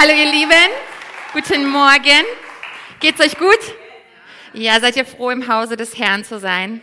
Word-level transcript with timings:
Hallo 0.00 0.12
ihr 0.12 0.30
Lieben, 0.30 0.70
guten 1.32 1.66
Morgen. 1.66 2.24
Geht's 3.00 3.20
euch 3.20 3.36
gut? 3.36 3.58
Ja, 4.52 4.78
seid 4.78 4.94
ihr 4.94 5.04
froh 5.04 5.30
im 5.30 5.48
Hause 5.52 5.76
des 5.76 5.98
Herrn 5.98 6.22
zu 6.22 6.38
sein? 6.38 6.82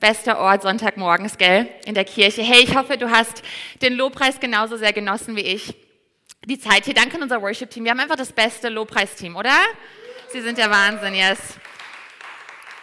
Bester 0.00 0.36
Ort 0.40 0.62
Sonntagmorgens, 0.62 1.38
gell? 1.38 1.68
In 1.84 1.94
der 1.94 2.04
Kirche. 2.04 2.42
Hey, 2.42 2.64
ich 2.64 2.74
hoffe, 2.74 2.98
du 2.98 3.08
hast 3.08 3.44
den 3.82 3.92
Lobpreis 3.92 4.40
genauso 4.40 4.76
sehr 4.76 4.92
genossen 4.92 5.36
wie 5.36 5.42
ich. 5.42 5.76
Die 6.44 6.58
Zeit 6.58 6.86
hier. 6.86 6.94
Danke 6.94 7.18
an 7.18 7.22
unser 7.22 7.40
Worship-Team. 7.40 7.84
Wir 7.84 7.92
haben 7.92 8.00
einfach 8.00 8.16
das 8.16 8.32
beste 8.32 8.68
Lobpreisteam, 8.68 9.36
oder? 9.36 9.54
Sie 10.32 10.40
sind 10.40 10.58
der 10.58 10.72
Wahnsinn, 10.72 11.14
yes. 11.14 11.38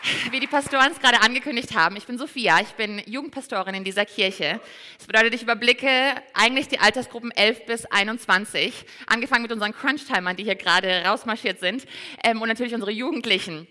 Wie 0.32 0.40
die 0.40 0.48
Pastoren 0.48 0.92
es 0.92 1.00
gerade 1.00 1.22
angekündigt 1.22 1.76
haben, 1.76 1.96
ich 1.96 2.06
bin 2.06 2.18
Sophia, 2.18 2.60
ich 2.62 2.74
bin 2.74 3.02
Jugendpastorin 3.06 3.76
in 3.76 3.84
dieser 3.84 4.06
Kirche. 4.06 4.60
Das 4.98 5.08
bedeutet, 5.08 5.34
ich 5.34 5.44
überblicke 5.44 5.90
eigentlich 6.34 6.68
die 6.68 6.80
Altersgruppen 6.80 7.32
11 7.32 7.66
bis 7.66 7.86
21, 7.86 8.86
angefangen 9.08 9.44
mit 9.44 9.52
unseren 9.52 9.74
Crunch-Timern, 9.74 10.36
die 10.36 10.44
hier 10.44 10.56
gerade 10.56 11.04
rausmarschiert 11.06 11.60
sind, 11.60 11.86
ähm, 12.24 12.42
und 12.42 12.48
natürlich 12.48 12.74
unsere 12.74 12.92
Jugendlichen 12.92 13.68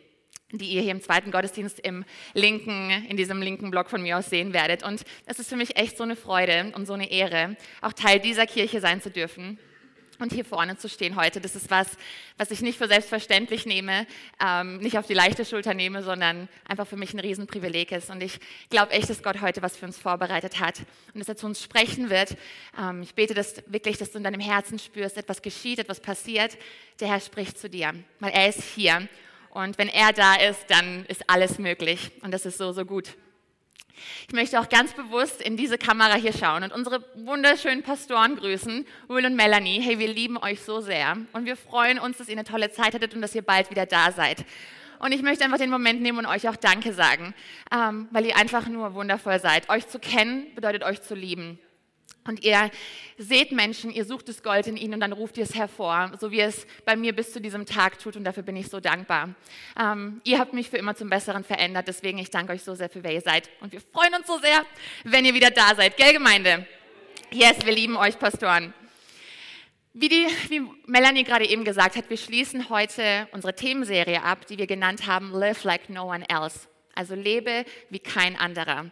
die 0.53 0.67
ihr 0.67 0.83
hier 0.83 0.93
im 0.93 1.03
zweiten 1.03 1.33
Gottesdienst 1.33 1.81
im 1.81 2.05
linken, 2.33 2.91
in 3.09 3.17
diesem 3.17 3.43
linken 3.43 3.73
Block 3.73 3.91
von 3.91 4.01
mir 4.01 4.17
aus 4.17 4.31
sehen 4.31 4.53
werdet. 4.53 4.85
Und 4.85 5.03
es 5.27 5.41
ist 5.41 5.49
für 5.49 5.57
mich 5.57 5.77
echt 5.77 5.97
so 5.97 6.05
eine 6.05 6.15
Freude 6.15 6.73
und 6.77 6.87
so 6.87 6.93
eine 6.93 7.11
Ehre, 7.11 7.57
auch 7.81 7.93
Teil 7.93 8.21
dieser 8.21 8.47
Kirche 8.47 8.81
sein 8.81 9.03
zu 9.03 9.11
dürfen 9.11 9.59
und 10.19 10.33
hier 10.33 10.45
vorne 10.45 10.77
zu 10.77 10.89
stehen 10.89 11.17
heute, 11.17 11.41
das 11.41 11.57
ist 11.57 11.71
was, 11.71 11.89
was 12.39 12.51
ich 12.51 12.61
nicht 12.61 12.79
für 12.79 12.89
selbstverständlich 12.89 13.67
nehme, 13.67 14.07
ähm, 14.45 14.79
nicht 14.79 14.99
auf 14.99 15.07
die 15.07 15.15
leichte 15.15 15.45
Schulter 15.45 15.75
nehme, 15.75 16.03
sondern 16.03 16.49
einfach 16.67 16.87
für 16.87 16.97
mich 16.97 17.13
ein 17.15 17.21
Riesenprivileg 17.21 17.93
ist. 17.93 18.11
Und 18.11 18.23
ich 18.23 18.39
glaube 18.71 18.93
echt, 18.93 19.11
dass 19.11 19.23
Gott 19.23 19.41
heute 19.41 19.63
was 19.63 19.77
für 19.77 19.87
uns 19.87 19.99
vorbereitet 19.99 20.61
hat 20.61 20.81
und 21.15 21.21
dass 21.21 21.29
er 21.29 21.37
zu 21.37 21.47
uns 21.47 21.63
sprechen 21.63 22.11
wird. 22.11 22.37
Ähm, 22.79 23.03
ich 23.03 23.15
bete 23.15 23.35
dass 23.35 23.63
wirklich, 23.67 23.99
dass 23.99 24.13
du 24.13 24.19
in 24.19 24.25
deinem 24.25 24.41
Herzen 24.41 24.79
spürst, 24.79 25.17
etwas 25.17 25.43
geschieht, 25.43 25.79
etwas 25.79 26.01
passiert. 26.01 26.57
Der 27.01 27.09
Herr 27.09 27.21
spricht 27.21 27.59
zu 27.59 27.69
dir, 27.69 27.93
weil 28.21 28.33
er 28.33 28.49
ist 28.49 28.63
hier. 28.63 29.09
Und 29.51 29.79
wenn 29.79 29.89
er 29.89 30.13
da 30.13 30.35
ist, 30.35 30.65
dann 30.69 31.07
ist 31.07 31.29
alles 31.31 31.59
möglich. 31.59 32.11
Und 32.23 32.33
das 32.33 32.45
ist 32.45 32.59
so, 32.59 32.73
so 32.73 32.85
gut. 32.85 33.17
Ich 34.29 34.35
möchte 34.35 34.61
auch 34.61 34.69
ganz 34.69 34.93
bewusst 34.95 35.41
in 35.41 35.57
diese 35.57 35.79
Kamera 35.79 36.15
hier 36.15 36.33
schauen 36.33 36.63
und 36.63 36.73
unsere 36.73 37.05
wunderschönen 37.15 37.83
Pastoren 37.83 38.37
grüßen, 38.37 38.87
Will 39.09 39.27
und 39.27 39.37
Melanie. 39.37 39.81
Hey, 39.81 39.99
wir 39.99 40.09
lieben 40.09 40.37
euch 40.37 40.63
so 40.63 40.81
sehr 40.81 41.17
und 41.33 41.45
wir 41.45 41.57
freuen 41.57 41.99
uns, 41.99 42.19
dass 42.19 42.29
ihr 42.29 42.35
eine 42.35 42.45
tolle 42.45 42.71
Zeit 42.71 42.95
hattet 42.95 43.15
und 43.15 43.23
dass 43.23 43.35
ihr 43.35 43.43
bald 43.43 43.71
wieder 43.71 43.87
da 43.87 44.13
seid. 44.13 44.45
Und 44.99 45.13
ich 45.13 45.23
möchte 45.23 45.45
einfach 45.45 45.59
den 45.59 45.71
Moment 45.71 46.01
nehmen 46.01 46.19
und 46.19 46.27
euch 46.27 46.49
auch 46.49 46.57
Danke 46.57 46.93
sagen, 46.93 47.35
ähm, 47.73 48.09
weil 48.11 48.27
ihr 48.27 48.37
einfach 48.37 48.67
nur 48.67 48.95
wundervoll 48.95 49.41
seid. 49.41 49.69
Euch 49.69 49.87
zu 49.89 49.99
kennen 49.99 50.55
bedeutet 50.55 50.83
euch 50.85 51.03
zu 51.03 51.15
lieben. 51.15 51.59
Und 52.27 52.45
ihr 52.45 52.71
seht 53.19 53.53
Menschen, 53.53 53.91
ihr 53.91 54.05
sucht 54.05 54.29
das 54.29 54.43
Gold 54.43 54.67
in 54.67 54.77
ihnen 54.77 54.95
und 54.95 55.01
dann 55.01 55.13
ruft 55.13 55.39
ihr 55.39 55.45
es 55.45 55.55
hervor, 55.55 56.13
so 56.21 56.31
wie 56.31 56.41
es 56.41 56.67
bei 56.85 56.97
mir 56.97 57.15
bis 57.15 57.33
zu 57.33 57.41
diesem 57.41 57.67
Tag 57.67 57.99
tut 57.99 58.17
und 58.17 58.25
dafür 58.25 58.43
bin 58.43 58.57
ich 58.57 58.69
so 58.69 58.81
dankbar. 58.81 59.35
Ähm, 59.81 60.21
ihr 60.25 60.39
habt 60.39 60.53
mich 60.53 60.71
für 60.71 60.77
immer 60.77 60.95
zum 60.95 61.09
Besseren 61.09 61.45
verändert, 61.45 61.89
deswegen 61.89 62.19
ich 62.19 62.31
danke 62.31 62.53
euch 62.53 62.63
so 62.63 62.75
sehr 62.75 62.89
für 62.89 63.03
wer 63.03 63.13
ihr 63.13 63.21
seid 63.21 63.49
und 63.61 63.73
wir 63.73 63.81
freuen 63.81 64.15
uns 64.15 64.27
so 64.27 64.39
sehr, 64.39 64.65
wenn 65.05 65.25
ihr 65.25 65.35
wieder 65.35 65.51
da 65.51 65.75
seid. 65.75 65.97
Gell, 65.97 66.13
Gemeinde? 66.13 66.67
Yes, 67.31 67.65
wir 67.65 67.73
lieben 67.73 67.97
euch, 67.97 68.19
Pastoren. 68.19 68.73
Wie, 69.99 70.11
die, 70.11 70.27
wie 70.49 70.63
Melanie 70.85 71.25
gerade 71.25 71.49
eben 71.49 71.65
gesagt 71.65 71.97
hat, 71.97 72.11
wir 72.11 72.19
schließen 72.19 72.69
heute 72.69 73.29
unsere 73.33 73.57
Themenserie 73.57 74.23
ab, 74.23 74.47
die 74.47 74.59
wir 74.59 74.67
genannt 74.67 75.07
haben 75.07 75.33
Live 75.33 75.65
Like 75.65 75.89
No 75.89 76.13
One 76.13 76.29
Else. 76.29 76.69
Also 76.95 77.15
lebe 77.15 77.65
wie 77.89 77.99
kein 77.99 78.37
anderer. 78.37 78.91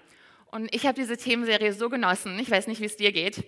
Und 0.55 0.73
ich 0.73 0.87
habe 0.87 0.95
diese 0.95 1.17
Themenserie 1.17 1.73
so 1.73 1.91
genossen. 1.91 2.39
Ich 2.39 2.49
weiß 2.49 2.69
nicht, 2.69 2.81
wie 2.81 2.85
es 2.85 2.95
dir 2.97 3.11
geht. 3.11 3.43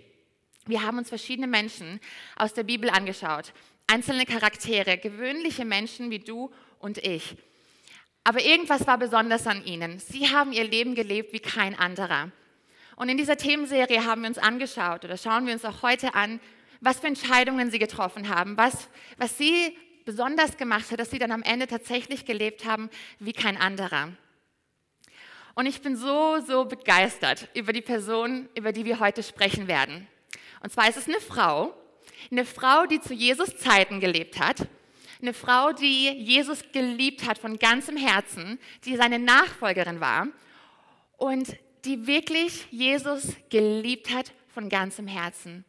Wir 0.67 0.83
haben 0.83 0.99
uns 0.99 1.09
verschiedene 1.09 1.47
Menschen 1.47 2.01
aus 2.35 2.53
der 2.53 2.65
Bibel 2.65 2.91
angeschaut. 2.91 3.53
Einzelne 3.87 4.27
Charaktere, 4.27 4.99
gewöhnliche 4.99 5.65
Menschen 5.65 6.11
wie 6.11 6.19
du 6.19 6.51
und 6.81 6.99
ich. 6.99 7.37
Aber 8.25 8.43
irgendwas 8.43 8.89
war 8.89 8.99
besonders 8.99 9.47
an 9.47 9.65
ihnen. 9.65 10.01
Sie 10.01 10.35
haben 10.35 10.53
ihr 10.53 10.65
Leben 10.65 10.97
gelebt 10.97 11.33
wie 11.33 11.39
kein 11.39 11.79
anderer. 11.79 12.33
Und 12.97 13.09
in 13.09 13.19
dieser 13.19 13.37
Themenserie 13.37 14.05
haben 14.05 14.23
wir 14.23 14.29
uns 14.29 14.39
angeschaut 14.39 15.05
oder 15.05 15.17
schauen 15.17 15.47
wir 15.47 15.53
uns 15.53 15.65
auch 15.65 15.83
heute 15.83 16.17
an, 16.17 16.41
was 16.81 16.99
für 16.99 17.07
Entscheidungen 17.07 17.71
sie 17.71 17.79
getroffen 17.79 18.31
haben, 18.31 18.57
was, 18.57 18.89
was 19.17 19.39
sie 19.39 19.79
besonders 20.05 20.57
gemacht 20.57 20.91
hat, 20.91 20.99
dass 20.99 21.13
sie 21.13 21.21
dann 21.21 21.31
am 21.31 21.45
Ende 21.45 21.69
tatsächlich 21.69 22.25
gelebt 22.25 22.65
haben 22.65 22.91
wie 23.21 23.33
kein 23.33 23.57
anderer. 23.57 24.09
Und 25.57 25.65
ich 25.65 25.81
bin 25.81 25.97
so, 25.97 26.39
so 26.47 26.67
begeistert 26.67 27.49
über 27.55 27.73
die 27.73 27.81
Person, 27.81 28.47
über 28.55 28.73
die 28.73 28.85
wir 28.85 29.01
heute 29.01 29.23
sprechen 29.23 29.69
werden. 29.69 30.07
Und 30.63 30.71
zwar 30.71 30.87
ist 30.87 30.99
es 30.99 31.09
eine 31.09 31.19
Frau, 31.19 31.75
eine 32.31 32.45
Frau, 32.45 32.85
die 32.85 33.01
zu 33.01 33.15
Jesus 33.15 33.57
Zeiten 33.57 33.99
gelebt 33.99 34.39
hat, 34.39 34.69
eine 35.23 35.33
Frau, 35.33 35.73
die 35.73 36.11
Jesus 36.11 36.63
geliebt 36.73 37.27
hat 37.27 37.39
von 37.39 37.59
ganzem 37.59 37.97
Herzen, 37.97 38.59
die 38.85 38.97
seine 38.97 39.19
Nachfolgerin 39.19 39.99
war 39.99 40.29
und 41.17 41.57
die 41.87 42.07
wirklich 42.07 42.67
Jesus 42.71 43.29
geliebt 43.49 44.15
hat 44.15 44.33
von 44.53 44.69
ganzem 44.69 45.07
Herzen. 45.07 45.65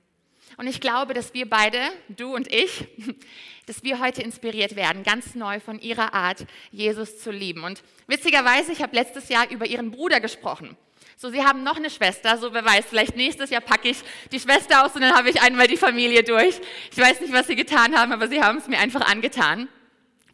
Und 0.55 0.67
ich 0.67 0.79
glaube, 0.79 1.13
dass 1.13 1.33
wir 1.33 1.49
beide, 1.49 1.79
du 2.07 2.33
und 2.33 2.51
ich, 2.51 2.87
dass 3.65 3.83
wir 3.83 3.99
heute 3.99 4.21
inspiriert 4.21 4.75
werden, 4.75 5.03
ganz 5.03 5.35
neu 5.35 5.59
von 5.59 5.79
ihrer 5.79 6.13
Art, 6.13 6.45
Jesus 6.71 7.19
zu 7.19 7.31
lieben. 7.31 7.63
Und 7.63 7.83
witzigerweise, 8.07 8.71
ich 8.71 8.81
habe 8.81 8.95
letztes 8.95 9.29
Jahr 9.29 9.49
über 9.51 9.65
ihren 9.65 9.91
Bruder 9.91 10.19
gesprochen. 10.19 10.77
So, 11.19 11.31
sie 11.31 11.43
haben 11.43 11.63
noch 11.63 11.77
eine 11.77 11.89
Schwester, 11.89 12.37
so 12.37 12.53
wer 12.53 12.63
weiß, 12.63 12.85
vielleicht 12.87 13.15
nächstes 13.15 13.49
Jahr 13.49 13.61
packe 13.61 13.89
ich 13.89 13.97
die 14.31 14.39
Schwester 14.39 14.85
aus 14.85 14.93
und 14.93 15.01
dann 15.01 15.15
habe 15.15 15.29
ich 15.29 15.41
einmal 15.41 15.67
die 15.67 15.75
Familie 15.75 16.23
durch. 16.23 16.61
Ich 16.91 16.97
weiß 16.97 17.21
nicht, 17.21 17.33
was 17.33 17.47
sie 17.47 17.55
getan 17.55 17.97
haben, 17.97 18.11
aber 18.11 18.27
sie 18.27 18.41
haben 18.41 18.59
es 18.59 18.67
mir 18.67 18.77
einfach 18.77 19.01
angetan. 19.01 19.67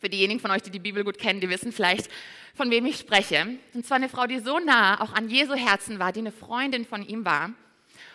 Für 0.02 0.10
diejenigen 0.10 0.42
von 0.42 0.52
euch, 0.52 0.62
die 0.62 0.72
die 0.72 0.80
Bibel 0.80 1.06
gut 1.06 1.18
kennen, 1.18 1.40
die 1.40 1.50
wissen 1.50 1.72
vielleicht, 1.72 2.10
von 2.54 2.70
wem 2.70 2.86
ich 2.86 2.98
spreche. 2.98 3.58
Und 3.74 3.86
zwar 3.86 3.96
eine 3.96 4.10
Frau, 4.10 4.28
die 4.28 4.40
so 4.40 4.60
nah 4.60 5.00
auch 5.00 5.14
an 5.14 5.30
Jesu 5.30 5.56
Herzen 5.56 6.00
war, 6.00 6.12
die 6.12 6.20
eine 6.20 6.34
Freundin 6.34 6.84
von 6.86 7.02
ihm 7.02 7.24
war. 7.24 7.52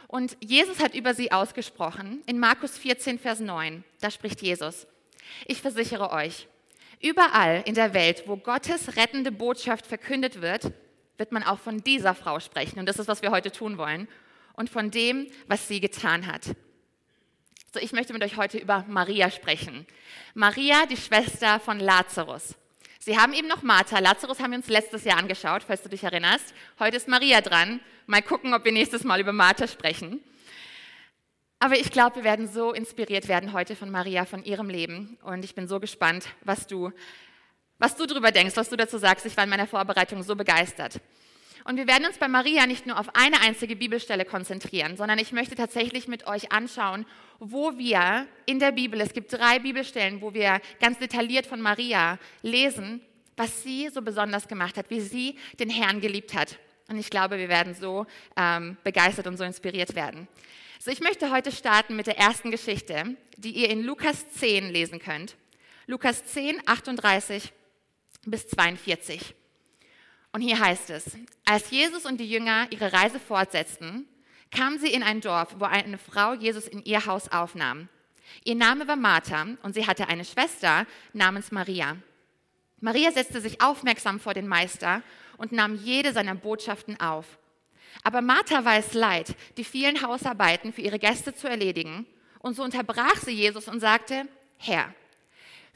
Und 0.09 0.39
Jesus 0.41 0.81
hat 0.81 0.95
über 0.95 1.13
sie 1.15 1.31
ausgesprochen 1.31 2.23
in 2.27 2.39
Markus 2.39 2.79
14, 2.79 3.19
Vers 3.19 3.41
9. 3.41 3.85
Da 4.01 4.11
spricht 4.11 4.41
Jesus. 4.41 4.87
Ich 5.47 5.61
versichere 5.61 6.11
euch, 6.11 6.49
überall 7.01 7.63
in 7.67 7.75
der 7.75 7.93
Welt, 7.93 8.25
wo 8.27 8.39
Gottes 8.39 8.97
rettende 8.97 9.31
Botschaft 9.31 9.87
verkündet 9.87 10.41
wird, 10.41 10.73
wird 11.19 11.31
man 11.31 11.43
auch 11.43 11.59
von 11.59 11.85
dieser 11.85 12.15
Frau 12.15 12.41
sprechen. 12.41 12.79
Und 12.79 12.87
das 12.87 12.99
ist, 12.99 13.07
was 13.07 13.21
wir 13.21 13.31
heute 13.31 13.53
tun 13.53 13.77
wollen. 13.77 14.09
Und 14.55 14.71
von 14.71 14.91
dem, 14.91 15.29
was 15.47 15.69
sie 15.69 15.79
getan 15.79 16.27
hat. 16.27 16.47
So, 17.73 17.79
ich 17.79 17.93
möchte 17.93 18.15
mit 18.15 18.25
euch 18.25 18.37
heute 18.37 18.59
über 18.59 18.85
Maria 18.89 19.31
sprechen. 19.31 19.87
Maria, 20.35 20.87
die 20.87 20.97
Schwester 20.97 21.61
von 21.61 21.79
Lazarus. 21.79 22.57
Sie 23.01 23.17
haben 23.17 23.33
eben 23.33 23.47
noch 23.47 23.63
Martha. 23.63 24.01
Lazarus 24.01 24.41
haben 24.41 24.51
wir 24.51 24.59
uns 24.59 24.69
letztes 24.69 25.05
Jahr 25.05 25.19
angeschaut, 25.19 25.63
falls 25.63 25.83
du 25.83 25.89
dich 25.89 26.03
erinnerst. 26.03 26.53
Heute 26.81 26.97
ist 26.97 27.07
Maria 27.07 27.41
dran. 27.41 27.81
Mal 28.07 28.23
gucken, 28.23 28.55
ob 28.55 28.65
wir 28.65 28.73
nächstes 28.73 29.05
Mal 29.05 29.21
über 29.21 29.33
Martha 29.33 29.69
sprechen. 29.69 30.21
Aber 31.61 31.77
ich 31.79 31.91
glaube, 31.93 32.17
wir 32.17 32.25
werden 32.25 32.49
so 32.49 32.73
inspiriert 32.73 33.29
werden 33.29 33.53
heute 33.53 33.77
von 33.77 33.91
Maria, 33.91 34.25
von 34.25 34.45
ihrem 34.45 34.69
Leben. 34.69 35.17
Und 35.23 35.45
ich 35.45 35.55
bin 35.55 35.69
so 35.69 35.79
gespannt, 35.79 36.27
was 36.43 36.67
du, 36.67 36.93
was 37.79 37.95
du 37.95 38.07
darüber 38.07 38.33
denkst, 38.33 38.57
was 38.57 38.69
du 38.69 38.77
dazu 38.77 38.99
sagst. 38.99 39.27
Ich 39.27 39.37
war 39.37 39.45
in 39.45 39.51
meiner 39.51 39.69
Vorbereitung 39.69 40.23
so 40.25 40.35
begeistert. 40.35 41.01
Und 41.69 41.77
wir 41.77 41.87
werden 41.87 42.07
uns 42.07 42.17
bei 42.17 42.29
Maria 42.29 42.67
nicht 42.67 42.87
nur 42.87 42.99
auf 42.99 43.15
eine 43.15 43.43
einzige 43.43 43.77
Bibelstelle 43.77 44.25
konzentrieren, 44.25 44.97
sondern 44.97 45.19
ich 45.19 45.33
möchte 45.33 45.55
tatsächlich 45.55 46.09
mit 46.09 46.27
euch 46.27 46.51
anschauen, 46.51 47.05
wo 47.41 47.77
wir 47.77 48.27
in 48.47 48.59
der 48.59 48.73
Bibel, 48.73 48.99
es 49.03 49.13
gibt 49.13 49.35
drei 49.35 49.59
Bibelstellen, 49.59 50.23
wo 50.23 50.33
wir 50.33 50.63
ganz 50.81 50.99
detailliert 50.99 51.45
von 51.45 51.61
Maria 51.61 52.19
lesen, 52.41 53.03
was 53.37 53.63
sie 53.63 53.91
so 53.91 54.01
besonders 54.01 54.49
gemacht 54.49 54.79
hat, 54.79 54.89
wie 54.89 55.03
sie 55.03 55.37
den 55.61 55.69
Herrn 55.69 56.01
geliebt 56.01 56.33
hat. 56.33 56.59
Und 56.89 56.97
ich 56.97 57.11
glaube, 57.11 57.37
wir 57.37 57.51
werden 57.51 57.75
so 57.75 58.07
ähm, 58.35 58.79
begeistert 58.83 59.27
und 59.27 59.37
so 59.37 59.45
inspiriert 59.45 59.95
werden. 59.95 60.27
So, 60.79 60.91
ich 60.91 61.01
möchte 61.01 61.31
heute 61.31 61.53
starten 61.53 61.97
mit 61.97 62.07
der 62.07 62.17
ersten 62.17 62.51
Geschichte, 62.51 63.15
die 63.37 63.51
ihr 63.51 63.69
in 63.69 63.83
Lukas 63.83 64.31
10 64.31 64.71
lesen 64.71 65.01
könnt. 65.01 65.37
Lukas 65.87 66.25
10, 66.25 66.63
38 66.67 67.53
bis 68.25 68.49
42. 68.49 69.35
Und 70.33 70.43
hier 70.43 70.59
heißt 70.59 70.91
es, 70.91 71.17
als 71.45 71.71
Jesus 71.71 72.05
und 72.05 72.19
die 72.19 72.31
Jünger 72.31 72.67
ihre 72.71 72.93
Reise 72.93 73.19
fortsetzten, 73.19 74.07
kamen 74.51 74.79
sie 74.79 74.93
in 74.93 75.03
ein 75.03 75.21
Dorf, 75.21 75.57
wo 75.59 75.65
eine 75.65 75.99
Frau 75.99 76.35
Jesus 76.35 76.67
in 76.67 76.85
ihr 76.85 77.07
Haus 77.07 77.29
aufnahm. 77.29 77.89
Ihr 78.45 78.55
Name 78.55 78.87
war 78.87 78.97
Martha 78.97 79.47
und 79.63 79.75
sie 79.75 79.87
hatte 79.87 80.09
eine 80.09 80.25
Schwester 80.25 80.87
namens 81.13 81.51
Maria. 81.51 81.97
Maria 82.81 83.11
setzte 83.11 83.41
sich 83.41 83.61
aufmerksam 83.61 84.21
vor 84.21 84.35
den 84.35 84.47
Meister 84.47 85.03
und 85.37 85.53
nahm 85.53 85.75
jede 85.75 86.13
seiner 86.13 86.35
Botschaften 86.35 87.01
auf. 87.01 87.39
Aber 88.05 88.21
Martha 88.21 88.65
war 88.65 88.77
es 88.77 88.95
leid, 88.95 89.35
die 89.57 89.65
vielen 89.65 90.03
Hausarbeiten 90.03 90.73
für 90.73 90.83
ihre 90.83 90.99
Gäste 90.99 91.35
zu 91.35 91.49
erledigen, 91.49 92.07
und 92.41 92.55
so 92.55 92.63
unterbrach 92.63 93.17
sie 93.17 93.33
Jesus 93.33 93.67
und 93.67 93.81
sagte, 93.81 94.29
Herr, 94.59 94.95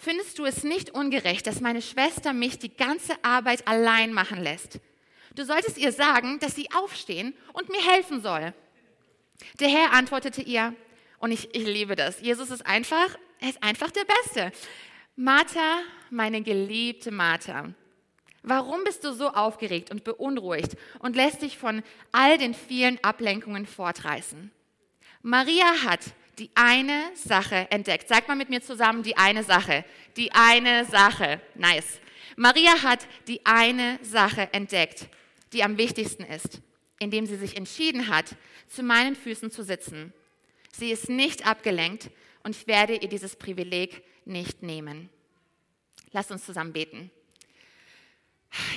findest 0.03 0.39
du 0.39 0.45
es 0.45 0.65
nicht 0.65 0.91
ungerecht, 0.91 1.47
dass 1.47 1.61
meine 1.61 1.81
Schwester 1.81 2.33
mich 2.33 2.59
die 2.59 2.75
ganze 2.75 3.15
Arbeit 3.23 3.69
allein 3.69 4.13
machen 4.13 4.43
lässt? 4.43 4.81
Du 5.35 5.45
solltest 5.45 5.79
ihr 5.79 5.93
sagen, 5.93 6.39
dass 6.41 6.57
sie 6.57 6.69
aufstehen 6.73 7.35
und 7.53 7.69
mir 7.69 7.81
helfen 7.81 8.21
soll. 8.21 8.53
Der 9.61 9.69
Herr 9.69 9.93
antwortete 9.93 10.43
ihr, 10.43 10.75
Und 11.19 11.31
ich, 11.31 11.55
ich 11.55 11.65
liebe 11.65 11.95
das. 11.95 12.21
Jesus 12.21 12.51
ist 12.51 12.67
einfach, 12.67 13.17
er 13.39 13.51
ist 13.51 13.63
einfach 13.63 13.93
der 13.93 14.05
Beste. 14.05 14.53
Martha, 15.15 15.79
meine 16.11 16.43
geliebte 16.43 17.13
Martha, 17.13 17.73
warum 18.43 18.83
bist 18.83 19.05
du 19.05 19.13
so 19.13 19.29
aufgeregt 19.29 19.93
und 19.93 20.03
beunruhigt 20.03 20.77
und 20.99 21.15
lässt 21.15 21.43
dich 21.43 21.57
von 21.57 21.83
all 22.11 22.39
den 22.39 22.55
vielen 22.55 23.03
Ablenkungen 23.05 23.67
fortreißen? 23.67 24.51
Maria 25.23 25.85
hat 25.85 26.01
die 26.43 26.51
eine 26.57 27.13
Sache 27.15 27.71
entdeckt. 27.71 28.09
Sag 28.09 28.27
mal 28.27 28.35
mit 28.35 28.51
mir 28.51 28.61
zusammen, 28.61 29.05
die 29.05 29.17
eine 29.17 29.45
Sache. 29.45 29.85
Die 30.17 30.33
eine 30.33 30.85
Sache. 30.87 31.41
Nice. 31.55 32.01
Maria 32.35 32.83
hat 32.83 33.07
die 33.29 33.47
eine 33.47 34.01
Sache 34.03 34.53
entdeckt, 34.53 35.07
die 35.53 35.63
am 35.63 35.79
wichtigsten 35.79 36.25
ist, 36.25 36.61
indem 36.99 37.27
sie 37.27 37.37
sich 37.37 37.57
entschieden 37.57 38.09
hat, 38.09 38.35
zu 38.67 38.83
meinen 38.83 39.15
Füßen 39.15 39.53
zu 39.53 39.63
sitzen. 39.63 40.13
Sie 40.73 40.91
ist 40.91 41.09
nicht 41.09 41.47
abgelenkt 41.47 42.11
und 42.43 42.57
ich 42.57 42.67
werde 42.67 42.97
ihr 42.97 43.09
dieses 43.09 43.37
Privileg 43.37 44.03
nicht 44.25 44.65
nehmen. 44.65 45.11
Lass 46.11 46.33
uns 46.33 46.45
zusammen 46.45 46.73
beten. 46.73 47.13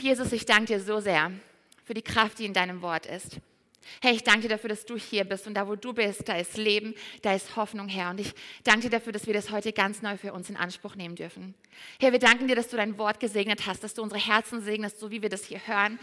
Jesus, 0.04 0.32
ich 0.34 0.46
danke 0.46 0.78
dir 0.78 0.80
so 0.80 1.00
sehr 1.00 1.32
für 1.84 1.96
die 1.96 2.04
Kraft, 2.04 2.38
die 2.38 2.46
in 2.46 2.54
deinem 2.54 2.84
Wort 2.84 3.08
ist. 3.08 3.40
Herr, 4.02 4.12
ich 4.12 4.24
danke 4.24 4.42
dir 4.42 4.50
dafür, 4.50 4.70
dass 4.70 4.86
du 4.86 4.98
hier 4.98 5.24
bist 5.24 5.48
und 5.48 5.54
da, 5.54 5.68
wo 5.68 5.76
du 5.76 5.94
bist, 5.94 6.28
da 6.28 6.38
ist 6.38 6.58
Leben, 6.58 6.94
da 7.22 7.34
ist 7.34 7.56
Hoffnung, 7.56 7.88
Herr. 7.88 8.10
Und 8.10 8.20
ich 8.20 8.34
danke 8.64 8.82
dir 8.82 8.90
dafür, 8.90 9.14
dass 9.14 9.28
wir 9.28 9.34
das 9.34 9.52
heute 9.52 9.74
ganz 9.74 10.02
neu 10.02 10.18
für 10.18 10.34
uns 10.34 10.50
in 10.50 10.56
Anspruch 10.56 10.96
nehmen 10.96 11.16
dürfen. 11.16 11.54
Herr, 12.00 12.12
wir 12.12 12.20
danken 12.20 12.48
dir, 12.48 12.56
dass 12.56 12.70
du 12.70 12.78
dein 12.78 12.98
Wort 12.98 13.20
gesegnet 13.20 13.66
hast, 13.68 13.84
dass 13.84 13.94
du 13.94 14.02
unsere 14.02 14.20
Herzen 14.20 14.62
segnest, 14.62 15.00
so 15.00 15.12
wie 15.12 15.22
wir 15.22 15.30
das 15.30 15.46
hier 15.46 15.60
hören. 15.66 16.00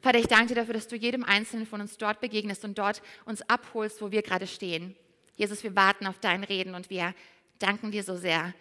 Vater, 0.00 0.18
ich 0.18 0.26
danke 0.26 0.48
dir 0.48 0.56
dafür, 0.56 0.74
dass 0.74 0.88
du 0.88 0.96
jedem 0.96 1.24
Einzelnen 1.24 1.66
von 1.66 1.80
uns 1.80 1.96
dort 1.96 2.20
begegnest 2.20 2.64
und 2.64 2.78
dort 2.78 3.00
uns 3.24 3.42
abholst, 3.48 4.02
wo 4.02 4.10
wir 4.10 4.22
gerade 4.22 4.46
stehen. 4.46 4.94
Jesus, 5.36 5.64
wir 5.64 5.74
warten 5.74 6.06
auf 6.06 6.18
dein 6.20 6.44
Reden 6.44 6.74
und 6.74 6.90
wir 6.90 7.14
danken 7.58 7.90
dir 7.90 8.04
so 8.04 8.16
sehr, 8.16 8.54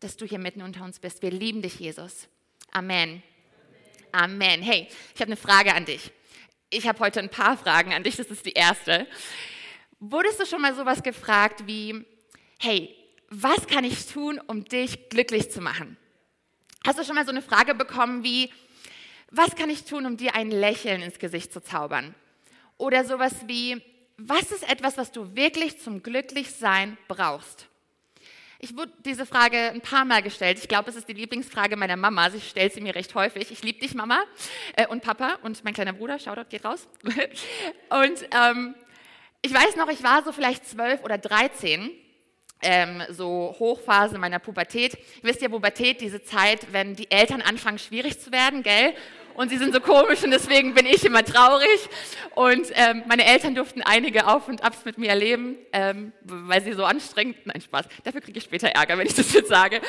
dass 0.00 0.16
du 0.16 0.26
hier 0.26 0.38
mitten 0.38 0.62
unter 0.62 0.84
uns 0.84 0.98
bist. 0.98 1.22
Wir 1.22 1.30
lieben 1.30 1.62
dich, 1.62 1.78
Jesus. 1.78 2.28
Amen. 2.72 3.22
Amen. 4.12 4.62
Hey, 4.62 4.88
ich 5.14 5.20
habe 5.20 5.28
eine 5.28 5.36
Frage 5.36 5.74
an 5.74 5.84
dich. 5.84 6.10
Ich 6.70 6.86
habe 6.86 6.98
heute 7.00 7.20
ein 7.20 7.30
paar 7.30 7.56
Fragen 7.56 7.94
an 7.94 8.02
dich, 8.02 8.16
das 8.16 8.26
ist 8.26 8.44
die 8.44 8.52
erste. 8.52 9.06
Wurdest 10.00 10.38
du 10.38 10.44
schon 10.44 10.60
mal 10.60 10.74
sowas 10.74 11.02
gefragt 11.02 11.66
wie, 11.66 12.04
hey, 12.60 12.94
was 13.30 13.66
kann 13.66 13.84
ich 13.84 14.06
tun, 14.06 14.38
um 14.46 14.64
dich 14.64 15.08
glücklich 15.08 15.50
zu 15.50 15.62
machen? 15.62 15.96
Hast 16.86 16.98
du 16.98 17.04
schon 17.04 17.14
mal 17.14 17.24
so 17.24 17.30
eine 17.30 17.40
Frage 17.40 17.74
bekommen 17.74 18.22
wie, 18.22 18.52
was 19.30 19.56
kann 19.56 19.70
ich 19.70 19.84
tun, 19.84 20.04
um 20.04 20.18
dir 20.18 20.34
ein 20.34 20.50
Lächeln 20.50 21.02
ins 21.02 21.18
Gesicht 21.18 21.52
zu 21.52 21.62
zaubern? 21.62 22.14
Oder 22.76 23.04
sowas 23.04 23.34
wie, 23.46 23.82
was 24.18 24.52
ist 24.52 24.68
etwas, 24.68 24.98
was 24.98 25.10
du 25.10 25.34
wirklich 25.34 25.80
zum 25.80 26.02
Glücklichsein 26.02 26.98
brauchst? 27.08 27.66
Ich 28.60 28.76
wurde 28.76 28.92
diese 29.04 29.24
Frage 29.24 29.56
ein 29.56 29.80
paar 29.80 30.04
Mal 30.04 30.20
gestellt. 30.20 30.58
Ich 30.58 30.66
glaube, 30.66 30.90
es 30.90 30.96
ist 30.96 31.08
die 31.08 31.12
Lieblingsfrage 31.12 31.76
meiner 31.76 31.94
Mama. 31.94 32.28
Sie 32.28 32.40
stellt 32.40 32.72
sie 32.72 32.80
mir 32.80 32.92
recht 32.92 33.14
häufig. 33.14 33.52
Ich 33.52 33.62
liebe 33.62 33.78
dich, 33.78 33.94
Mama 33.94 34.20
äh, 34.74 34.88
und 34.88 35.00
Papa 35.00 35.38
und 35.42 35.62
mein 35.62 35.74
kleiner 35.74 35.92
Bruder. 35.92 36.18
Shoutout 36.18 36.48
geht 36.50 36.64
raus. 36.64 36.88
und 37.04 38.28
ähm, 38.34 38.74
ich 39.42 39.54
weiß 39.54 39.76
noch, 39.76 39.88
ich 39.88 40.02
war 40.02 40.24
so 40.24 40.32
vielleicht 40.32 40.68
zwölf 40.68 41.04
oder 41.04 41.18
dreizehn. 41.18 41.92
Ähm, 42.60 43.00
so 43.10 43.54
Hochphase 43.60 44.18
meiner 44.18 44.40
Pubertät. 44.40 44.94
Ihr 44.94 45.22
wisst 45.22 45.40
ja, 45.40 45.48
Pubertät, 45.48 46.00
diese 46.00 46.24
Zeit, 46.24 46.72
wenn 46.72 46.96
die 46.96 47.08
Eltern 47.12 47.42
anfangen, 47.42 47.78
schwierig 47.78 48.20
zu 48.20 48.32
werden, 48.32 48.64
gell? 48.64 48.92
Und 49.38 49.50
sie 49.50 49.56
sind 49.56 49.72
so 49.72 49.80
komisch 49.80 50.24
und 50.24 50.32
deswegen 50.32 50.74
bin 50.74 50.84
ich 50.84 51.04
immer 51.04 51.24
traurig. 51.24 51.88
Und 52.34 52.72
ähm, 52.74 53.04
meine 53.06 53.24
Eltern 53.24 53.54
durften 53.54 53.82
einige 53.82 54.26
Auf 54.26 54.48
und 54.48 54.64
Abs 54.64 54.84
mit 54.84 54.98
mir 54.98 55.10
erleben, 55.10 55.56
ähm, 55.72 56.12
weil 56.22 56.60
sie 56.60 56.72
so 56.72 56.84
anstrengend, 56.84 57.36
nein 57.44 57.60
Spaß, 57.60 57.86
dafür 58.02 58.20
kriege 58.20 58.38
ich 58.38 58.44
später 58.44 58.66
Ärger, 58.66 58.98
wenn 58.98 59.06
ich 59.06 59.14
das 59.14 59.32
jetzt 59.32 59.48
sage. 59.48 59.80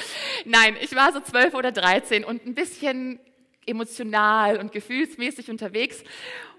Nein, 0.46 0.78
ich 0.80 0.96
war 0.96 1.12
so 1.12 1.19
zwölf 1.22 1.56
oder 1.56 1.72
dreizehn 1.72 2.24
und 2.24 2.46
ein 2.46 2.54
bisschen 2.54 3.19
emotional 3.66 4.57
und 4.57 4.72
gefühlsmäßig 4.72 5.50
unterwegs. 5.50 6.04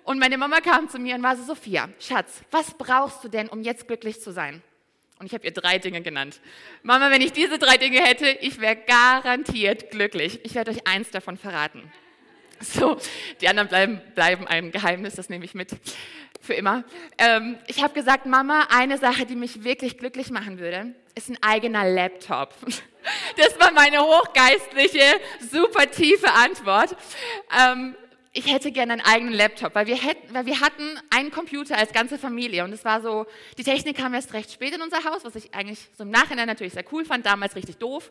Und 0.02 0.18
meine 0.18 0.36
Mama 0.36 0.60
kam 0.60 0.88
zu 0.88 0.98
mir 0.98 1.14
und 1.14 1.22
war 1.22 1.36
so, 1.36 1.44
Sophia, 1.44 1.90
Schatz, 2.00 2.42
was 2.50 2.74
brauchst 2.74 3.22
du 3.22 3.28
denn, 3.28 3.48
um 3.48 3.62
jetzt 3.62 3.86
glücklich 3.86 4.20
zu 4.20 4.32
sein? 4.32 4.64
Und 5.20 5.26
ich 5.26 5.34
habe 5.34 5.44
ihr 5.44 5.52
drei 5.52 5.78
Dinge 5.78 6.02
genannt. 6.02 6.40
Mama, 6.82 7.12
wenn 7.12 7.22
ich 7.22 7.32
diese 7.32 7.58
drei 7.58 7.76
Dinge 7.76 8.00
hätte, 8.00 8.26
ich 8.40 8.58
wäre 8.60 8.74
garantiert 8.74 9.92
glücklich. 9.92 10.40
Ich 10.42 10.56
werde 10.56 10.72
euch 10.72 10.88
eins 10.88 11.10
davon 11.10 11.36
verraten. 11.36 11.92
So, 12.74 12.98
die 13.40 13.48
anderen 13.48 13.68
bleiben, 13.68 14.00
bleiben 14.14 14.46
ein 14.46 14.70
Geheimnis, 14.70 15.14
das 15.14 15.30
nehme 15.30 15.44
ich 15.44 15.54
mit 15.54 15.70
für 16.40 16.54
immer. 16.54 16.84
Ähm, 17.18 17.58
ich 17.66 17.82
habe 17.82 17.94
gesagt, 17.94 18.26
Mama, 18.26 18.68
eine 18.70 18.98
Sache, 18.98 19.26
die 19.26 19.36
mich 19.36 19.64
wirklich 19.64 19.98
glücklich 19.98 20.30
machen 20.30 20.58
würde, 20.58 20.94
ist 21.14 21.28
ein 21.30 21.38
eigener 21.42 21.88
Laptop. 21.88 22.54
Das 23.38 23.58
war 23.58 23.72
meine 23.72 24.02
hochgeistliche, 24.02 25.00
super 25.50 25.90
tiefe 25.90 26.30
Antwort. 26.32 26.94
Ähm, 27.58 27.96
ich 28.32 28.52
hätte 28.52 28.70
gerne 28.70 28.92
einen 28.92 29.02
eigenen 29.02 29.34
Laptop, 29.34 29.74
weil 29.74 29.88
wir, 29.88 29.96
hätten, 29.96 30.32
weil 30.32 30.46
wir 30.46 30.60
hatten 30.60 30.84
einen 31.10 31.32
Computer 31.32 31.76
als 31.76 31.92
ganze 31.92 32.16
Familie 32.16 32.62
und 32.62 32.72
es 32.72 32.84
war 32.84 33.02
so, 33.02 33.26
die 33.58 33.64
Technik 33.64 33.96
kam 33.96 34.14
erst 34.14 34.34
recht 34.34 34.52
spät 34.52 34.72
in 34.72 34.82
unser 34.82 35.02
Haus, 35.02 35.24
was 35.24 35.34
ich 35.34 35.52
eigentlich 35.52 35.88
so 35.98 36.04
im 36.04 36.10
Nachhinein 36.10 36.46
natürlich 36.46 36.74
sehr 36.74 36.84
cool 36.92 37.04
fand, 37.04 37.26
damals 37.26 37.56
richtig 37.56 37.78
doof. 37.78 38.08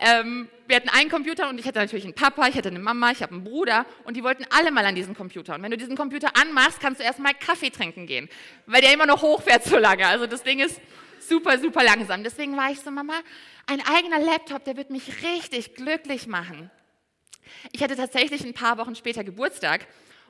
Ähm, 0.00 0.48
wir 0.66 0.76
hatten 0.76 0.90
einen 0.90 1.08
Computer 1.08 1.48
und 1.48 1.58
ich 1.58 1.66
hatte 1.66 1.78
natürlich 1.78 2.04
einen 2.04 2.14
Papa, 2.14 2.46
ich 2.48 2.56
hatte 2.56 2.68
eine 2.68 2.78
Mama, 2.78 3.10
ich 3.10 3.22
habe 3.22 3.32
einen 3.32 3.44
Bruder 3.44 3.86
und 4.04 4.18
die 4.18 4.22
wollten 4.22 4.44
alle 4.50 4.70
mal 4.70 4.84
an 4.84 4.94
diesen 4.94 5.14
Computer. 5.14 5.54
Und 5.54 5.62
wenn 5.62 5.70
du 5.70 5.78
diesen 5.78 5.96
Computer 5.96 6.28
anmachst, 6.38 6.80
kannst 6.80 7.00
du 7.00 7.04
erstmal 7.04 7.32
Kaffee 7.32 7.70
trinken 7.70 8.06
gehen, 8.06 8.28
weil 8.66 8.82
der 8.82 8.92
immer 8.92 9.06
noch 9.06 9.22
hochfährt 9.22 9.64
so 9.64 9.78
lange. 9.78 10.06
Also 10.06 10.26
das 10.26 10.42
Ding 10.42 10.60
ist 10.60 10.78
super, 11.26 11.58
super 11.58 11.82
langsam. 11.82 12.22
Deswegen 12.22 12.54
war 12.58 12.70
ich 12.70 12.80
so, 12.80 12.90
Mama, 12.90 13.14
ein 13.66 13.80
eigener 13.80 14.18
Laptop, 14.18 14.64
der 14.64 14.76
wird 14.76 14.90
mich 14.90 15.22
richtig 15.22 15.74
glücklich 15.74 16.26
machen. 16.26 16.70
Ich 17.72 17.82
hatte 17.82 17.96
tatsächlich 17.96 18.44
ein 18.44 18.54
paar 18.54 18.78
Wochen 18.78 18.94
später 18.94 19.24
Geburtstag 19.24 19.86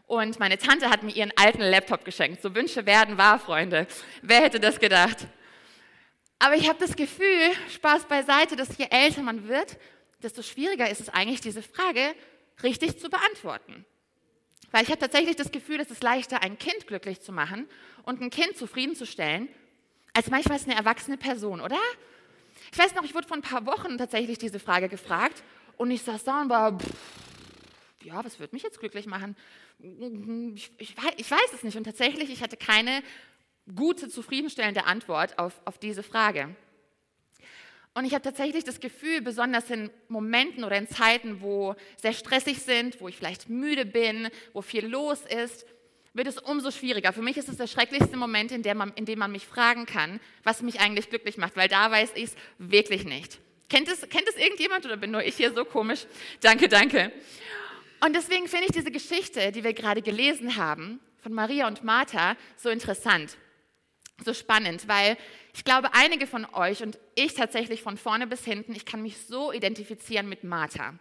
und 0.07 0.39
meine 0.39 0.59
Tante 0.59 0.91
hat 0.91 1.03
mir 1.03 1.13
ihren 1.15 1.33
alten 1.37 1.63
Laptop 1.63 2.05
geschenkt. 2.05 2.43
So 2.43 2.55
Wünsche 2.55 2.87
werden 2.87 3.17
wahr, 3.17 3.39
Freunde. 3.39 3.87
Wer 4.23 4.43
hätte 4.43 4.61
das 4.61 4.79
gedacht? 4.79 5.27
Aber 6.39 6.57
ich 6.57 6.69
habe 6.69 6.79
das 6.79 6.95
Gefühl, 6.95 7.53
Spaß 7.71 8.05
beiseite, 8.05 8.57
dass 8.57 8.77
je 8.77 8.87
älter 8.91 9.23
man 9.23 9.49
wird, 9.49 9.79
desto 10.23 10.43
schwieriger 10.43 10.91
ist 10.91 11.01
es 11.01 11.09
eigentlich, 11.09 11.41
diese 11.41 11.63
Frage 11.63 12.15
richtig 12.63 12.99
zu 12.99 13.09
beantworten. 13.09 13.85
Weil 14.71 14.83
ich 14.83 14.91
habe 14.91 14.99
tatsächlich 14.99 15.37
das 15.37 15.53
Gefühl, 15.53 15.81
es 15.81 15.91
ist 15.91 16.03
leichter, 16.03 16.43
ein 16.43 16.59
Kind 16.59 16.87
glücklich 16.87 17.21
zu 17.21 17.33
machen 17.33 17.69
und 18.03 18.21
ein 18.21 18.31
Kind 18.31 18.57
zufriedenzustellen, 18.57 19.49
als 20.13 20.31
manchmal 20.31 20.59
eine 20.65 20.75
erwachsene 20.75 21.17
Person, 21.17 21.61
oder? 21.61 21.79
Ich 22.73 22.79
weiß 22.79 22.95
noch, 22.95 23.05
ich 23.05 23.15
wurde 23.15 23.29
vor 23.29 23.37
ein 23.37 23.43
paar 23.43 23.67
Wochen 23.67 23.99
tatsächlich 23.99 24.39
diese 24.39 24.59
Frage 24.59 24.89
gefragt 24.89 25.43
und 25.77 25.91
ich 25.91 26.03
saß 26.03 26.25
da 26.25 26.43
und 26.43 26.49
war, 26.49 26.79
pff, 26.79 26.93
ja, 28.05 28.25
was 28.25 28.39
wird 28.39 28.53
mich 28.53 28.63
jetzt 28.63 28.79
glücklich 28.79 29.07
machen? 29.07 29.37
Ich, 29.79 30.71
ich, 30.79 30.95
ich, 31.17 31.31
weiß 31.31 31.53
es 31.55 31.63
nicht. 31.63 31.77
Und 31.77 31.85
tatsächlich, 31.85 32.31
ich 32.31 32.43
hatte 32.43 32.57
keine 32.57 33.03
gute, 33.75 34.09
zufriedenstellende 34.09 34.85
Antwort 34.85 35.39
auf, 35.39 35.61
auf 35.65 35.79
diese 35.79 36.03
Frage. 36.03 36.55
Und 37.95 38.05
ich 38.05 38.13
habe 38.13 38.23
tatsächlich 38.23 38.65
das 38.65 38.81
Gefühl, 38.81 39.23
besonders 39.23 39.71
in 39.71 39.89
Momenten 40.09 40.65
oder 40.65 40.77
in 40.77 40.89
Zeiten, 40.89 41.41
wo 41.41 41.77
sehr 41.97 42.13
stressig 42.13 42.61
sind, 42.61 43.01
wo 43.01 43.09
ich 43.09 43.17
vielleicht 43.17 43.49
müde 43.49 43.87
bin, 43.87 44.29
wo 44.53 44.63
viel 44.63 44.87
los 44.87 45.21
ist, 45.23 45.65
wird 46.13 46.27
es 46.27 46.39
umso 46.39 46.71
schwieriger. 46.71 47.13
Für 47.13 47.23
mich 47.23 47.37
ist 47.37 47.49
es 47.49 47.57
der 47.57 47.67
schrecklichste 47.67 48.17
Moment, 48.17 48.53
in, 48.53 48.63
man, 48.77 48.93
in 48.95 49.05
dem 49.05 49.19
man 49.19 49.33
mich 49.33 49.47
fragen 49.47 49.87
kann, 49.87 50.21
was 50.43 50.63
mich 50.63 50.81
eigentlich 50.81 51.09
glücklich 51.09 51.37
macht, 51.37 51.57
weil 51.57 51.69
da 51.69 51.91
weiß 51.91 52.13
ich 52.17 52.25
es 52.25 52.37
wirklich 52.59 53.05
nicht. 53.05 53.41
Kennt 53.69 53.89
es, 53.89 54.01
kennt 54.09 54.29
es 54.29 54.37
irgendjemand 54.37 54.85
oder 54.85 54.97
bin 54.97 55.11
nur 55.11 55.23
ich 55.23 55.37
hier 55.37 55.53
so 55.53 55.65
komisch? 55.65 56.07
Danke, 56.41 56.69
danke. 56.69 57.13
Und 58.05 58.15
deswegen 58.15 58.49
finde 58.49 58.67
ich 58.67 58.73
diese 58.73 58.91
Geschichte, 58.91 59.51
die 59.53 59.65
wir 59.65 59.73
gerade 59.73 60.03
gelesen 60.03 60.57
haben, 60.57 61.01
von 61.23 61.33
Maria 61.33 61.67
und 61.67 61.83
Martha, 61.83 62.37
so 62.57 62.69
interessant, 62.69 63.39
so 64.25 64.35
spannend, 64.35 64.87
weil 64.89 65.17
ich 65.55 65.65
glaube, 65.65 65.95
einige 65.95 66.27
von 66.27 66.45
euch 66.53 66.83
und 66.83 66.99
ich 67.15 67.35
tatsächlich 67.35 67.83
von 67.83 67.97
vorne 67.97 68.27
bis 68.27 68.45
hinten, 68.45 68.75
ich 68.75 68.85
kann 68.85 69.03
mich 69.03 69.17
so 69.27 69.53
identifizieren 69.53 70.29
mit 70.29 70.45
Martha. 70.45 70.95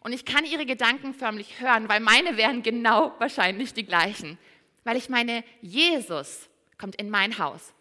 Und 0.00 0.12
ich 0.12 0.24
kann 0.24 0.44
ihre 0.44 0.66
Gedanken 0.66 1.14
förmlich 1.14 1.60
hören, 1.60 1.88
weil 1.88 1.98
meine 1.98 2.36
wären 2.36 2.62
genau 2.62 3.12
wahrscheinlich 3.18 3.74
die 3.74 3.84
gleichen. 3.84 4.38
Weil 4.84 4.96
ich 4.96 5.08
meine, 5.08 5.42
Jesus 5.62 6.48
kommt 6.78 6.94
in 6.94 7.10
mein 7.10 7.38
Haus. 7.38 7.74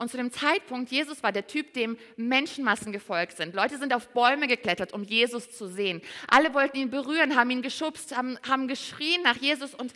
Und 0.00 0.10
zu 0.10 0.16
dem 0.16 0.32
Zeitpunkt, 0.32 0.90
Jesus 0.90 1.22
war 1.22 1.30
der 1.30 1.46
Typ, 1.46 1.74
dem 1.74 1.98
Menschenmassen 2.16 2.90
gefolgt 2.90 3.36
sind. 3.36 3.54
Leute 3.54 3.76
sind 3.76 3.92
auf 3.92 4.08
Bäume 4.08 4.46
geklettert, 4.46 4.94
um 4.94 5.04
Jesus 5.04 5.50
zu 5.50 5.68
sehen. 5.68 6.00
Alle 6.26 6.54
wollten 6.54 6.78
ihn 6.78 6.88
berühren, 6.88 7.36
haben 7.36 7.50
ihn 7.50 7.60
geschubst, 7.60 8.16
haben, 8.16 8.38
haben 8.48 8.66
geschrien 8.66 9.20
nach 9.22 9.36
Jesus 9.36 9.74
und 9.74 9.92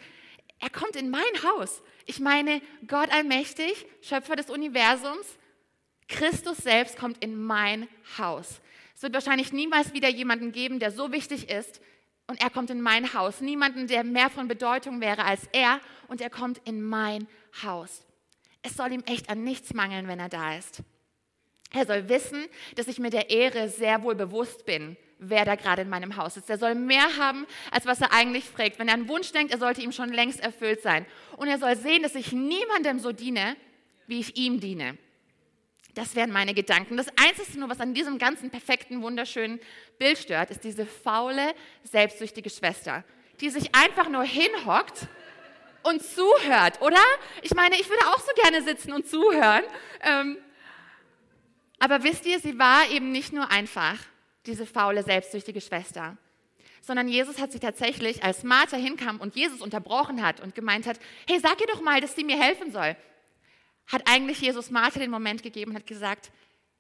er 0.61 0.69
kommt 0.69 0.97
in 0.97 1.09
mein 1.09 1.23
Haus. 1.43 1.83
Ich 2.05 2.21
meine, 2.21 2.61
Gott 2.87 3.11
allmächtig, 3.15 3.87
Schöpfer 4.03 4.37
des 4.37 4.51
Universums, 4.51 5.39
Christus 6.07 6.59
selbst 6.59 6.99
kommt 6.99 7.25
in 7.25 7.43
mein 7.43 7.89
Haus. 8.19 8.61
Es 8.95 9.03
wird 9.03 9.15
wahrscheinlich 9.15 9.55
niemals 9.55 9.95
wieder 9.95 10.11
jemanden 10.11 10.53
geben, 10.53 10.81
der 10.81 10.91
so 10.91 11.13
wichtig 11.13 11.49
ist 11.49 11.81
und 12.27 12.43
er 12.43 12.51
kommt 12.51 12.69
in 12.69 12.83
mein 12.83 13.15
Haus. 13.15 13.41
Niemanden, 13.41 13.87
der 13.87 14.05
mehr 14.05 14.29
von 14.29 14.49
Bedeutung 14.49 15.01
wäre 15.01 15.25
als 15.25 15.49
er 15.53 15.81
und 16.09 16.21
er 16.21 16.29
kommt 16.29 16.61
in 16.67 16.83
mein 16.83 17.27
Haus. 17.63 18.05
Es 18.67 18.77
soll 18.77 18.93
ihm 18.93 19.03
echt 19.07 19.29
an 19.29 19.45
nichts 19.45 19.75
mangeln, 19.75 20.09
wenn 20.09 20.19
er 20.19 20.31
da 20.31 20.57
ist. 20.57 20.83
Er 21.71 21.85
soll 21.85 22.09
wissen, 22.09 22.47
dass 22.77 22.89
ich 22.89 22.99
mir 22.99 23.11
der 23.11 23.29
Ehre 23.29 23.69
sehr 23.69 24.03
wohl 24.03 24.15
bewusst 24.15 24.65
bin, 24.65 24.97
wer 25.19 25.45
da 25.45 25.55
gerade 25.55 25.83
in 25.83 25.91
meinem 25.91 26.17
Haus 26.17 26.39
ist. 26.39 26.49
Er 26.49 26.57
soll 26.57 26.75
mehr 26.75 27.17
haben, 27.19 27.47
als 27.71 27.85
was 27.85 28.01
er 28.01 28.13
eigentlich 28.13 28.45
fragt. 28.45 28.79
Wenn 28.79 28.89
er 28.89 28.95
einen 28.95 29.09
Wunsch 29.09 29.33
denkt, 29.33 29.53
er 29.53 29.59
sollte 29.59 29.83
ihm 29.83 29.93
schon 29.93 30.13
längst 30.13 30.41
erfüllt 30.41 30.81
sein. 30.81 31.05
Und 31.37 31.49
er 31.49 31.59
soll 31.59 31.77
sehen, 31.77 32.03
dass 32.03 32.15
ich 32.15 32.33
niemandem 32.33 33.01
so 33.01 33.13
diene, 33.13 33.57
wie 34.07 34.21
ich 34.21 34.37
ihm 34.37 34.61
diene. 34.61 34.97
Das 35.95 36.15
wären 36.15 36.33
meine 36.33 36.55
Gedanken. 36.55 36.97
Das 36.97 37.09
Einzige 37.17 37.59
nur, 37.59 37.69
was 37.69 37.81
an 37.81 37.93
diesem 37.93 38.19
ganzen 38.19 38.51
perfekten, 38.51 39.03
wunderschönen 39.03 39.61
Bild 39.99 40.17
stört, 40.17 40.51
ist 40.51 40.65
diese 40.65 40.87
faule, 40.87 41.55
selbstsüchtige 41.83 42.49
Schwester, 42.49 43.05
die 43.41 43.51
sich 43.51 43.75
einfach 43.75 44.09
nur 44.09 44.25
hinhockt 44.25 45.07
und 45.85 46.03
zuhört, 46.03 46.81
oder? 46.83 47.03
Ich 47.43 47.55
meine, 47.55 47.77
ich 47.77 47.89
würde 47.89 48.07
auch 48.09 48.19
so 48.19 48.33
gerne 48.43 48.63
sitzen 48.63 48.93
und 48.93 49.07
zuhören. 49.09 49.63
Ähm, 50.01 50.39
aber 51.79 52.03
wisst 52.03 52.27
ihr, 52.27 52.41
sie 52.41 52.59
war 52.59 52.89
eben 52.91 53.13
nicht 53.13 53.33
nur 53.33 53.51
einfach 53.51 53.99
diese 54.47 54.67
faule, 54.67 55.03
selbstsüchtige 55.03 55.61
Schwester, 55.61 56.17
sondern 56.81 57.09
Jesus 57.09 57.39
hat 57.39 57.53
sie 57.53 57.61
tatsächlich, 57.61 58.23
als 58.23 58.43
Martha 58.43 58.77
hinkam 58.77 59.21
und 59.21 59.37
Jesus 59.37 59.61
unterbrochen 59.61 60.23
hat 60.23 60.41
und 60.41 60.55
gemeint 60.55 60.87
hat, 60.87 60.99
hey, 61.27 61.39
sag 61.41 61.61
ihr 61.61 61.67
doch 61.67 61.81
mal, 61.81 62.01
dass 62.01 62.15
sie 62.15 62.25
mir 62.25 62.41
helfen 62.41 62.73
soll, 62.73 62.97
hat 63.87 64.03
eigentlich 64.07 64.41
Jesus 64.41 64.71
Martha 64.71 64.99
den 64.99 65.11
Moment 65.11 65.43
gegeben 65.43 65.73
und 65.73 65.77
hat 65.77 65.87
gesagt, 65.87 66.31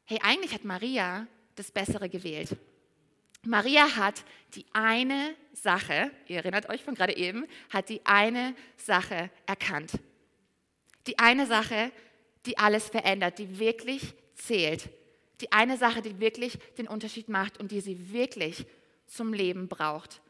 hey, 0.04 0.18
eigentlich 0.23 0.54
hat 0.54 0.64
Maria 0.64 1.26
das 1.54 1.70
Bessere 1.70 2.08
gewählt. 2.08 2.56
Maria 3.46 3.96
hat 3.96 4.24
die 4.54 4.64
eine 4.72 5.34
Sache, 5.52 6.10
ihr 6.26 6.36
erinnert 6.38 6.68
euch 6.68 6.82
von 6.82 6.94
gerade 6.94 7.16
eben, 7.16 7.46
hat 7.70 7.88
die 7.88 8.00
eine 8.04 8.54
Sache 8.76 9.30
erkannt. 9.46 9.92
Die 11.06 11.18
eine 11.18 11.46
Sache, 11.46 11.92
die 12.46 12.58
alles 12.58 12.88
verändert, 12.88 13.38
die 13.38 13.58
wirklich 13.58 14.14
zählt. 14.34 14.88
Die 15.40 15.52
eine 15.52 15.76
Sache, 15.76 16.02
die 16.02 16.20
wirklich 16.20 16.58
den 16.78 16.88
Unterschied 16.88 17.28
macht 17.28 17.58
und 17.58 17.70
die 17.70 17.80
sie 17.80 18.12
wirklich 18.12 18.64
zum 19.06 19.32
Leben 19.32 19.68
braucht. 19.68 20.20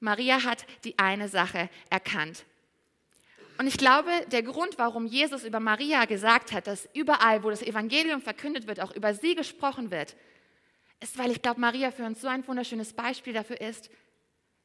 Maria 0.00 0.42
hat 0.42 0.66
die 0.84 0.98
eine 0.98 1.28
Sache 1.28 1.68
erkannt. 1.90 2.44
Und 3.56 3.68
ich 3.68 3.78
glaube, 3.78 4.10
der 4.32 4.42
Grund, 4.42 4.78
warum 4.78 5.06
Jesus 5.06 5.44
über 5.44 5.60
Maria 5.60 6.06
gesagt 6.06 6.52
hat, 6.52 6.66
dass 6.66 6.88
überall, 6.92 7.44
wo 7.44 7.50
das 7.50 7.62
Evangelium 7.62 8.20
verkündet 8.20 8.66
wird, 8.66 8.80
auch 8.80 8.94
über 8.94 9.14
sie 9.14 9.36
gesprochen 9.36 9.92
wird, 9.92 10.16
ist, 11.00 11.18
weil 11.18 11.30
ich 11.30 11.42
glaube, 11.42 11.60
Maria 11.60 11.90
für 11.90 12.04
uns 12.04 12.20
so 12.20 12.28
ein 12.28 12.46
wunderschönes 12.46 12.92
Beispiel 12.92 13.32
dafür 13.32 13.60
ist, 13.60 13.90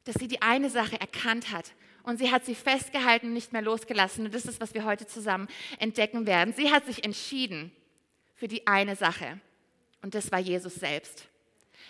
dass 0.05 0.15
sie 0.15 0.27
die 0.27 0.41
eine 0.41 0.69
Sache 0.69 0.99
erkannt 0.99 1.51
hat 1.51 1.73
und 2.03 2.17
sie 2.17 2.31
hat 2.31 2.45
sie 2.45 2.55
festgehalten 2.55 3.27
und 3.27 3.33
nicht 3.33 3.53
mehr 3.53 3.61
losgelassen. 3.61 4.25
Und 4.25 4.33
das 4.33 4.45
ist, 4.45 4.61
was 4.61 4.73
wir 4.73 4.85
heute 4.85 5.05
zusammen 5.05 5.47
entdecken 5.79 6.25
werden. 6.25 6.53
Sie 6.53 6.71
hat 6.71 6.85
sich 6.85 7.03
entschieden 7.03 7.71
für 8.35 8.47
die 8.47 8.65
eine 8.67 8.95
Sache 8.95 9.39
und 10.01 10.15
das 10.15 10.31
war 10.31 10.39
Jesus 10.39 10.75
selbst. 10.75 11.27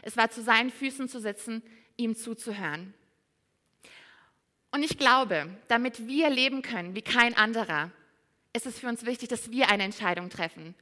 Es 0.02 0.18
war 0.18 0.30
zu 0.30 0.42
seinen 0.42 0.72
Füßen 0.72 1.10
zu 1.10 1.20
sitzen, 1.20 1.62
ihm 1.98 2.16
zuzuhören. 2.16 2.94
Und 4.72 4.84
ich 4.84 4.98
glaube, 4.98 5.50
damit 5.68 6.08
wir 6.08 6.30
leben 6.30 6.62
können 6.62 6.96
wie 6.96 7.02
kein 7.02 7.36
anderer, 7.36 7.92
ist 8.54 8.66
es 8.66 8.80
für 8.80 8.88
uns 8.88 9.06
wichtig, 9.06 9.30
dass 9.30 9.52
wir 9.52 9.70
eine 9.70 9.84
Entscheidung 9.84 10.30
treffen. 10.30 10.76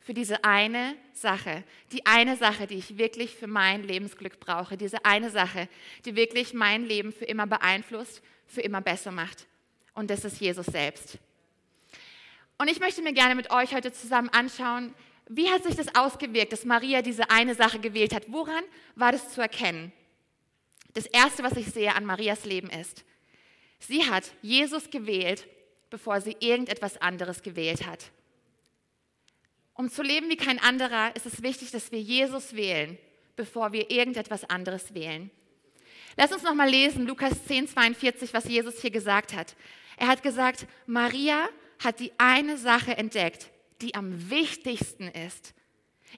Für 0.00 0.14
diese 0.14 0.42
eine 0.44 0.96
Sache, 1.12 1.62
die 1.92 2.04
eine 2.06 2.36
Sache, 2.36 2.66
die 2.66 2.78
ich 2.78 2.96
wirklich 2.98 3.34
für 3.34 3.46
mein 3.46 3.84
Lebensglück 3.84 4.40
brauche, 4.40 4.76
diese 4.76 5.04
eine 5.04 5.30
Sache, 5.30 5.68
die 6.04 6.16
wirklich 6.16 6.54
mein 6.54 6.84
Leben 6.84 7.12
für 7.12 7.26
immer 7.26 7.46
beeinflusst, 7.46 8.22
für 8.46 8.62
immer 8.62 8.80
besser 8.80 9.12
macht. 9.12 9.46
Und 9.94 10.10
das 10.10 10.24
ist 10.24 10.40
Jesus 10.40 10.66
selbst. 10.66 11.18
Und 12.58 12.68
ich 12.68 12.80
möchte 12.80 13.02
mir 13.02 13.12
gerne 13.12 13.34
mit 13.34 13.50
euch 13.50 13.74
heute 13.74 13.92
zusammen 13.92 14.30
anschauen, 14.30 14.94
wie 15.28 15.48
hat 15.48 15.62
sich 15.62 15.76
das 15.76 15.94
ausgewirkt, 15.94 16.52
dass 16.52 16.64
Maria 16.64 17.02
diese 17.02 17.30
eine 17.30 17.54
Sache 17.54 17.78
gewählt 17.78 18.14
hat? 18.14 18.24
Woran 18.28 18.64
war 18.96 19.12
das 19.12 19.30
zu 19.32 19.40
erkennen? 19.40 19.92
Das 20.94 21.06
Erste, 21.06 21.44
was 21.44 21.56
ich 21.56 21.66
sehe 21.66 21.94
an 21.94 22.04
Marias 22.04 22.44
Leben 22.44 22.68
ist, 22.68 23.04
Sie 23.80 24.04
hat 24.08 24.30
Jesus 24.42 24.90
gewählt, 24.90 25.48
bevor 25.88 26.20
sie 26.20 26.36
irgendetwas 26.38 26.98
anderes 26.98 27.42
gewählt 27.42 27.86
hat. 27.86 28.10
Um 29.80 29.90
zu 29.90 30.02
leben 30.02 30.28
wie 30.28 30.36
kein 30.36 30.58
anderer, 30.58 31.16
ist 31.16 31.24
es 31.24 31.42
wichtig, 31.42 31.70
dass 31.70 31.90
wir 31.90 32.02
Jesus 32.02 32.54
wählen, 32.54 32.98
bevor 33.34 33.72
wir 33.72 33.90
irgendetwas 33.90 34.44
anderes 34.44 34.92
wählen. 34.92 35.30
Lass 36.18 36.32
uns 36.32 36.42
nochmal 36.42 36.68
lesen, 36.68 37.06
Lukas 37.06 37.46
10, 37.46 37.66
42, 37.66 38.34
was 38.34 38.44
Jesus 38.44 38.82
hier 38.82 38.90
gesagt 38.90 39.32
hat. 39.34 39.56
Er 39.96 40.08
hat 40.08 40.22
gesagt, 40.22 40.66
Maria 40.84 41.48
hat 41.82 41.98
die 41.98 42.12
eine 42.18 42.58
Sache 42.58 42.94
entdeckt, 42.98 43.48
die 43.80 43.94
am 43.94 44.28
wichtigsten 44.28 45.08
ist, 45.08 45.54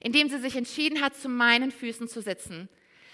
indem 0.01 0.27
sie 0.27 0.39
sich 0.39 0.57
entschieden 0.57 0.99
hat, 0.99 1.15
zu 1.15 1.29
meinen 1.29 1.71
Füßen 1.71 2.09
zu 2.09 2.21
sitzen. 2.21 2.67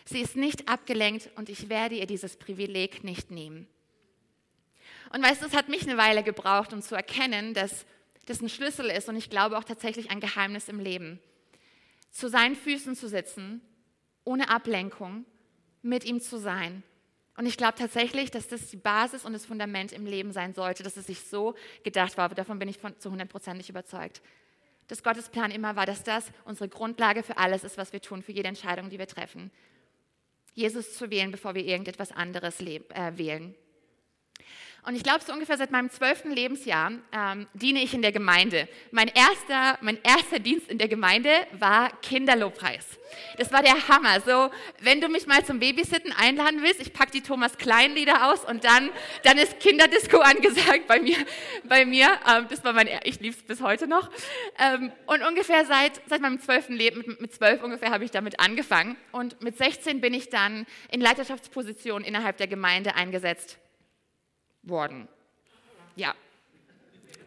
Sie 0.04 0.20
ist 0.20 0.36
nicht 0.36 0.68
abgelenkt 0.68 1.30
und 1.36 1.50
ich 1.50 1.70
werde 1.70 1.94
ihr 1.94 2.08
dieses 2.08 2.38
Privileg 2.38 3.04
nicht 3.04 3.30
nehmen. 3.30 3.68
Und 5.14 5.22
weißt 5.24 5.44
du, 5.44 5.46
es 5.46 5.56
hat 5.56 5.70
mich 5.70 5.84
eine 5.84 5.98
Weile 5.98 6.24
gebraucht, 6.24 6.74
um 6.74 6.82
zu 6.82 6.96
erkennen, 6.96 7.54
dass 7.54 7.86
das 8.30 8.42
ein 8.42 8.50
Schlüssel 8.50 8.86
ist 8.86 9.10
und 9.10 9.16
ich 9.16 9.30
glaube 9.30 9.58
auch 9.58 9.64
tatsächlich 9.64 10.12
ein 10.12 10.20
Geheimnis 10.20 10.70
im 10.70 10.80
Leben. 10.80 11.20
Zu 12.12 12.30
seinen 12.30 12.56
Füßen 12.56 12.96
zu 12.96 13.08
sitzen, 13.08 13.62
ohne 14.24 14.50
Ablenkung, 14.50 15.26
mit 15.82 16.06
ihm 16.06 16.22
zu 16.22 16.38
sein. 16.38 16.84
Und 17.38 17.46
ich 17.46 17.58
glaube 17.58 17.76
tatsächlich, 17.78 18.32
dass 18.32 18.48
das 18.48 18.68
die 18.68 18.78
Basis 18.78 19.26
und 19.26 19.34
das 19.34 19.46
Fundament 19.46 19.94
im 19.94 20.06
Leben 20.06 20.32
sein 20.32 20.54
sollte, 20.54 20.84
dass 20.84 20.98
es 20.98 21.08
sich 21.08 21.22
so 21.22 21.56
gedacht 21.84 22.18
war. 22.18 22.30
Davon 22.30 22.60
bin 22.60 22.68
ich 22.68 22.78
von, 22.78 23.00
zu 23.00 23.12
hundertprozentig 23.12 23.70
überzeugt. 23.70 24.22
Dass 24.88 25.04
Gottes 25.04 25.30
Plan 25.30 25.50
immer 25.50 25.76
war, 25.76 25.86
dass 25.86 26.04
das 26.04 26.32
unsere 26.46 26.68
Grundlage 26.68 27.24
für 27.24 27.38
alles 27.38 27.64
ist, 27.64 27.78
was 27.78 27.94
wir 27.94 28.02
tun, 28.02 28.22
für 28.22 28.34
jede 28.34 28.50
Entscheidung, 28.50 28.90
die 28.90 29.00
wir 29.00 29.08
treffen. 29.08 29.52
Jesus 30.54 30.96
zu 30.96 31.10
wählen, 31.10 31.32
bevor 31.32 31.56
wir 31.56 31.64
irgendetwas 31.64 32.12
anderes 32.12 32.60
äh, 32.60 32.82
wählen. 33.16 33.56
Und 34.90 34.96
ich 34.96 35.04
glaube, 35.04 35.20
so 35.24 35.32
ungefähr 35.32 35.56
seit 35.56 35.70
meinem 35.70 35.92
zwölften 35.92 36.32
Lebensjahr 36.32 36.94
ähm, 37.12 37.46
diene 37.54 37.84
ich 37.84 37.94
in 37.94 38.02
der 38.02 38.12
Gemeinde. 38.12 38.68
Mein 38.90 39.08
erster, 39.08 39.78
mein 39.82 40.00
erster 40.02 40.40
Dienst 40.40 40.68
in 40.68 40.80
der 40.80 40.88
Gemeinde 40.88 41.30
war 41.60 41.92
Kinderlobpreis. 42.02 42.98
Das 43.38 43.52
war 43.54 43.62
der 43.62 43.88
Hammer. 43.88 44.20
So, 44.22 44.50
wenn 44.80 45.00
du 45.00 45.08
mich 45.08 45.28
mal 45.28 45.46
zum 45.46 45.60
Babysitten 45.60 46.12
einladen 46.12 46.64
willst, 46.64 46.82
ich 46.82 46.92
packe 46.92 47.12
die 47.12 47.22
Thomas 47.22 47.60
Klein 47.60 47.94
Lieder 47.94 48.32
aus 48.32 48.44
und 48.44 48.64
dann, 48.64 48.90
dann 49.22 49.38
ist 49.38 49.60
Kinderdisco 49.60 50.18
angesagt 50.22 50.88
bei 50.88 51.00
mir. 51.00 51.18
Bei 51.66 51.86
mir. 51.86 52.08
Ähm, 52.28 52.48
das 52.50 52.64
war 52.64 52.74
mein, 52.74 52.90
ich 53.04 53.20
liebe 53.20 53.36
es 53.36 53.44
bis 53.44 53.62
heute 53.62 53.86
noch. 53.86 54.10
Ähm, 54.58 54.92
und 55.06 55.22
ungefähr 55.22 55.66
seit, 55.66 56.02
seit 56.08 56.20
meinem 56.22 56.40
zwölften 56.40 56.74
Leben, 56.74 57.16
mit, 57.20 57.32
zwölf 57.32 57.62
ungefähr, 57.62 57.92
habe 57.92 58.06
ich 58.06 58.10
damit 58.12 58.40
angefangen. 58.40 58.98
Und 59.12 59.40
mit 59.44 59.56
16 59.56 60.02
bin 60.02 60.16
ich 60.16 60.30
dann 60.30 60.66
in 60.90 61.00
Leiterschaftspositionen 61.00 62.08
innerhalb 62.08 62.38
der 62.38 62.48
Gemeinde 62.48 62.96
eingesetzt 62.96 63.59
worden. 64.64 65.08
Ja. 65.96 66.14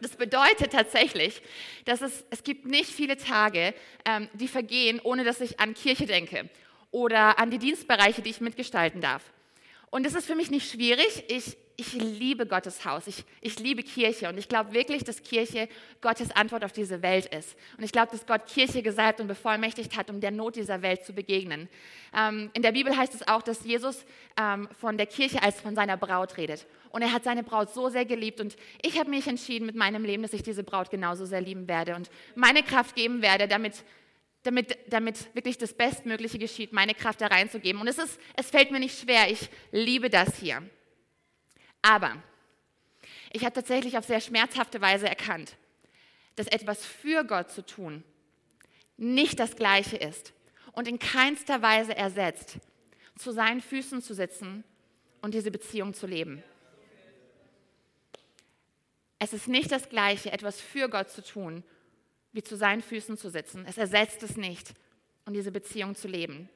Das 0.01 0.15
bedeutet 0.15 0.73
tatsächlich, 0.73 1.41
dass 1.85 2.01
es, 2.01 2.25
es 2.29 2.43
gibt 2.43 2.65
nicht 2.65 2.89
viele 2.89 3.17
Tage, 3.17 3.73
ähm, 4.05 4.29
die 4.33 4.47
vergehen, 4.47 4.99
ohne 5.01 5.23
dass 5.23 5.39
ich 5.39 5.59
an 5.59 5.73
Kirche 5.73 6.05
denke 6.05 6.49
oder 6.91 7.39
an 7.39 7.49
die 7.49 7.57
Dienstbereiche, 7.57 8.21
die 8.21 8.29
ich 8.29 8.41
mitgestalten 8.41 9.01
darf. 9.01 9.32
Und 9.93 10.07
das 10.07 10.15
ist 10.15 10.25
für 10.25 10.33
mich 10.33 10.49
nicht 10.49 10.71
schwierig. 10.71 11.23
Ich, 11.27 11.55
ich 11.75 11.93
liebe 11.93 12.47
Gottes 12.47 12.83
Haus, 12.83 13.05
ich, 13.05 13.23
ich 13.41 13.59
liebe 13.59 13.83
Kirche 13.83 14.27
und 14.27 14.39
ich 14.39 14.49
glaube 14.49 14.73
wirklich, 14.73 15.03
dass 15.03 15.21
Kirche 15.21 15.69
Gottes 16.01 16.31
Antwort 16.31 16.65
auf 16.65 16.71
diese 16.71 17.03
Welt 17.03 17.27
ist. 17.27 17.55
Und 17.77 17.83
ich 17.83 17.91
glaube, 17.91 18.11
dass 18.11 18.25
Gott 18.25 18.47
Kirche 18.47 18.81
gesalbt 18.81 19.21
und 19.21 19.27
bevollmächtigt 19.27 19.95
hat, 19.95 20.09
um 20.09 20.19
der 20.19 20.31
Not 20.31 20.55
dieser 20.55 20.81
Welt 20.81 21.05
zu 21.05 21.13
begegnen. 21.13 21.69
Ähm, 22.11 22.49
in 22.55 22.63
der 22.63 22.71
Bibel 22.71 22.97
heißt 22.97 23.13
es 23.13 23.27
auch, 23.27 23.43
dass 23.43 23.65
Jesus 23.65 24.03
ähm, 24.35 24.67
von 24.81 24.97
der 24.97 25.05
Kirche 25.05 25.43
als 25.43 25.61
von 25.61 25.75
seiner 25.75 25.95
Braut 25.95 26.37
redet. 26.37 26.65
Und 26.89 27.03
er 27.03 27.11
hat 27.11 27.23
seine 27.23 27.43
Braut 27.43 27.71
so 27.71 27.89
sehr 27.89 28.05
geliebt 28.05 28.41
und 28.41 28.55
ich 28.81 28.97
habe 28.97 29.11
mich 29.11 29.27
entschieden 29.27 29.67
mit 29.67 29.75
meinem 29.75 30.05
Leben, 30.05 30.23
dass 30.23 30.33
ich 30.33 30.41
diese 30.41 30.63
Braut 30.63 30.89
genauso 30.89 31.27
sehr 31.27 31.41
lieben 31.41 31.67
werde 31.67 31.93
und 31.93 32.09
meine 32.33 32.63
Kraft 32.63 32.95
geben 32.95 33.21
werde, 33.21 33.47
damit 33.47 33.83
damit, 34.43 34.77
damit 34.87 35.33
wirklich 35.35 35.57
das 35.57 35.73
Bestmögliche 35.73 36.37
geschieht, 36.37 36.73
meine 36.73 36.93
Kraft 36.93 37.21
da 37.21 37.27
reinzugeben. 37.27 37.81
Und 37.81 37.87
es, 37.87 37.97
ist, 37.97 38.19
es 38.35 38.49
fällt 38.49 38.71
mir 38.71 38.79
nicht 38.79 38.99
schwer, 38.99 39.31
ich 39.31 39.49
liebe 39.71 40.09
das 40.09 40.37
hier. 40.37 40.61
Aber 41.81 42.21
ich 43.31 43.43
habe 43.43 43.53
tatsächlich 43.53 43.97
auf 43.97 44.05
sehr 44.05 44.21
schmerzhafte 44.21 44.79
Weise 44.81 45.07
erkannt, 45.07 45.55
dass 46.35 46.47
etwas 46.47 46.85
für 46.85 47.23
Gott 47.23 47.51
zu 47.51 47.65
tun 47.65 48.03
nicht 48.97 49.39
das 49.39 49.55
Gleiche 49.55 49.97
ist 49.97 50.33
und 50.73 50.87
in 50.87 50.99
keinster 50.99 51.61
Weise 51.61 51.95
ersetzt, 51.95 52.59
zu 53.17 53.31
seinen 53.31 53.61
Füßen 53.61 54.01
zu 54.01 54.13
sitzen 54.13 54.63
und 55.21 55.33
diese 55.33 55.51
Beziehung 55.51 55.93
zu 55.93 56.07
leben. 56.07 56.43
Es 59.19 59.33
ist 59.33 59.47
nicht 59.47 59.71
das 59.71 59.89
Gleiche, 59.89 60.31
etwas 60.31 60.59
für 60.59 60.89
Gott 60.89 61.09
zu 61.09 61.23
tun, 61.23 61.63
wie 62.33 62.43
zu 62.43 62.57
seinen 62.57 62.81
Füßen 62.81 63.17
zu 63.17 63.29
sitzen. 63.29 63.65
Es 63.67 63.77
ersetzt 63.77 64.23
es 64.23 64.35
nicht 64.35 64.73
und 65.25 65.33
diese 65.33 65.51
Beziehung 65.51 65.95
zu 65.95 66.07
leben. 66.07 66.49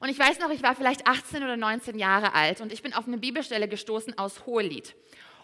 Und 0.00 0.08
ich 0.08 0.18
weiß 0.18 0.40
noch, 0.40 0.50
ich 0.50 0.62
war 0.62 0.74
vielleicht 0.74 1.06
18 1.06 1.42
oder 1.42 1.56
19 1.56 1.98
Jahre 1.98 2.34
alt 2.34 2.60
und 2.60 2.72
ich 2.72 2.82
bin 2.82 2.92
auf 2.92 3.06
eine 3.06 3.16
Bibelstelle 3.16 3.68
gestoßen 3.68 4.18
aus 4.18 4.44
Hohelied. 4.44 4.94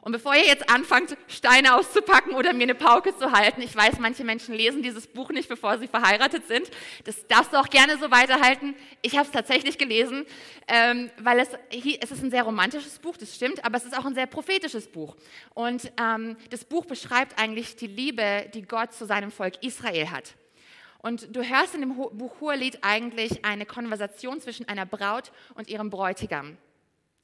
Und 0.03 0.13
bevor 0.13 0.35
ihr 0.35 0.47
jetzt 0.47 0.71
anfangt, 0.71 1.17
Steine 1.29 1.75
auszupacken 1.77 2.35
oder 2.35 2.55
mir 2.55 2.63
eine 2.63 2.75
Pauke 2.75 3.15
zu 3.17 3.33
halten, 3.33 3.61
ich 3.61 3.77
weiß, 3.77 3.99
manche 3.99 4.25
Menschen 4.25 4.55
lesen 4.55 4.83
dieses 4.83 5.07
Buch 5.07 5.31
nicht, 5.31 5.49
bevor 5.49 5.79
sie 5.79 5.89
verheiratet 5.89 6.49
sind. 6.49 6.71
Das 7.05 7.27
darfst 7.27 7.53
du 7.53 7.59
auch 7.59 7.69
gerne 7.69 7.99
so 7.99 8.11
weiterhalten. 8.11 8.75
Ich 9.03 9.17
habe 9.17 9.27
es 9.27 9.31
tatsächlich 9.31 9.77
gelesen, 9.77 10.25
ähm, 10.69 11.11
weil 11.19 11.41
es, 11.41 11.49
es 12.01 12.11
ist 12.11 12.23
ein 12.23 12.31
sehr 12.31 12.45
romantisches 12.45 12.99
Buch, 12.99 13.17
das 13.19 13.35
stimmt, 13.35 13.63
aber 13.65 13.77
es 13.77 13.85
ist 13.85 13.97
auch 13.97 14.07
ein 14.07 14.15
sehr 14.15 14.27
prophetisches 14.27 14.87
Buch. 14.89 15.17
Und 15.53 15.93
ähm, 16.01 16.37
das 16.49 16.65
Buch 16.65 16.87
beschreibt 16.87 17.39
eigentlich 17.39 17.77
die 17.77 17.87
Liebe, 17.87 18.51
die 18.55 18.63
Gott 18.63 18.95
zu 18.95 19.05
seinem 19.05 19.31
Volk 19.31 19.63
Israel 19.63 20.11
hat. 20.11 20.35
Und 21.03 21.35
du 21.35 21.43
hörst 21.43 21.75
in 21.75 21.81
dem 21.81 21.95
Buch 21.95 22.41
Hohelied 22.41 22.79
eigentlich 22.83 23.45
eine 23.45 23.67
Konversation 23.67 24.41
zwischen 24.41 24.69
einer 24.69 24.87
Braut 24.87 25.33
und 25.55 25.69
ihrem 25.69 25.91
Bräutigam. 25.91 26.57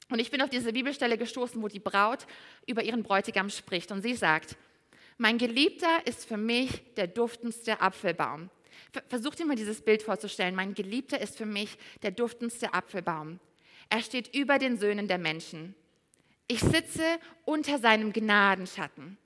Und 0.09 0.19
ich 0.19 0.31
bin 0.31 0.41
auf 0.41 0.49
diese 0.49 0.73
Bibelstelle 0.73 1.17
gestoßen, 1.17 1.61
wo 1.61 1.67
die 1.67 1.79
Braut 1.79 2.25
über 2.65 2.83
ihren 2.83 3.03
Bräutigam 3.03 3.49
spricht. 3.49 3.91
Und 3.91 4.01
sie 4.01 4.13
sagt, 4.13 4.55
mein 5.17 5.37
Geliebter 5.37 6.05
ist 6.05 6.25
für 6.25 6.37
mich 6.37 6.93
der 6.95 7.07
duftendste 7.07 7.81
Apfelbaum. 7.81 8.49
Versuch 9.09 9.35
dir 9.35 9.45
mal 9.45 9.55
dieses 9.55 9.81
Bild 9.81 10.03
vorzustellen. 10.03 10.55
Mein 10.55 10.73
Geliebter 10.73 11.19
ist 11.19 11.37
für 11.37 11.45
mich 11.45 11.77
der 12.03 12.11
duftendste 12.11 12.73
Apfelbaum. 12.73 13.39
Er 13.89 14.01
steht 14.01 14.33
über 14.33 14.59
den 14.59 14.77
Söhnen 14.77 15.07
der 15.07 15.17
Menschen. 15.17 15.75
Ich 16.47 16.61
sitze 16.61 17.03
unter 17.43 17.79
seinem 17.79 18.13
Gnadenschatten. 18.13 19.17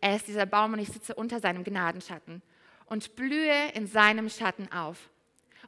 Er 0.00 0.16
ist 0.16 0.28
dieser 0.28 0.46
Baum 0.46 0.74
und 0.74 0.78
ich 0.78 0.88
sitze 0.88 1.14
unter 1.14 1.40
seinem 1.40 1.64
Gnadenschatten 1.64 2.42
und 2.86 3.16
blühe 3.16 3.70
in 3.74 3.86
seinem 3.86 4.28
Schatten 4.28 4.70
auf 4.72 5.10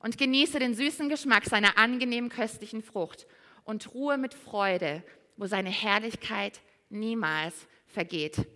und 0.01 0.19
genieße 0.19 0.59
den 0.59 0.75
süßen 0.75 1.09
Geschmack 1.09 1.45
seiner 1.45 1.79
angenehmen 1.79 2.31
köstlichen 2.31 2.83
Frucht 2.83 3.27
und 3.65 3.95
ruhe 3.95 4.19
mit 4.19 4.35
Freude, 4.35 5.03
wo 5.37 5.47
seine 5.47 5.71
Herrlichkeit 5.71 6.61
niemals 6.89 7.55
vergeht. 7.87 8.47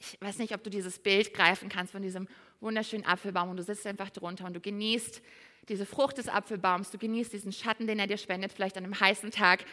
Ich 0.00 0.20
weiß 0.20 0.38
nicht, 0.38 0.54
ob 0.54 0.62
du 0.64 0.70
dieses 0.70 0.98
Bild 0.98 1.32
greifen 1.32 1.68
kannst 1.68 1.92
von 1.92 2.02
diesem 2.02 2.28
wunderschönen 2.60 3.06
Apfelbaum 3.06 3.50
und 3.50 3.56
du 3.56 3.62
sitzt 3.62 3.86
einfach 3.86 4.10
drunter 4.10 4.46
und 4.46 4.54
du 4.54 4.60
genießt 4.60 5.22
diese 5.68 5.86
Frucht 5.86 6.18
des 6.18 6.28
Apfelbaums, 6.28 6.90
du 6.90 6.98
genießt 6.98 7.32
diesen 7.32 7.52
Schatten, 7.52 7.86
den 7.86 7.98
er 7.98 8.06
dir 8.06 8.16
spendet, 8.16 8.52
vielleicht 8.52 8.76
an 8.76 8.84
einem 8.84 8.98
heißen 8.98 9.30
Tag. 9.30 9.64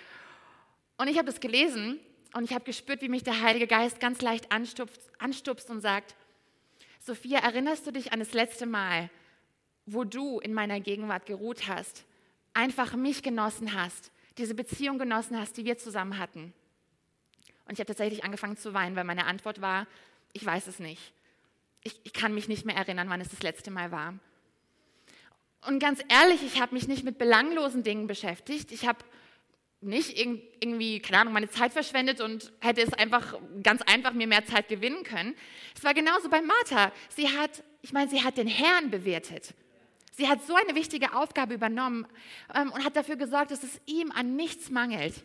Und 0.98 1.08
ich 1.08 1.18
habe 1.18 1.26
das 1.26 1.40
gelesen 1.40 2.00
und 2.34 2.44
ich 2.44 2.54
habe 2.54 2.66
gespürt, 2.66 3.02
wie 3.02 3.10
mich 3.10 3.24
der 3.24 3.42
Heilige 3.42 3.68
Geist 3.68 4.00
ganz 4.00 4.22
leicht 4.22 4.52
anstupst, 4.52 5.02
anstupst 5.18 5.70
und 5.70 5.82
sagt, 5.82 6.16
Sophia, 7.00 7.40
erinnerst 7.40 7.88
du 7.88 7.92
dich 7.92 8.14
an 8.14 8.20
das 8.20 8.34
letzte 8.34 8.66
Mal, 8.66 9.10
wo 9.86 10.04
du 10.04 10.40
in 10.40 10.54
meiner 10.54 10.80
Gegenwart 10.80 11.26
geruht 11.26 11.68
hast, 11.68 12.06
einfach 12.54 12.96
mich 12.96 13.24
genossen 13.24 13.74
hast, 13.74 14.12
diese 14.40 14.56
Beziehung 14.56 14.98
genossen 14.98 15.38
hast, 15.38 15.58
die 15.58 15.66
wir 15.66 15.78
zusammen 15.78 16.18
hatten. 16.18 16.54
Und 17.66 17.74
ich 17.74 17.80
habe 17.80 17.88
tatsächlich 17.88 18.24
angefangen 18.24 18.58
zu 18.58 18.74
weinen, 18.74 18.96
weil 18.96 19.04
meine 19.04 19.26
Antwort 19.26 19.62
war, 19.62 19.86
ich 20.34 20.44
weiß 20.44 20.66
es 20.68 20.80
nicht. 20.80 21.14
Ich, 21.84 22.00
ich 22.04 22.14
kann 22.14 22.34
mich 22.34 22.48
nicht 22.48 22.66
mehr 22.66 22.76
erinnern, 22.76 23.10
wann 23.10 23.22
es 23.22 23.30
das 23.30 23.44
letzte 23.44 23.70
Mal 23.70 23.92
war. 23.92 24.16
Und 25.68 25.80
ganz 25.80 26.02
ehrlich, 26.08 26.42
ich 26.42 26.62
habe 26.62 26.74
mich 26.74 26.88
nicht 26.88 27.04
mit 27.04 27.18
belanglosen 27.18 27.84
Dingen 27.84 28.08
beschäftigt. 28.08 28.72
Ich 28.72 28.88
habe 28.88 29.00
nicht 29.82 30.18
irgendwie, 30.18 31.00
keine 31.00 31.20
Ahnung, 31.20 31.34
meine 31.34 31.50
Zeit 31.50 31.74
verschwendet 31.74 32.22
und 32.22 32.52
hätte 32.60 32.82
es 32.82 32.94
einfach 32.94 33.38
ganz 33.62 33.82
einfach 33.84 34.14
mir 34.14 34.28
mehr 34.28 34.46
Zeit 34.46 34.68
gewinnen 34.68 35.04
können. 35.04 35.36
Es 35.76 35.84
war 35.84 35.94
genauso 35.94 36.30
bei 36.30 36.42
Martha. 36.42 36.92
Sie 37.10 37.30
hat, 37.30 37.64
ich 37.82 37.94
meine, 37.94 38.10
sie 38.10 38.24
hat 38.24 38.38
den 38.38 38.48
Herrn 38.48 38.90
bewertet. 38.90 39.54
Sie 40.20 40.28
hat 40.28 40.46
so 40.46 40.54
eine 40.54 40.76
wichtige 40.76 41.14
Aufgabe 41.16 41.54
übernommen 41.54 42.06
ähm, 42.54 42.74
und 42.74 42.84
hat 42.84 42.98
dafür 42.98 43.16
gesorgt, 43.16 43.52
dass 43.52 43.64
es 43.64 43.80
ihm 43.86 44.12
an 44.12 44.36
nichts 44.36 44.70
mangelt. 44.70 45.24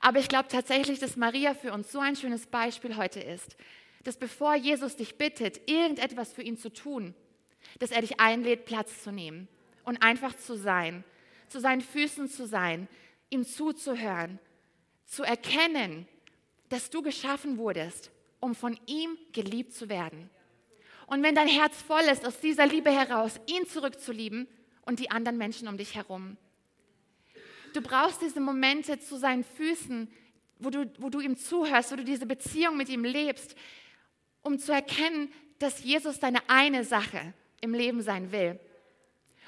Aber 0.00 0.18
ich 0.18 0.28
glaube 0.28 0.48
tatsächlich, 0.48 1.00
dass 1.00 1.18
Maria 1.18 1.52
für 1.52 1.70
uns 1.70 1.92
so 1.92 2.00
ein 2.00 2.16
schönes 2.16 2.46
Beispiel 2.46 2.96
heute 2.96 3.20
ist, 3.20 3.58
dass 4.02 4.16
bevor 4.16 4.54
Jesus 4.54 4.96
dich 4.96 5.18
bittet, 5.18 5.68
irgendetwas 5.68 6.32
für 6.32 6.40
ihn 6.40 6.56
zu 6.56 6.72
tun, 6.72 7.14
dass 7.78 7.90
er 7.90 8.00
dich 8.00 8.18
einlädt, 8.18 8.64
Platz 8.64 9.02
zu 9.02 9.12
nehmen 9.12 9.48
und 9.84 10.02
einfach 10.02 10.34
zu 10.34 10.56
sein, 10.56 11.04
zu 11.48 11.60
seinen 11.60 11.82
Füßen 11.82 12.30
zu 12.30 12.46
sein, 12.46 12.88
ihm 13.28 13.44
zuzuhören, 13.44 14.38
zu 15.04 15.24
erkennen, 15.24 16.08
dass 16.70 16.88
du 16.88 17.02
geschaffen 17.02 17.58
wurdest, 17.58 18.10
um 18.40 18.54
von 18.54 18.80
ihm 18.86 19.18
geliebt 19.32 19.74
zu 19.74 19.90
werden. 19.90 20.30
Und 21.06 21.22
wenn 21.22 21.34
dein 21.34 21.48
Herz 21.48 21.80
voll 21.82 22.02
ist, 22.02 22.26
aus 22.26 22.40
dieser 22.40 22.66
Liebe 22.66 22.90
heraus, 22.90 23.40
ihn 23.46 23.66
zurückzulieben 23.66 24.48
und 24.82 25.00
die 25.00 25.10
anderen 25.10 25.38
Menschen 25.38 25.68
um 25.68 25.76
dich 25.76 25.94
herum. 25.94 26.36
Du 27.72 27.82
brauchst 27.82 28.22
diese 28.22 28.40
Momente 28.40 28.98
zu 29.00 29.16
seinen 29.16 29.44
Füßen, 29.44 30.10
wo 30.58 30.70
du, 30.70 30.90
wo 30.98 31.10
du 31.10 31.20
ihm 31.20 31.36
zuhörst, 31.36 31.92
wo 31.92 31.96
du 31.96 32.04
diese 32.04 32.26
Beziehung 32.26 32.76
mit 32.76 32.88
ihm 32.88 33.04
lebst, 33.04 33.56
um 34.42 34.58
zu 34.58 34.72
erkennen, 34.72 35.32
dass 35.58 35.82
Jesus 35.82 36.20
deine 36.20 36.38
eine 36.48 36.84
Sache 36.84 37.34
im 37.60 37.74
Leben 37.74 38.00
sein 38.00 38.32
will. 38.32 38.58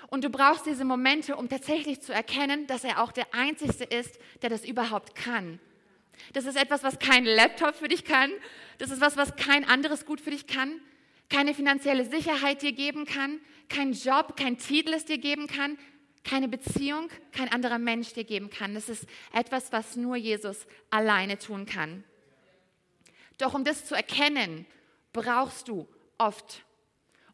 Und 0.08 0.24
du 0.24 0.30
brauchst 0.30 0.66
diese 0.66 0.84
Momente, 0.84 1.36
um 1.36 1.48
tatsächlich 1.48 2.00
zu 2.00 2.12
erkennen, 2.12 2.66
dass 2.66 2.84
er 2.84 3.02
auch 3.02 3.12
der 3.12 3.32
Einzige 3.34 3.84
ist, 3.84 4.18
der 4.42 4.50
das 4.50 4.64
überhaupt 4.64 5.14
kann. 5.14 5.58
Das 6.32 6.46
ist 6.46 6.56
etwas, 6.56 6.82
was 6.82 6.98
kein 6.98 7.24
Laptop 7.24 7.74
für 7.74 7.88
dich 7.88 8.04
kann. 8.04 8.30
Das 8.78 8.90
ist 8.90 9.00
was, 9.00 9.16
was 9.16 9.36
kein 9.36 9.64
anderes 9.64 10.06
gut 10.06 10.20
für 10.20 10.30
dich 10.30 10.46
kann 10.46 10.80
keine 11.28 11.54
finanzielle 11.54 12.04
Sicherheit 12.04 12.62
dir 12.62 12.72
geben 12.72 13.04
kann, 13.04 13.40
kein 13.68 13.92
Job, 13.92 14.36
kein 14.36 14.58
Titel 14.58 14.92
es 14.92 15.04
dir 15.04 15.18
geben 15.18 15.46
kann, 15.46 15.78
keine 16.24 16.48
Beziehung, 16.48 17.08
kein 17.32 17.50
anderer 17.50 17.78
Mensch 17.78 18.12
dir 18.12 18.24
geben 18.24 18.50
kann. 18.50 18.74
Das 18.74 18.88
ist 18.88 19.06
etwas, 19.32 19.72
was 19.72 19.96
nur 19.96 20.16
Jesus 20.16 20.66
alleine 20.90 21.38
tun 21.38 21.66
kann. 21.66 22.04
Doch 23.38 23.54
um 23.54 23.64
das 23.64 23.84
zu 23.84 23.94
erkennen, 23.94 24.66
brauchst 25.12 25.68
du 25.68 25.86
oft, 26.18 26.64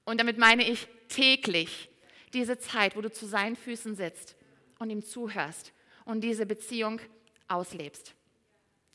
und 0.05 0.19
damit 0.21 0.37
meine 0.37 0.69
ich 0.69 0.89
täglich, 1.09 1.89
diese 2.33 2.59
Zeit, 2.59 2.97
wo 2.97 3.01
du 3.01 3.11
zu 3.11 3.27
seinen 3.27 3.57
Füßen 3.57 3.95
sitzt 3.95 4.37
und 4.79 4.91
ihm 4.91 5.03
zuhörst 5.03 5.73
und 6.05 6.23
diese 6.23 6.47
Beziehung 6.47 7.01
auslebst. 7.49 8.15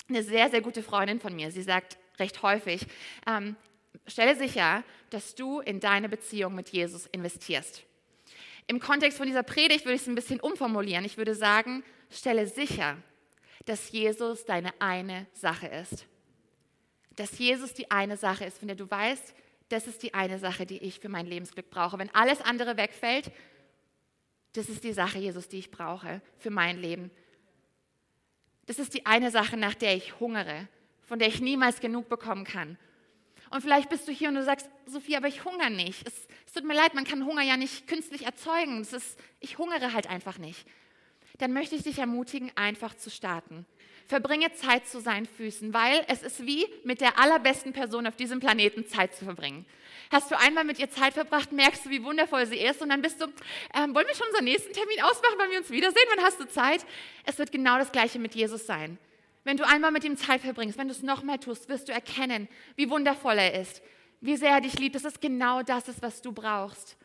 Eine 0.09 0.23
sehr, 0.23 0.49
sehr 0.49 0.61
gute 0.61 0.83
Freundin 0.83 1.19
von 1.19 1.35
mir, 1.35 1.51
sie 1.51 1.61
sagt 1.61 1.97
recht 2.19 2.41
häufig, 2.41 2.85
ähm, 3.27 3.55
stelle 4.05 4.35
sicher, 4.35 4.83
dass 5.09 5.35
du 5.35 5.59
in 5.59 5.79
deine 5.79 6.09
Beziehung 6.09 6.55
mit 6.55 6.69
Jesus 6.69 7.07
investierst. 7.07 7.83
Im 8.67 8.79
Kontext 8.79 9.17
von 9.17 9.27
dieser 9.27 9.43
Predigt 9.43 9.85
würde 9.85 9.95
ich 9.95 10.01
es 10.01 10.07
ein 10.07 10.15
bisschen 10.15 10.39
umformulieren. 10.39 11.05
Ich 11.05 11.17
würde 11.17 11.35
sagen, 11.35 11.83
stelle 12.09 12.47
sicher, 12.47 12.97
dass 13.65 13.91
Jesus 13.91 14.45
deine 14.45 14.73
eine 14.79 15.25
Sache 15.33 15.67
ist. 15.67 16.05
Dass 17.15 17.39
Jesus 17.39 17.73
die 17.73 17.89
eine 17.89 18.17
Sache 18.17 18.45
ist, 18.45 18.59
von 18.59 18.67
der 18.67 18.75
du 18.77 18.89
weißt, 18.89 19.33
das 19.69 19.87
ist 19.87 20.03
die 20.03 20.13
eine 20.13 20.39
Sache, 20.39 20.65
die 20.65 20.77
ich 20.77 20.99
für 20.99 21.09
mein 21.09 21.25
Lebensglück 21.25 21.69
brauche. 21.69 21.97
Wenn 21.97 22.13
alles 22.13 22.41
andere 22.41 22.77
wegfällt, 22.77 23.31
das 24.53 24.69
ist 24.69 24.83
die 24.83 24.93
Sache, 24.93 25.17
Jesus, 25.17 25.47
die 25.47 25.59
ich 25.59 25.71
brauche 25.71 26.21
für 26.37 26.49
mein 26.49 26.77
Leben. 26.77 27.11
Das 28.65 28.79
ist 28.79 28.93
die 28.93 29.05
eine 29.05 29.31
Sache, 29.31 29.57
nach 29.57 29.75
der 29.75 29.95
ich 29.95 30.19
hungere, 30.19 30.67
von 31.05 31.19
der 31.19 31.27
ich 31.27 31.41
niemals 31.41 31.79
genug 31.79 32.09
bekommen 32.09 32.43
kann. 32.43 32.77
Und 33.49 33.61
vielleicht 33.61 33.89
bist 33.89 34.07
du 34.07 34.11
hier 34.11 34.29
und 34.29 34.35
du 34.35 34.43
sagst, 34.43 34.69
Sophie, 34.85 35.15
aber 35.17 35.27
ich 35.27 35.45
hungere 35.45 35.69
nicht. 35.69 36.05
Es, 36.07 36.13
es 36.45 36.53
tut 36.53 36.65
mir 36.65 36.73
leid, 36.73 36.93
man 36.93 37.05
kann 37.05 37.25
Hunger 37.25 37.43
ja 37.43 37.57
nicht 37.57 37.87
künstlich 37.87 38.25
erzeugen. 38.25 38.81
Ist, 38.81 39.17
ich 39.39 39.57
hungere 39.57 39.93
halt 39.93 40.09
einfach 40.09 40.37
nicht. 40.37 40.65
Dann 41.37 41.53
möchte 41.53 41.75
ich 41.75 41.83
dich 41.83 41.99
ermutigen, 41.99 42.51
einfach 42.55 42.95
zu 42.95 43.09
starten. 43.09 43.65
Verbringe 44.07 44.51
Zeit 44.53 44.87
zu 44.87 45.01
seinen 45.01 45.25
Füßen, 45.25 45.73
weil 45.73 46.03
es 46.07 46.23
ist 46.23 46.45
wie 46.45 46.65
mit 46.83 47.01
der 47.01 47.19
allerbesten 47.19 47.73
Person 47.73 48.07
auf 48.07 48.15
diesem 48.15 48.39
Planeten 48.39 48.87
Zeit 48.87 49.13
zu 49.13 49.25
verbringen. 49.25 49.65
Hast 50.09 50.31
du 50.31 50.39
einmal 50.39 50.63
mit 50.63 50.79
ihr 50.79 50.89
Zeit 50.89 51.13
verbracht, 51.13 51.51
merkst 51.51 51.85
du, 51.85 51.89
wie 51.89 52.03
wundervoll 52.03 52.45
sie 52.45 52.57
ist 52.57 52.81
und 52.81 52.89
dann 52.89 53.01
bist 53.01 53.19
du, 53.21 53.25
ähm, 53.25 53.93
wollen 53.93 54.07
wir 54.07 54.15
schon 54.15 54.27
unseren 54.27 54.45
nächsten 54.45 54.71
Termin 54.71 55.01
ausmachen, 55.01 55.35
wann 55.37 55.51
wir 55.51 55.57
uns 55.57 55.69
wiedersehen, 55.69 56.05
wann 56.15 56.23
hast 56.23 56.39
du 56.39 56.47
Zeit? 56.47 56.85
Es 57.25 57.37
wird 57.37 57.51
genau 57.51 57.77
das 57.77 57.91
Gleiche 57.91 58.17
mit 58.17 58.33
Jesus 58.33 58.65
sein. 58.65 58.97
Wenn 59.47 59.55
du 59.55 59.65
einmal 59.65 59.91
mit 59.93 60.03
ihm 60.03 60.17
Zeit 60.17 60.41
verbringst, 60.41 60.77
wenn 60.77 60.89
du 60.89 60.93
es 60.93 61.03
nochmal 61.03 61.37
tust, 61.37 61.69
wirst 61.69 61.87
du 61.87 61.93
erkennen, 61.93 62.49
wie 62.75 62.89
wundervoll 62.89 63.37
er 63.37 63.61
ist, 63.61 63.81
wie 64.19 64.35
sehr 64.35 64.49
er 64.49 64.59
dich 64.59 64.77
liebt, 64.77 64.93
dass 64.93 65.05
es 65.05 65.21
genau 65.21 65.63
das 65.63 65.87
ist, 65.87 66.01
was 66.01 66.21
du 66.21 66.33
brauchst. 66.33 66.97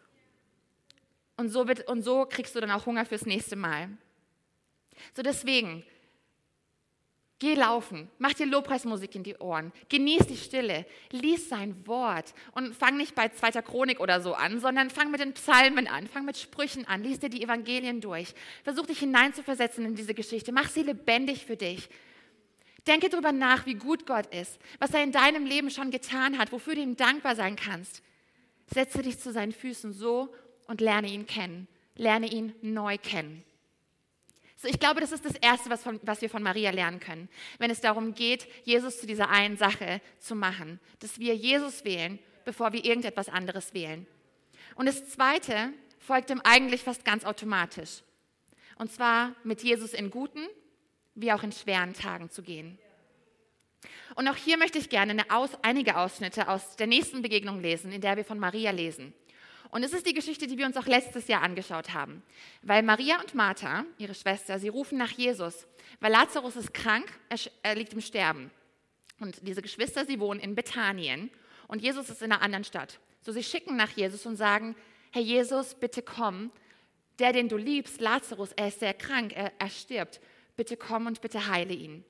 Und 1.37 1.50
so, 1.50 1.68
wird, 1.68 1.87
und 1.87 2.02
so 2.02 2.26
kriegst 2.26 2.57
du 2.57 2.61
dann 2.61 2.72
auch 2.72 2.85
Hunger 2.85 3.05
fürs 3.05 3.26
nächste 3.26 3.55
Mal. 3.55 3.90
So 5.14 5.22
deswegen, 5.22 5.85
Geh 7.38 7.55
laufen, 7.55 8.09
mach 8.18 8.33
dir 8.33 8.46
Lobpreismusik 8.46 9.14
in 9.14 9.22
die 9.22 9.37
Ohren, 9.37 9.72
genieß 9.88 10.26
die 10.26 10.37
Stille, 10.37 10.85
lies 11.11 11.48
sein 11.48 11.87
Wort 11.87 12.35
und 12.52 12.74
fang 12.74 12.96
nicht 12.96 13.14
bei 13.14 13.28
zweiter 13.28 13.62
Chronik 13.62 14.00
oder 14.00 14.20
so 14.20 14.35
an, 14.35 14.59
sondern 14.59 14.90
fang 14.90 15.12
mit 15.12 15.20
den 15.20 15.35
Psalmen 15.35 15.87
an, 15.87 16.09
fang 16.09 16.24
mit 16.24 16.37
Sprüchen 16.37 16.87
an, 16.87 17.05
lies 17.05 17.20
dir 17.20 17.31
die 17.31 17.42
Evangelien 17.42 18.00
durch, 18.00 18.35
versuch 18.64 18.87
dich 18.87 18.98
hineinzuversetzen 18.98 19.85
in 19.85 19.94
diese 19.94 20.14
Geschichte, 20.14 20.50
mach 20.50 20.68
sie 20.68 20.83
lebendig 20.83 21.44
für 21.44 21.57
dich. 21.57 21.88
Denke 22.87 23.09
darüber 23.09 23.33
nach, 23.33 23.66
wie 23.66 23.75
gut 23.75 24.07
Gott 24.07 24.33
ist, 24.35 24.59
was 24.79 24.92
er 24.92 25.05
in 25.05 25.12
deinem 25.12 25.47
Leben 25.47 25.71
schon 25.71 25.90
getan 25.90 26.38
hat, 26.38 26.51
wofür 26.51 26.75
du 26.75 26.81
ihm 26.81 26.97
dankbar 26.97 27.37
sein 27.37 27.57
kannst. 27.57 28.03
Setze 28.73 29.03
dich 29.03 29.21
zu 29.21 29.33
seinen 29.33 29.53
Füßen 29.53 29.92
so 29.92 30.35
und 30.66 30.81
lerne 30.81 31.09
ihn 31.09 31.27
kennen. 31.27 31.68
Lerne 31.95 32.27
ihn 32.27 32.55
neu 32.62 32.99
kennen. 32.99 33.45
So, 34.57 34.68
ich 34.68 34.79
glaube, 34.79 35.01
das 35.01 35.12
ist 35.12 35.25
das 35.25 35.35
Erste, 35.35 35.71
was, 35.71 35.83
von, 35.83 36.01
was 36.05 36.23
wir 36.23 36.31
von 36.31 36.42
Maria 36.42 36.71
lernen 36.71 37.01
können, 37.01 37.29
wenn 37.59 37.71
es 37.71 37.81
darum 37.81 38.14
geht, 38.14 38.47
Jesus 38.64 39.01
zu 39.01 39.07
dieser 39.07 39.29
einen 39.29 39.57
Sache 39.57 40.01
zu 40.21 40.35
machen, 40.37 40.79
dass 41.01 41.18
wir 41.18 41.35
Jesus 41.35 41.85
wählen, 41.85 42.18
bevor 42.45 42.73
wir 42.73 42.85
irgendetwas 42.85 43.29
anderes 43.29 43.75
wählen. 43.75 44.07
Und 44.77 44.87
das 44.87 45.09
Zweite 45.09 45.73
folgt 45.99 46.31
ihm 46.31 46.40
eigentlich 46.45 46.83
fast 46.83 47.05
ganz 47.05 47.25
automatisch. 47.25 48.03
Und 48.77 48.92
zwar 48.92 49.35
mit 49.45 49.62
Jesus 49.62 49.92
in 49.92 50.11
guten 50.11 50.47
wie 51.14 51.33
auch 51.33 51.42
in 51.42 51.53
schweren 51.53 51.94
Tagen 51.94 52.31
zu 52.31 52.42
gehen. 52.42 52.79
Und 54.14 54.29
auch 54.29 54.37
hier 54.37 54.59
möchte 54.59 54.79
ich 54.79 54.88
gerne 54.88 55.25
Aus, 55.31 55.51
einige 55.62 55.96
Ausschnitte 55.96 56.48
aus 56.48 56.77
der 56.77 56.87
nächsten 56.87 57.22
Begegnung 57.22 57.61
lesen, 57.61 57.92
in 57.92 58.01
der 58.01 58.16
wir 58.16 58.25
von 58.25 58.38
Maria 58.38 58.70
lesen. 58.70 59.14
Und 59.70 59.83
es 59.83 59.94
ist 59.94 60.07
die 60.07 60.12
Geschichte, 60.12 60.46
die 60.46 60.59
wir 60.59 60.66
uns 60.66 60.77
auch 60.77 60.87
letztes 60.87 61.29
Jahr 61.29 61.42
angeschaut 61.42 61.94
haben. 61.94 62.22
Weil 62.61 62.83
Maria 62.83 63.18
und 63.20 63.35
Martha, 63.35 63.87
ihre 63.96 64.14
Schwester, 64.14 64.59
sie 64.59 64.68
rufen 64.68 64.98
nach 64.98 65.12
Jesus, 65.12 65.66
weil 66.01 66.12
Lazarus 66.12 66.57
ist 66.57 66.75
krank, 66.75 67.11
er 67.62 67.75
liegt 67.75 67.94
im 67.94 68.03
Sterben. 68.03 68.51
Und 69.18 69.46
diese 69.46 69.62
Geschwister, 69.62 70.05
sie 70.05 70.20
wohnen 70.20 70.40
in 70.40 70.55
Bethanien 70.55 71.31
und 71.68 71.81
Jesus 71.81 72.11
ist 72.11 72.20
in 72.20 72.33
einer 72.33 72.42
anderen 72.42 72.64
Stadt. 72.64 72.98
So 73.22 73.33
sie 73.33 73.42
schicken 73.42 73.77
nach 73.77 73.90
Jesus 73.90 74.27
und 74.27 74.37
sagen, 74.37 74.77
Herr 75.11 75.22
Jesus, 75.22 75.75
bitte 75.75 76.03
komm, 76.03 76.51
der, 77.18 77.33
den 77.33 77.48
du 77.48 77.57
liebst, 77.57 78.01
Lazarus, 78.01 78.53
er 78.53 78.68
ist 78.68 78.81
sehr 78.81 78.94
krank, 78.94 79.33
er, 79.35 79.53
er 79.59 79.70
stirbt, 79.70 80.20
bitte 80.57 80.77
komm 80.77 81.07
und 81.07 81.21
bitte 81.21 81.49
heile 81.49 81.75
ihn. 81.75 82.05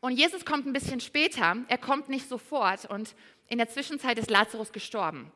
Und 0.00 0.12
Jesus 0.12 0.44
kommt 0.44 0.66
ein 0.66 0.72
bisschen 0.72 1.00
später, 1.00 1.56
er 1.68 1.78
kommt 1.78 2.08
nicht 2.08 2.28
sofort 2.28 2.84
und 2.84 3.14
in 3.48 3.58
der 3.58 3.68
Zwischenzeit 3.68 4.18
ist 4.18 4.30
Lazarus 4.30 4.72
gestorben. 4.72 5.32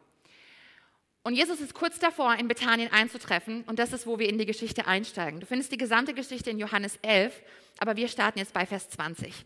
Und 1.23 1.35
Jesus 1.35 1.61
ist 1.61 1.75
kurz 1.75 1.99
davor, 1.99 2.35
in 2.37 2.49
Bethanien 2.49 2.91
einzutreffen 2.93 3.63
und 3.65 3.79
das 3.79 3.93
ist, 3.93 4.07
wo 4.07 4.19
wir 4.19 4.29
in 4.29 4.39
die 4.39 4.47
Geschichte 4.47 4.87
einsteigen. 4.87 5.41
Du 5.41 5.47
findest 5.47 5.71
die 5.73 5.77
gesamte 5.77 6.15
Geschichte 6.15 6.51
in 6.51 6.59
Johannes 6.59 6.99
11, 7.03 7.43
aber 7.79 7.97
wir 7.97 8.09
starten 8.09 8.39
jetzt 8.39 8.55
bei 8.55 8.65
Vers 8.65 8.89
20. 8.91 9.45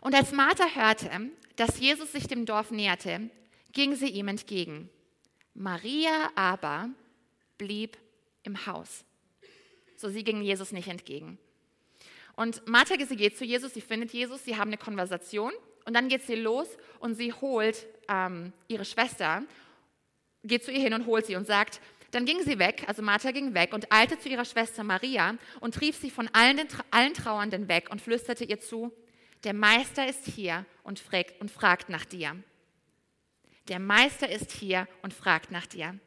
Und 0.00 0.14
als 0.14 0.32
Martha 0.32 0.66
hörte, 0.74 1.30
dass 1.56 1.80
Jesus 1.80 2.12
sich 2.12 2.28
dem 2.28 2.46
Dorf 2.46 2.70
näherte, 2.70 3.30
ging 3.72 3.96
sie 3.96 4.08
ihm 4.08 4.28
entgegen. 4.28 4.88
Maria 5.54 6.30
aber 6.36 6.90
blieb 7.58 7.96
im 8.44 8.66
Haus. 8.66 9.04
So, 9.98 10.08
sie 10.08 10.22
ging 10.22 10.42
Jesus 10.42 10.70
nicht 10.70 10.86
entgegen. 10.86 11.38
Und 12.36 12.64
Martha, 12.68 12.94
sie 13.04 13.16
geht 13.16 13.36
zu 13.36 13.44
Jesus, 13.44 13.74
sie 13.74 13.80
findet 13.80 14.12
Jesus, 14.12 14.44
sie 14.44 14.56
haben 14.56 14.68
eine 14.68 14.78
Konversation 14.78 15.52
und 15.86 15.94
dann 15.94 16.08
geht 16.08 16.22
sie 16.22 16.36
los 16.36 16.68
und 17.00 17.16
sie 17.16 17.32
holt 17.32 17.84
ähm, 18.08 18.52
ihre 18.68 18.84
Schwester 18.84 19.42
geht 20.44 20.62
zu 20.62 20.70
ihr 20.70 20.78
hin 20.78 20.94
und 20.94 21.06
holt 21.06 21.26
sie 21.26 21.34
und 21.34 21.48
sagt, 21.48 21.80
dann 22.12 22.24
ging 22.24 22.40
sie 22.44 22.60
weg, 22.60 22.84
also 22.86 23.02
Martha 23.02 23.32
ging 23.32 23.54
weg 23.54 23.74
und 23.74 23.92
eilte 23.92 24.20
zu 24.20 24.28
ihrer 24.28 24.44
Schwester 24.44 24.84
Maria 24.84 25.36
und 25.58 25.74
trieb 25.74 25.96
sie 25.96 26.10
von 26.10 26.28
allen, 26.32 26.56
den, 26.56 26.68
allen 26.92 27.12
Trauernden 27.12 27.66
weg 27.66 27.88
und 27.90 28.00
flüsterte 28.00 28.44
ihr 28.44 28.60
zu, 28.60 28.92
der 29.42 29.52
Meister 29.52 30.08
ist 30.08 30.26
hier 30.26 30.64
und 30.84 31.00
fragt, 31.00 31.40
und 31.40 31.50
fragt 31.50 31.88
nach 31.88 32.04
dir. 32.04 32.36
Der 33.66 33.80
Meister 33.80 34.30
ist 34.30 34.52
hier 34.52 34.86
und 35.02 35.12
fragt 35.12 35.50
nach 35.50 35.66
dir. 35.66 35.98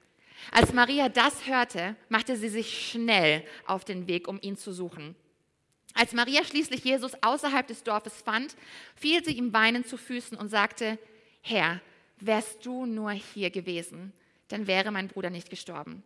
Als 0.50 0.74
Maria 0.74 1.10
das 1.10 1.46
hörte, 1.46 1.96
machte 2.10 2.36
sie 2.36 2.50
sich 2.50 2.90
schnell 2.90 3.44
auf 3.66 3.86
den 3.86 4.08
Weg, 4.08 4.28
um 4.28 4.40
ihn 4.42 4.58
zu 4.58 4.74
suchen. 4.74 5.16
Als 5.94 6.14
Maria 6.14 6.44
schließlich 6.44 6.84
Jesus 6.84 7.12
außerhalb 7.22 7.68
des 7.68 7.84
Dorfes 7.84 8.22
fand, 8.22 8.56
fiel 8.96 9.24
sie 9.24 9.34
ihm 9.34 9.54
weinend 9.54 9.88
zu 9.88 9.98
Füßen 9.98 10.38
und 10.38 10.50
sagte, 10.50 10.98
Herr, 11.42 11.82
wärst 12.20 12.66
du 12.66 12.86
nur 12.86 13.12
hier 13.12 13.50
gewesen, 13.50 14.14
dann 14.48 14.68
wäre 14.68 14.92
mein 14.92 15.08
Bruder 15.08 15.30
nicht 15.30 15.50
gestorben. 15.50 16.04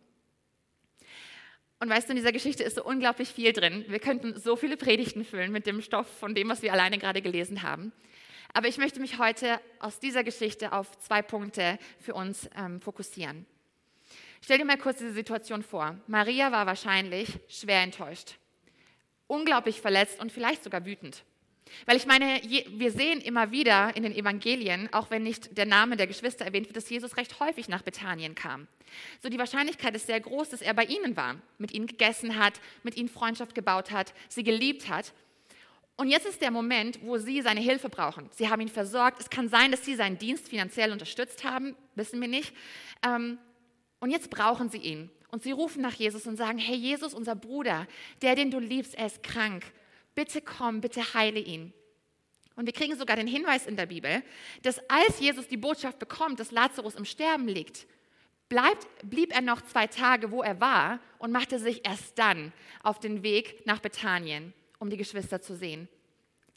Und 1.78 1.90
weißt 1.90 2.08
du, 2.08 2.12
in 2.12 2.16
dieser 2.16 2.32
Geschichte 2.32 2.62
ist 2.62 2.76
so 2.76 2.84
unglaublich 2.84 3.28
viel 3.28 3.52
drin. 3.52 3.84
Wir 3.88 3.98
könnten 3.98 4.38
so 4.40 4.56
viele 4.56 4.76
Predigten 4.76 5.24
füllen 5.24 5.52
mit 5.52 5.66
dem 5.66 5.82
Stoff 5.82 6.06
von 6.18 6.34
dem, 6.34 6.48
was 6.48 6.62
wir 6.62 6.72
alleine 6.72 6.98
gerade 6.98 7.20
gelesen 7.20 7.62
haben. 7.62 7.92
Aber 8.54 8.68
ich 8.68 8.78
möchte 8.78 9.00
mich 9.00 9.18
heute 9.18 9.60
aus 9.80 10.00
dieser 10.00 10.24
Geschichte 10.24 10.72
auf 10.72 10.98
zwei 10.98 11.20
Punkte 11.20 11.78
für 12.00 12.14
uns 12.14 12.48
ähm, 12.56 12.80
fokussieren. 12.80 13.44
Stell 14.40 14.58
dir 14.58 14.64
mal 14.64 14.78
kurz 14.78 14.98
diese 14.98 15.12
Situation 15.12 15.62
vor. 15.62 15.96
Maria 16.06 16.52
war 16.52 16.66
wahrscheinlich 16.66 17.28
schwer 17.48 17.82
enttäuscht, 17.82 18.36
unglaublich 19.26 19.80
verletzt 19.80 20.20
und 20.20 20.32
vielleicht 20.32 20.62
sogar 20.64 20.84
wütend. 20.84 21.24
Weil 21.84 21.96
ich 21.96 22.06
meine, 22.06 22.40
wir 22.44 22.92
sehen 22.92 23.20
immer 23.20 23.50
wieder 23.50 23.96
in 23.96 24.04
den 24.04 24.14
Evangelien, 24.14 24.88
auch 24.92 25.10
wenn 25.10 25.22
nicht 25.22 25.56
der 25.58 25.66
Name 25.66 25.96
der 25.96 26.06
Geschwister 26.06 26.44
erwähnt 26.44 26.66
wird, 26.66 26.76
dass 26.76 26.88
Jesus 26.88 27.16
recht 27.16 27.40
häufig 27.40 27.68
nach 27.68 27.82
Bethanien 27.82 28.34
kam. 28.34 28.68
So 29.20 29.28
die 29.28 29.38
Wahrscheinlichkeit 29.38 29.94
ist 29.94 30.06
sehr 30.06 30.20
groß, 30.20 30.50
dass 30.50 30.62
er 30.62 30.74
bei 30.74 30.84
ihnen 30.84 31.16
war, 31.16 31.36
mit 31.58 31.72
ihnen 31.72 31.86
gegessen 31.86 32.38
hat, 32.38 32.60
mit 32.82 32.96
ihnen 32.96 33.08
Freundschaft 33.08 33.54
gebaut 33.54 33.90
hat, 33.90 34.14
sie 34.28 34.44
geliebt 34.44 34.88
hat. 34.88 35.12
Und 35.96 36.08
jetzt 36.08 36.26
ist 36.26 36.42
der 36.42 36.50
Moment, 36.50 37.00
wo 37.02 37.16
sie 37.16 37.40
seine 37.40 37.60
Hilfe 37.60 37.88
brauchen. 37.88 38.28
Sie 38.30 38.48
haben 38.48 38.60
ihn 38.60 38.68
versorgt. 38.68 39.18
Es 39.18 39.30
kann 39.30 39.48
sein, 39.48 39.70
dass 39.70 39.84
sie 39.84 39.94
seinen 39.94 40.18
Dienst 40.18 40.48
finanziell 40.48 40.92
unterstützt 40.92 41.42
haben, 41.42 41.74
wissen 41.94 42.20
wir 42.20 42.28
nicht. 42.28 42.54
Ähm, 43.04 43.38
und 44.00 44.10
jetzt 44.10 44.30
brauchen 44.30 44.68
sie 44.68 44.78
ihn. 44.78 45.10
Und 45.30 45.42
sie 45.42 45.52
rufen 45.52 45.82
nach 45.82 45.94
Jesus 45.94 46.26
und 46.26 46.36
sagen, 46.36 46.58
hey 46.58 46.76
Jesus, 46.76 47.12
unser 47.12 47.34
Bruder, 47.34 47.86
der, 48.22 48.36
den 48.36 48.50
du 48.50 48.58
liebst, 48.58 48.94
er 48.94 49.06
ist 49.06 49.22
krank 49.22 49.64
bitte 50.16 50.40
komm, 50.40 50.80
bitte 50.80 51.14
heile 51.14 51.38
ihn. 51.38 51.72
Und 52.56 52.66
wir 52.66 52.72
kriegen 52.72 52.96
sogar 52.96 53.16
den 53.16 53.28
Hinweis 53.28 53.66
in 53.66 53.76
der 53.76 53.86
Bibel, 53.86 54.24
dass 54.62 54.80
als 54.90 55.20
Jesus 55.20 55.46
die 55.46 55.58
Botschaft 55.58 56.00
bekommt, 56.00 56.40
dass 56.40 56.50
Lazarus 56.50 56.96
im 56.96 57.04
Sterben 57.04 57.46
liegt, 57.46 57.86
bleibt, 58.48 58.86
blieb 59.02 59.32
er 59.32 59.42
noch 59.42 59.60
zwei 59.60 59.86
Tage, 59.86 60.30
wo 60.30 60.42
er 60.42 60.58
war 60.58 60.98
und 61.18 61.32
machte 61.32 61.58
sich 61.58 61.86
erst 61.86 62.18
dann 62.18 62.52
auf 62.82 62.98
den 62.98 63.22
Weg 63.22 63.64
nach 63.66 63.80
Bethanien, 63.80 64.54
um 64.78 64.88
die 64.88 64.96
Geschwister 64.96 65.40
zu 65.42 65.54
sehen. 65.54 65.86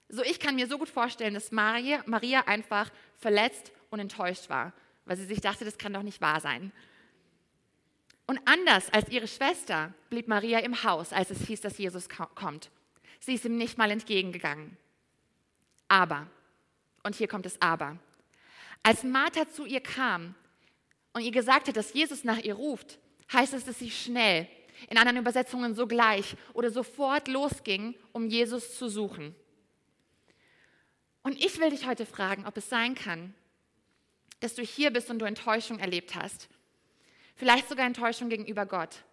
So, 0.08 0.24
ich 0.24 0.40
kann 0.40 0.56
mir 0.56 0.68
so 0.68 0.78
gut 0.78 0.90
vorstellen, 0.90 1.34
dass 1.34 1.52
Maria, 1.52 2.02
Maria 2.06 2.48
einfach 2.48 2.90
verletzt 3.18 3.74
und 3.90 4.00
enttäuscht 4.00 4.50
war, 4.50 4.72
weil 5.06 5.18
sie 5.18 5.26
sich 5.26 5.42
dachte, 5.42 5.66
das 5.66 5.78
kann 5.78 5.94
doch 5.94 6.02
nicht 6.02 6.22
wahr 6.22 6.40
sein. 6.40 6.72
Und 8.30 8.40
anders 8.46 8.94
als 8.94 9.10
ihre 9.10 9.28
Schwester 9.28 9.92
blieb 10.12 10.28
Maria 10.28 10.60
im 10.60 10.84
Haus, 10.84 11.14
als 11.14 11.32
es 11.32 11.48
hieß, 11.48 11.62
dass 11.62 11.80
Jesus 11.80 12.08
kommt. 12.36 12.70
Sie 13.20 13.34
ist 13.34 13.44
ihm 13.44 13.58
nicht 13.58 13.80
mal 13.80 13.90
entgegengegangen. 13.90 14.78
Aber, 15.88 16.28
und 17.02 17.16
hier 17.16 17.28
kommt 17.28 17.48
es 17.48 17.60
aber, 17.60 17.98
als 18.84 19.04
Martha 19.04 19.50
zu 19.50 19.66
ihr 19.66 19.82
kam 19.82 20.36
und 21.14 21.24
ihr 21.24 21.32
gesagt 21.32 21.70
hat, 21.70 21.76
dass 21.76 21.96
Jesus 21.96 22.24
nach 22.24 22.38
ihr 22.38 22.54
ruft, 22.54 23.00
heißt 23.34 23.56
es, 23.56 23.66
dass 23.66 23.80
sie 23.80 23.90
schnell, 23.90 24.48
in 24.92 25.00
anderen 25.00 25.18
Übersetzungen 25.18 25.74
sogleich 25.74 26.36
oder 26.54 26.70
sofort 26.70 27.28
losging, 27.28 27.96
um 28.12 28.30
Jesus 28.30 28.78
zu 28.78 28.90
suchen. 28.90 29.34
Und 31.24 31.44
ich 31.44 31.60
will 31.60 31.72
dich 31.72 31.88
heute 31.88 32.06
fragen, 32.06 32.46
ob 32.46 32.58
es 32.58 32.70
sein 32.70 32.94
kann, 32.94 33.34
dass 34.40 34.54
du 34.54 34.62
hier 34.62 34.94
bist 34.94 35.10
und 35.10 35.18
du 35.18 35.26
Enttäuschung 35.26 35.80
erlebt 35.80 36.14
hast. 36.14 36.48
Vielleicht 37.40 37.70
sogar 37.70 37.86
Enttäuschung 37.86 38.28
gegenüber 38.28 38.66
Gott. 38.66 39.06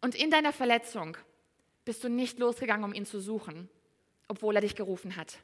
Und 0.00 0.14
in 0.14 0.30
deiner 0.30 0.54
Verletzung 0.54 1.18
bist 1.84 2.02
du 2.02 2.08
nicht 2.08 2.38
losgegangen, 2.38 2.82
um 2.82 2.94
ihn 2.94 3.04
zu 3.04 3.20
suchen, 3.20 3.68
obwohl 4.26 4.54
er 4.54 4.62
dich 4.62 4.74
gerufen 4.74 5.14
hat. 5.16 5.36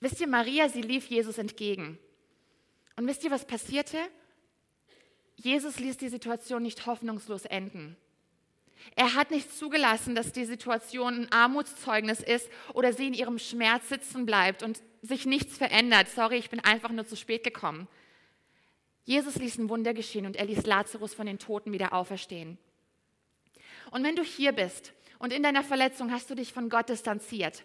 Wisst 0.00 0.22
ihr, 0.22 0.26
Maria, 0.26 0.70
sie 0.70 0.80
lief 0.80 1.08
Jesus 1.08 1.36
entgegen. 1.36 1.98
Und 2.96 3.06
wisst 3.06 3.24
ihr, 3.24 3.30
was 3.30 3.46
passierte? 3.46 3.98
Jesus 5.36 5.78
ließ 5.78 5.98
die 5.98 6.08
Situation 6.08 6.62
nicht 6.62 6.86
hoffnungslos 6.86 7.44
enden. 7.44 7.98
Er 8.96 9.14
hat 9.14 9.30
nicht 9.30 9.56
zugelassen, 9.56 10.14
dass 10.14 10.32
die 10.32 10.44
Situation 10.44 11.22
ein 11.22 11.32
Armutszeugnis 11.32 12.20
ist 12.20 12.48
oder 12.74 12.92
sie 12.92 13.08
in 13.08 13.14
ihrem 13.14 13.38
Schmerz 13.38 13.88
sitzen 13.88 14.26
bleibt 14.26 14.62
und 14.62 14.82
sich 15.02 15.26
nichts 15.26 15.56
verändert. 15.56 16.08
Sorry, 16.08 16.36
ich 16.36 16.50
bin 16.50 16.60
einfach 16.60 16.90
nur 16.90 17.06
zu 17.06 17.16
spät 17.16 17.44
gekommen. 17.44 17.88
Jesus 19.04 19.36
ließ 19.36 19.58
ein 19.58 19.68
Wunder 19.68 19.94
geschehen 19.94 20.26
und 20.26 20.36
er 20.36 20.46
ließ 20.46 20.64
Lazarus 20.64 21.14
von 21.14 21.26
den 21.26 21.38
Toten 21.38 21.72
wieder 21.72 21.92
auferstehen. 21.92 22.58
Und 23.90 24.02
wenn 24.02 24.16
du 24.16 24.22
hier 24.22 24.52
bist 24.52 24.92
und 25.18 25.32
in 25.32 25.42
deiner 25.42 25.62
Verletzung 25.62 26.10
hast 26.10 26.30
du 26.30 26.34
dich 26.34 26.52
von 26.52 26.68
Gott 26.68 26.88
distanziert, 26.88 27.64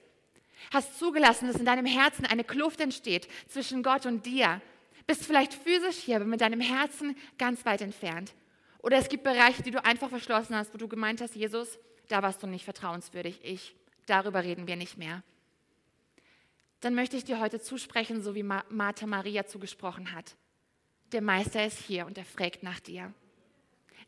hast 0.74 1.00
zugelassen, 1.00 1.48
dass 1.48 1.56
in 1.56 1.66
deinem 1.66 1.86
Herzen 1.86 2.26
eine 2.26 2.44
Kluft 2.44 2.82
entsteht 2.82 3.28
zwischen 3.48 3.84
Gott 3.84 4.06
und 4.06 4.26
dir, 4.26 4.62
bist 5.08 5.26
vielleicht 5.26 5.54
physisch 5.54 5.98
hier, 5.98 6.18
aber 6.18 6.26
mit 6.26 6.42
deinem 6.42 6.62
Herzen 6.62 7.18
ganz 7.38 7.66
weit 7.66 7.82
entfernt. 7.82 8.34
Oder 8.80 8.98
es 8.98 9.10
gibt 9.10 9.24
Bereiche, 9.24 9.62
die 9.62 9.72
du 9.72 9.84
einfach 9.84 10.10
verschlossen 10.10 10.56
hast, 10.56 10.74
wo 10.74 10.78
du 10.78 10.88
gemeint 10.88 11.22
hast, 11.22 11.36
Jesus, 11.36 11.78
da 12.08 12.24
warst 12.24 12.42
du 12.42 12.48
nicht 12.48 12.66
vertrauenswürdig. 12.66 13.40
Ich, 13.44 13.76
darüber 14.08 14.44
reden 14.44 14.68
wir 14.68 14.76
nicht 14.76 14.98
mehr. 14.98 15.24
Dann 16.80 16.96
möchte 16.96 17.18
ich 17.18 17.26
dir 17.26 17.40
heute 17.40 17.60
zusprechen, 17.60 18.22
so 18.22 18.36
wie 18.36 18.44
Martha 18.44 19.06
Maria 19.06 19.46
zugesprochen 19.46 20.14
hat 20.14 20.36
der 21.12 21.22
Meister 21.22 21.66
ist 21.66 21.80
hier 21.80 22.06
und 22.06 22.18
er 22.18 22.26
fragt 22.26 22.64
nach 22.64 22.80
dir. 22.80 23.14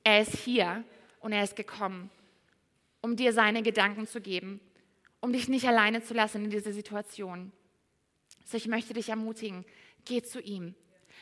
Er 0.04 0.22
ist 0.22 0.36
hier 0.36 0.84
und 1.20 1.32
er 1.32 1.44
ist 1.44 1.56
gekommen, 1.56 2.10
um 3.02 3.16
dir 3.16 3.34
seine 3.34 3.64
Gedanken 3.64 4.08
zu 4.08 4.22
geben, 4.22 4.60
um 5.20 5.34
dich 5.34 5.48
nicht 5.48 5.68
alleine 5.68 6.04
zu 6.04 6.14
lassen 6.14 6.46
in 6.46 6.52
dieser 6.52 6.74
Situation. 6.74 7.52
So, 8.46 8.58
ich 8.58 8.68
möchte 8.68 8.94
dich 8.94 9.10
ermutigen, 9.10 9.66
geh 10.06 10.22
zu 10.22 10.42
ihm. 10.42 10.76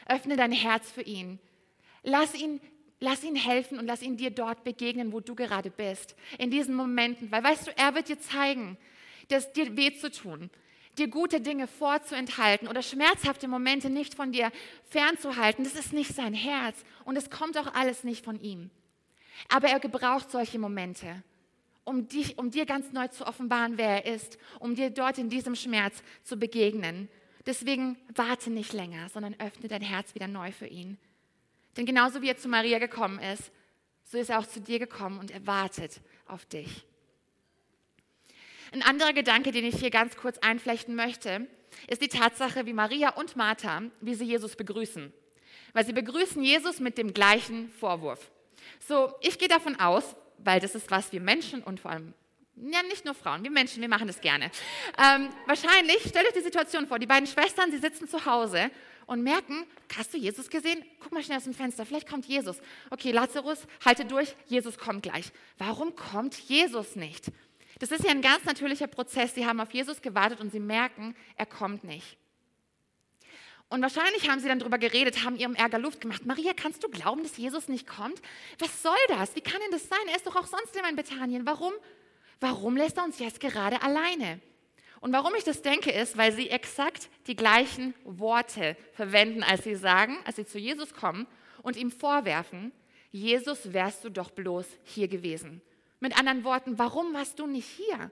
Öffne 0.08 0.38
dein 0.38 0.52
Herz 0.52 0.90
für 0.92 1.02
ihn. 1.02 1.40
Lass 2.04 2.34
ihn 2.34 2.62
Lass 3.00 3.24
ihn 3.24 3.36
helfen 3.36 3.80
und 3.80 3.86
lass 3.86 4.02
ihn 4.02 4.18
dir 4.18 4.30
dort 4.30 4.64
begegnen, 4.64 5.14
wo 5.14 5.22
du 5.22 5.34
gerade 5.34 5.70
bist. 5.70 6.16
In 6.38 6.52
diesen 6.52 6.76
Momenten. 6.76 7.32
Weil 7.32 7.44
weißt 7.44 7.68
du, 7.68 7.78
er 7.78 7.96
wird 7.96 8.10
dir 8.10 8.20
zeigen, 8.20 8.78
dass 9.30 9.54
dir 9.54 9.78
weh 9.78 9.94
zu 9.94 10.12
tun, 10.12 10.50
dir 10.98 11.08
gute 11.08 11.40
Dinge 11.40 11.68
vorzuenthalten 11.68 12.68
oder 12.68 12.82
schmerzhafte 12.82 13.48
Momente 13.48 13.90
nicht 13.90 14.16
von 14.16 14.32
dir 14.32 14.52
fernzuhalten. 14.90 15.64
Das 15.64 15.76
ist 15.76 15.94
nicht 15.94 16.14
sein 16.14 16.34
Herz 16.34 16.84
und 17.06 17.16
es 17.16 17.30
kommt 17.30 17.58
auch 17.58 17.74
alles 17.74 18.04
nicht 18.04 18.26
von 18.26 18.40
ihm. 18.40 18.70
Aber 19.48 19.70
er 19.70 19.80
gebraucht 19.80 20.30
solche 20.30 20.60
Momente, 20.60 21.24
um, 21.86 22.10
dich, 22.10 22.38
um 22.38 22.52
dir 22.52 22.66
ganz 22.66 22.92
neu 22.92 23.08
zu 23.08 23.26
offenbaren, 23.26 23.78
wer 23.78 24.06
er 24.06 24.14
ist, 24.14 24.38
um 24.60 24.76
dir 24.76 24.90
dort 24.90 25.18
in 25.18 25.30
diesem 25.30 25.56
Schmerz 25.56 26.04
zu 26.24 26.38
begegnen. 26.38 27.08
Deswegen 27.46 27.98
warte 28.14 28.50
nicht 28.50 28.74
länger, 28.74 29.08
sondern 29.10 29.36
öffne 29.40 29.70
dein 29.70 29.82
Herz 29.82 30.14
wieder 30.14 30.28
neu 30.28 30.52
für 30.52 30.68
ihn. 30.68 30.98
Denn 31.78 31.86
genauso 31.86 32.22
wie 32.22 32.30
er 32.30 32.38
zu 32.38 32.48
Maria 32.48 32.80
gekommen 32.80 33.20
ist, 33.20 33.52
so 34.04 34.18
ist 34.18 34.30
er 34.30 34.40
auch 34.40 34.48
zu 34.48 34.60
dir 34.60 34.80
gekommen 34.80 35.20
und 35.20 35.32
er 35.32 35.46
wartet 35.46 36.02
auf 36.28 36.46
dich. 36.46 36.86
Ein 38.72 38.84
anderer 38.84 39.14
Gedanke, 39.14 39.52
den 39.52 39.66
ich 39.66 39.80
hier 39.80 39.90
ganz 39.90 40.16
kurz 40.16 40.38
einflechten 40.40 40.96
möchte, 40.96 41.48
ist 41.88 42.02
die 42.02 42.08
Tatsache, 42.08 42.66
wie 42.66 42.74
Maria 42.74 43.10
und 43.16 43.36
Martha, 43.36 43.84
wie 44.02 44.14
sie 44.14 44.26
Jesus 44.26 44.56
begrüßen. 44.56 45.14
Weil 45.74 45.86
sie 45.86 45.94
begrüßen 45.94 46.42
Jesus 46.42 46.80
mit 46.80 46.98
dem 46.98 47.14
gleichen 47.14 47.72
Vorwurf. 47.72 48.32
So, 48.80 49.14
ich 49.22 49.38
gehe 49.40 49.48
davon 49.48 49.80
aus, 49.80 50.16
weil 50.38 50.60
das 50.60 50.76
ist, 50.76 50.92
was 50.92 51.12
wir 51.12 51.22
Menschen 51.22 51.64
und 51.64 51.80
vor 51.80 51.92
allem, 51.92 52.14
ja, 52.56 52.84
nicht 52.84 53.06
nur 53.06 53.14
Frauen, 53.14 53.44
wir 53.44 53.52
Menschen, 53.52 53.82
wir 53.82 53.90
machen 53.90 54.08
das 54.08 54.22
gerne. 54.22 54.52
Ähm, 54.98 55.30
wahrscheinlich, 55.46 56.02
stellt 56.08 56.28
euch 56.28 56.34
die 56.34 56.42
Situation 56.42 56.88
vor, 56.88 57.00
die 57.00 57.06
beiden 57.06 57.28
Schwestern, 57.28 57.72
sie 57.72 57.78
sitzen 57.78 58.08
zu 58.08 58.26
Hause 58.26 58.70
und 59.10 59.24
merken, 59.24 59.66
hast 59.98 60.14
du 60.14 60.18
Jesus 60.18 60.50
gesehen? 60.50 60.86
Guck 61.00 61.12
mal 61.12 61.24
schnell 61.24 61.38
aus 61.38 61.44
dem 61.46 61.56
Fenster, 61.56 61.84
vielleicht 61.84 62.08
kommt 62.08 62.26
Jesus. 62.26 62.58
Okay, 62.92 63.12
Lazarus, 63.12 63.66
halte 63.84 64.06
durch, 64.06 64.36
Jesus 64.46 64.78
kommt 64.78 65.02
gleich. 65.02 65.32
Warum 65.58 65.96
kommt 65.96 66.38
Jesus 66.38 66.96
nicht? 66.96 67.32
Das 67.80 67.92
ist 67.92 68.04
ja 68.04 68.12
ein 68.12 68.22
ganz 68.22 68.46
natürlicher 68.46 68.86
Prozess. 68.86 69.34
Sie 69.34 69.48
haben 69.48 69.60
auf 69.60 69.72
Jesus 69.74 70.02
gewartet 70.04 70.42
und 70.42 70.52
sie 70.52 70.60
merken, 70.60 71.16
er 71.38 71.48
kommt 71.48 71.84
nicht. 71.84 72.18
Und 73.68 73.82
wahrscheinlich 73.82 74.30
haben 74.30 74.40
sie 74.40 74.48
dann 74.48 74.60
darüber 74.60 74.78
geredet, 74.78 75.24
haben 75.24 75.38
ihrem 75.38 75.56
Ärger 75.56 75.80
Luft 75.80 76.02
gemacht. 76.02 76.26
Maria, 76.26 76.54
kannst 76.54 76.84
du 76.84 76.90
glauben, 76.90 77.24
dass 77.24 77.38
Jesus 77.38 77.68
nicht 77.68 77.88
kommt? 77.88 78.22
Was 78.60 78.84
soll 78.84 78.98
das? 79.08 79.36
Wie 79.36 79.42
kann 79.42 79.60
denn 79.62 79.72
das 79.72 79.88
sein? 79.88 80.00
Er 80.10 80.18
ist 80.18 80.28
doch 80.28 80.36
auch 80.36 80.48
sonst 80.48 80.76
immer 80.76 80.90
in 80.90 80.96
Bethanien. 80.96 81.46
Warum? 81.48 81.74
Warum 82.40 82.78
lässt 82.78 82.98
er 82.98 83.06
uns 83.06 83.18
jetzt 83.20 83.40
gerade 83.40 83.82
alleine? 83.82 84.40
Und 85.02 85.14
warum 85.14 85.34
ich 85.36 85.44
das 85.44 85.62
denke, 85.62 85.92
ist, 85.92 86.18
weil 86.18 86.32
sie 86.32 86.50
exakt 86.50 87.10
die 87.28 87.36
gleichen 87.36 87.94
Worte 88.04 88.76
verwenden, 88.94 89.44
als 89.44 89.64
sie 89.64 89.76
sagen, 89.76 90.18
als 90.26 90.36
sie 90.36 90.46
zu 90.46 90.58
Jesus 90.60 90.94
kommen 90.94 91.26
und 91.62 91.78
ihm 91.78 91.92
vorwerfen, 91.92 92.72
Jesus 93.12 93.74
wärst 93.74 94.04
du 94.04 94.10
doch 94.10 94.32
bloß 94.32 94.66
hier 94.84 95.08
gewesen. 95.08 95.62
Mit 96.00 96.18
anderen 96.18 96.44
Worten, 96.44 96.78
warum 96.78 97.14
warst 97.14 97.40
du 97.40 97.48
nicht 97.48 97.68
hier? 97.68 98.12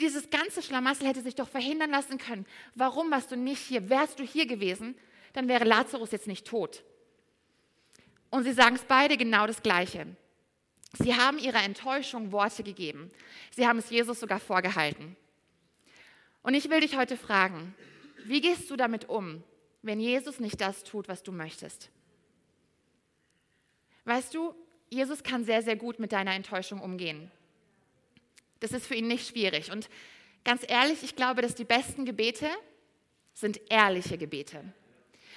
Dieses 0.00 0.30
ganze 0.30 0.62
Schlamassel 0.62 1.06
hätte 1.06 1.22
sich 1.22 1.34
doch 1.34 1.48
verhindern 1.48 1.90
lassen 1.90 2.18
können. 2.18 2.46
Warum 2.74 3.10
warst 3.10 3.30
du 3.30 3.36
nicht 3.36 3.60
hier? 3.60 3.90
Wärst 3.90 4.18
du 4.18 4.24
hier 4.24 4.46
gewesen, 4.46 4.96
dann 5.32 5.48
wäre 5.48 5.64
Lazarus 5.64 6.12
jetzt 6.12 6.26
nicht 6.26 6.46
tot. 6.46 6.82
Und 8.30 8.44
sie 8.44 8.52
sagen 8.52 8.76
es 8.76 8.84
beide 8.84 9.16
genau 9.16 9.46
das 9.46 9.62
Gleiche. 9.62 10.06
Sie 10.98 11.14
haben 11.14 11.38
ihrer 11.38 11.62
Enttäuschung 11.62 12.32
Worte 12.32 12.62
gegeben. 12.62 13.10
Sie 13.54 13.66
haben 13.66 13.78
es 13.78 13.90
Jesus 13.90 14.20
sogar 14.20 14.40
vorgehalten. 14.40 15.16
Und 16.42 16.54
ich 16.54 16.68
will 16.70 16.80
dich 16.80 16.96
heute 16.96 17.16
fragen, 17.16 17.74
wie 18.24 18.40
gehst 18.40 18.70
du 18.70 18.76
damit 18.76 19.08
um, 19.08 19.42
wenn 19.82 20.00
Jesus 20.00 20.40
nicht 20.40 20.60
das 20.60 20.84
tut, 20.84 21.08
was 21.08 21.22
du 21.22 21.32
möchtest? 21.32 21.90
Weißt 24.04 24.34
du, 24.34 24.54
Jesus 24.90 25.22
kann 25.22 25.44
sehr, 25.44 25.62
sehr 25.62 25.76
gut 25.76 25.98
mit 25.98 26.12
deiner 26.12 26.34
Enttäuschung 26.34 26.80
umgehen. 26.80 27.30
Das 28.60 28.72
ist 28.72 28.86
für 28.86 28.94
ihn 28.94 29.08
nicht 29.08 29.28
schwierig. 29.28 29.72
Und 29.72 29.88
ganz 30.44 30.62
ehrlich, 30.68 31.02
ich 31.02 31.16
glaube, 31.16 31.42
dass 31.42 31.54
die 31.54 31.64
besten 31.64 32.04
Gebete 32.04 32.48
sind 33.34 33.60
ehrliche 33.70 34.18
Gebete. 34.18 34.62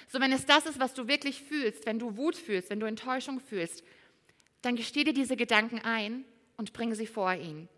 So, 0.08 0.20
wenn 0.20 0.32
es 0.32 0.46
das 0.46 0.66
ist, 0.66 0.78
was 0.78 0.94
du 0.94 1.08
wirklich 1.08 1.42
fühlst, 1.42 1.86
wenn 1.86 1.98
du 1.98 2.16
Wut 2.16 2.36
fühlst, 2.36 2.70
wenn 2.70 2.80
du 2.80 2.86
Enttäuschung 2.86 3.40
fühlst, 3.40 3.82
dann 4.62 4.76
gesteh 4.76 5.04
dir 5.04 5.14
diese 5.14 5.36
Gedanken 5.36 5.80
ein 5.80 6.24
und 6.56 6.72
bringe 6.72 6.94
sie 6.94 7.06
vor 7.06 7.34
ihn. 7.34 7.68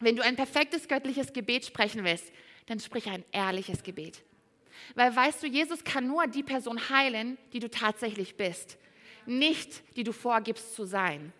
Wenn 0.00 0.16
du 0.16 0.22
ein 0.22 0.36
perfektes 0.36 0.88
göttliches 0.88 1.32
Gebet 1.32 1.64
sprechen 1.64 2.04
willst, 2.04 2.30
dann 2.66 2.80
sprich 2.80 3.08
ein 3.08 3.24
ehrliches 3.32 3.82
Gebet. 3.82 4.22
Weil 4.94 5.14
weißt 5.14 5.42
du, 5.42 5.46
Jesus 5.46 5.84
kann 5.84 6.06
nur 6.06 6.26
die 6.26 6.42
Person 6.42 6.90
heilen, 6.90 7.38
die 7.52 7.60
du 7.60 7.70
tatsächlich 7.70 8.36
bist, 8.36 8.78
nicht 9.24 9.82
die 9.96 10.04
du 10.04 10.12
vorgibst 10.12 10.74
zu 10.74 10.84
sein. 10.84 11.32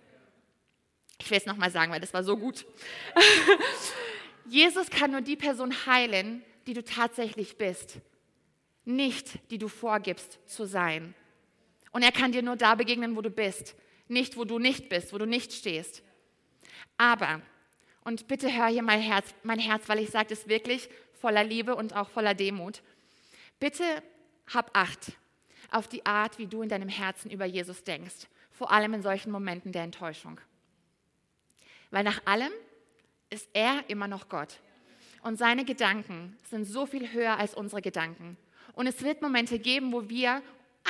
Ich 1.19 1.31
will 1.31 1.39
es 1.39 1.47
nochmal 1.47 1.71
sagen, 1.71 1.93
weil 1.93 2.01
das 2.01 2.15
war 2.15 2.25
so 2.25 2.37
gut. 2.37 2.67
Jesus 4.49 4.91
kann 4.91 5.11
nur 5.11 5.21
die 5.21 5.37
Person 5.37 5.73
heilen, 5.87 6.45
die 6.67 6.75
du 6.75 6.85
tatsächlich 6.85 7.57
bist, 7.57 7.99
nicht 8.85 9.39
die 9.51 9.59
du 9.59 9.69
vorgibst 9.69 10.39
zu 10.47 10.67
sein. 10.67 11.15
Und 11.93 12.03
er 12.03 12.13
kann 12.13 12.33
dir 12.33 12.43
nur 12.43 12.57
da 12.57 12.75
begegnen, 12.75 13.17
wo 13.17 13.23
du 13.23 13.31
bist, 13.31 13.75
nicht 14.09 14.37
wo 14.37 14.45
du 14.45 14.59
nicht 14.59 14.89
bist, 14.89 15.13
wo 15.13 15.19
du 15.19 15.27
nicht 15.27 15.53
stehst. 15.53 16.03
Aber, 16.99 17.41
und 18.05 18.29
bitte 18.29 18.53
hör 18.53 18.69
hier 18.69 18.83
mein 18.83 19.01
Herz, 19.01 19.35
mein 19.43 19.59
Herz, 19.59 19.89
weil 19.89 20.01
ich 20.01 20.11
sage 20.11 20.33
es 20.33 20.49
wirklich 20.49 20.89
voller 21.21 21.45
Liebe 21.45 21.75
und 21.77 21.95
auch 21.95 22.09
voller 22.09 22.35
Demut. 22.35 22.83
Bitte 23.59 23.85
hab 24.53 24.77
Acht 24.77 25.13
auf 25.71 25.89
die 25.89 26.07
Art, 26.07 26.39
wie 26.39 26.47
du 26.47 26.63
in 26.63 26.69
deinem 26.69 26.89
Herzen 26.89 27.31
über 27.31 27.45
Jesus 27.45 27.83
denkst, 27.85 28.29
vor 28.53 28.71
allem 28.71 28.95
in 28.95 29.03
solchen 29.03 29.33
Momenten 29.33 29.73
der 29.73 29.83
Enttäuschung. 29.83 30.41
Weil 31.91 32.05
nach 32.05 32.25
allem 32.27 32.53
ist 33.31 33.49
er 33.53 33.85
immer 33.89 34.09
noch 34.09 34.29
Gott. 34.29 34.61
Und 35.23 35.39
seine 35.39 35.65
Gedanken 35.65 36.37
sind 36.49 36.65
so 36.67 36.87
viel 36.87 37.13
höher 37.13 37.39
als 37.39 37.55
unsere 37.55 37.83
Gedanken. 37.83 38.37
Und 38.75 38.87
es 38.87 39.03
wird 39.03 39.23
Momente 39.23 39.59
geben, 39.59 39.93
wo 39.93 40.09
wir, 40.09 40.43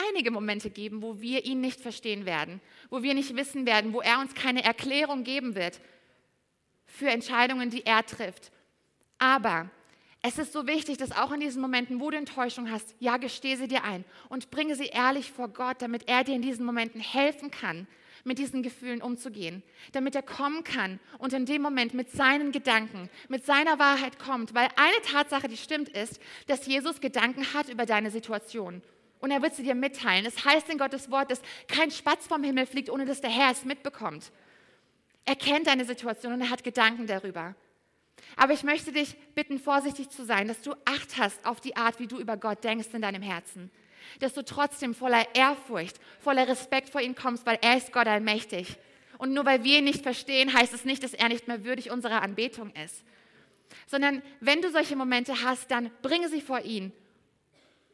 einige 0.09 0.31
Momente 0.31 0.69
geben, 0.69 1.01
wo 1.01 1.21
wir 1.21 1.45
ihn 1.45 1.61
nicht 1.61 1.81
verstehen 1.81 2.27
werden, 2.27 2.61
wo 2.91 3.03
wir 3.03 3.15
nicht 3.15 3.35
wissen 3.35 3.65
werden, 3.65 3.93
wo 3.95 4.03
er 4.03 4.21
uns 4.21 4.35
keine 4.35 4.63
Erklärung 4.63 5.25
geben 5.25 5.55
wird 5.55 5.81
für 6.87 7.09
Entscheidungen, 7.09 7.71
die 7.71 7.87
er 7.87 8.05
trifft. 8.05 8.53
Aber 9.19 9.71
es 10.23 10.39
ist 10.39 10.53
so 10.53 10.67
wichtig, 10.67 10.99
dass 10.99 11.13
auch 11.13 11.31
in 11.33 11.41
diesen 11.41 11.63
Momenten, 11.63 12.01
wo 12.01 12.11
du 12.11 12.17
Enttäuschung 12.17 12.71
hast, 12.71 12.95
ja, 12.99 13.17
gestehe 13.17 13.57
sie 13.57 13.69
dir 13.69 13.85
ein 13.85 14.05
und 14.29 14.51
bringe 14.51 14.75
sie 14.75 14.87
ehrlich 14.87 15.31
vor 15.31 15.49
Gott, 15.49 15.81
damit 15.81 16.09
er 16.09 16.25
dir 16.25 16.35
in 16.35 16.43
diesen 16.43 16.67
Momenten 16.67 17.01
helfen 17.01 17.51
kann, 17.51 17.87
mit 18.25 18.39
diesen 18.39 18.63
Gefühlen 18.63 19.03
umzugehen, 19.03 19.63
damit 19.93 20.17
er 20.17 20.23
kommen 20.23 20.65
kann 20.65 20.99
und 21.19 21.33
in 21.33 21.47
dem 21.47 21.63
Moment 21.63 21.95
mit 21.95 22.11
seinen 22.11 22.51
Gedanken, 22.51 23.09
mit 23.29 23.47
seiner 23.47 23.79
Wahrheit 23.79 24.19
kommt. 24.19 24.53
Weil 24.53 24.69
eine 24.77 25.01
Tatsache, 25.03 25.49
die 25.49 25.57
stimmt, 25.57 25.89
ist, 25.91 26.21
dass 26.49 26.67
Jesus 26.67 27.01
Gedanken 27.01 27.55
hat 27.55 27.69
über 27.69 27.87
deine 27.87 28.11
Situation. 28.11 28.83
Und 29.21 29.31
er 29.31 29.43
wird 29.43 29.55
sie 29.55 29.63
dir 29.63 29.77
mitteilen. 29.77 30.27
Es 30.27 30.35
das 30.35 30.45
heißt 30.45 30.69
in 30.69 30.79
Gottes 30.79 31.11
Wort, 31.11 31.31
dass 31.31 31.41
kein 31.69 31.91
Spatz 31.91 32.27
vom 32.27 32.43
Himmel 32.43 32.67
fliegt, 32.67 32.91
ohne 32.91 33.07
dass 33.07 33.21
der 33.21 33.31
Herr 33.31 33.53
es 33.53 33.65
mitbekommt. 33.65 34.33
Er 35.25 35.37
kennt 35.37 35.69
deine 35.69 35.85
Situation 35.85 36.33
und 36.33 36.41
er 36.41 36.51
hat 36.51 36.65
Gedanken 36.65 37.07
darüber. 37.07 37.55
Aber 38.37 38.53
ich 38.53 38.65
möchte 38.65 38.93
dich 38.93 39.17
bitten, 39.35 39.59
vorsichtig 39.59 40.11
zu 40.11 40.25
sein, 40.25 40.49
dass 40.49 40.63
du 40.63 40.73
Acht 40.85 41.17
hast 41.19 41.45
auf 41.47 41.61
die 41.61 41.77
Art, 41.77 42.01
wie 42.01 42.07
du 42.07 42.19
über 42.19 42.37
Gott 42.37 42.65
denkst 42.65 42.89
in 42.93 43.03
deinem 43.03 43.23
Herzen 43.23 43.71
dass 44.21 44.35
du 44.35 44.45
trotzdem 44.45 44.95
voller 44.95 45.27
Ehrfurcht, 45.35 45.99
voller 46.21 46.49
Respekt 46.49 46.91
vor 46.91 47.01
ihm 47.01 47.15
kommst, 47.15 47.47
weil 47.47 47.59
er 47.63 47.77
ist 47.77 47.93
Gott 47.93 48.07
allmächtig. 48.07 48.77
Und 49.19 49.33
nur 49.33 49.45
weil 49.45 49.65
wir 49.65 49.79
ihn 49.79 49.85
nicht 49.85 50.03
verstehen, 50.03 50.53
heißt 50.53 50.75
es 50.75 50.85
nicht, 50.85 51.03
dass 51.03 51.15
er 51.15 51.29
nicht 51.29 51.49
mehr 51.49 51.65
würdig 51.65 51.91
unserer 51.91 52.23
Anbetung 52.23 52.73
ist. 52.85 53.03
Sondern 53.87 54.23
wenn 54.41 54.61
du 54.63 54.71
solche 54.71 54.97
Momente 54.97 55.43
hast, 55.43 55.71
dann 55.71 55.91
bringe 56.03 56.29
sie 56.29 56.41
vor 56.41 56.61
ihn. 56.61 56.93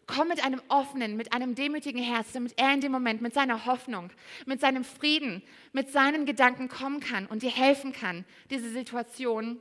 Komm 0.07 0.29
mit 0.29 0.45
einem 0.45 0.61
offenen, 0.69 1.17
mit 1.17 1.33
einem 1.33 1.55
demütigen 1.55 2.03
Herz, 2.03 2.33
damit 2.33 2.59
er 2.59 2.75
in 2.75 2.81
dem 2.81 2.93
Moment 2.93 3.23
mit 3.23 3.35
seiner 3.35 3.67
Hoffnung, 3.67 4.11
mit 4.47 4.61
seinem 4.61 4.85
Frieden, 4.85 5.43
mit 5.73 5.91
seinen 5.91 6.27
Gedanken 6.27 6.69
kommen 6.69 7.01
kann 7.01 7.27
und 7.27 7.43
dir 7.43 7.53
helfen 7.53 7.93
kann, 7.93 8.25
diese 8.51 8.69
Situation 8.69 9.61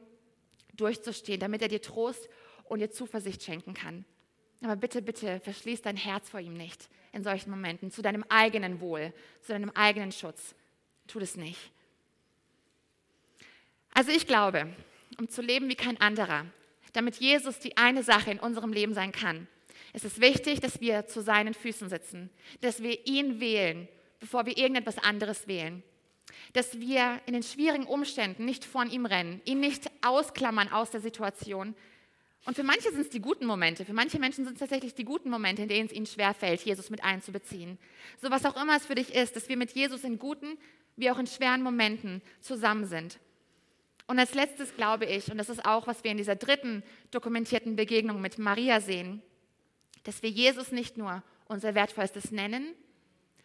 durchzustehen, 0.82 1.40
damit 1.40 1.62
er 1.62 1.68
dir 1.68 1.82
Trost 1.82 2.30
und 2.66 2.80
dir 2.80 2.92
Zuversicht 2.92 3.44
schenken 3.44 3.74
kann. 3.74 4.06
Aber 4.62 4.76
bitte, 4.76 5.02
bitte, 5.02 5.40
verschließ 5.40 5.82
dein 5.82 5.98
Herz 5.98 6.30
vor 6.30 6.40
ihm 6.40 6.54
nicht 6.54 6.90
in 7.14 7.24
solchen 7.24 7.50
Momenten, 7.50 7.92
zu 7.92 8.02
deinem 8.02 8.24
eigenen 8.30 8.80
Wohl, 8.80 9.14
zu 9.42 9.52
deinem 9.52 9.72
eigenen 9.72 10.12
Schutz. 10.12 10.56
Tu 11.08 11.20
das 11.20 11.36
nicht. 11.36 11.60
Also 13.94 14.12
ich 14.12 14.28
glaube, 14.28 14.74
um 15.20 15.28
zu 15.28 15.42
leben 15.42 15.68
wie 15.70 15.76
kein 15.76 16.00
anderer, 16.00 16.46
damit 16.94 17.18
Jesus 17.18 17.60
die 17.60 17.76
eine 17.76 18.04
Sache 18.04 18.32
in 18.32 18.40
unserem 18.40 18.72
Leben 18.72 18.94
sein 18.94 19.12
kann, 19.12 19.48
ist 19.94 20.06
es 20.06 20.22
wichtig, 20.22 20.62
dass 20.62 20.80
wir 20.80 21.06
zu 21.08 21.22
seinen 21.22 21.54
Füßen 21.54 21.90
sitzen, 21.90 22.30
dass 22.62 22.82
wir 22.82 23.06
ihn 23.06 23.42
wählen, 23.42 23.90
bevor 24.20 24.46
wir 24.46 24.58
irgendetwas 24.58 24.98
anderes 25.00 25.48
wählen. 25.48 25.84
Dass 26.54 26.80
wir 26.80 27.20
in 27.26 27.34
den 27.34 27.44
schwierigen 27.44 27.86
Umständen 27.86 28.46
nicht 28.46 28.66
von 28.66 28.90
ihm 28.90 29.06
rennen, 29.06 29.42
ihn 29.46 29.60
nicht 29.60 29.90
ausklammern 30.02 30.72
aus 30.72 30.92
der 30.92 31.02
Situation, 31.02 31.76
Und 32.46 32.56
für 32.56 32.64
manche 32.64 32.90
sind 32.90 33.02
es 33.02 33.10
die 33.10 33.22
guten 33.22 33.46
Momente, 33.46 33.86
für 33.86 33.94
manche 33.94 34.18
Menschen 34.18 34.46
sind 34.46 34.56
es 34.56 34.60
tatsächlich 34.60 34.96
die 34.96 35.06
guten 35.06 35.30
Momente, 35.30 35.62
in 35.62 35.68
denen 35.68 35.86
es 35.86 35.94
ihnen 35.94 36.08
schwerfällt, 36.08 36.62
Jesus 36.62 36.90
mit 36.90 37.04
einzubeziehen. 37.04 37.78
So 38.20 38.32
was 38.32 38.46
auch 38.46 38.60
immer 38.60 38.76
es 38.76 38.86
für 38.86 38.96
dich 38.96 39.14
ist, 39.14 39.36
dass 39.36 39.48
wir 39.48 39.58
mit 39.58 39.72
Jesus 39.74 40.04
in 40.04 40.18
guten 40.18 40.58
wie 40.98 41.12
auch 41.12 41.20
in 41.20 41.28
schweren 41.28 41.62
Momenten 41.62 42.22
zusammen 42.42 42.86
sind. 42.86 43.20
Und 44.08 44.20
als 44.20 44.34
letztes 44.34 44.76
glaube 44.76 45.06
ich, 45.06 45.32
und 45.32 45.38
das 45.38 45.50
ist 45.50 45.66
auch, 45.66 45.88
was 45.88 46.04
wir 46.04 46.12
in 46.12 46.18
dieser 46.18 46.36
dritten 46.36 46.84
dokumentierten 47.12 47.76
Begegnung 47.76 48.20
mit 48.22 48.40
Maria 48.40 48.82
sehen, 48.82 49.22
dass 50.04 50.24
wir 50.24 50.30
Jesus 50.30 50.72
nicht 50.72 50.98
nur 50.98 51.24
unser 51.46 51.76
Wertvollstes 51.76 52.32
nennen, 52.32 52.74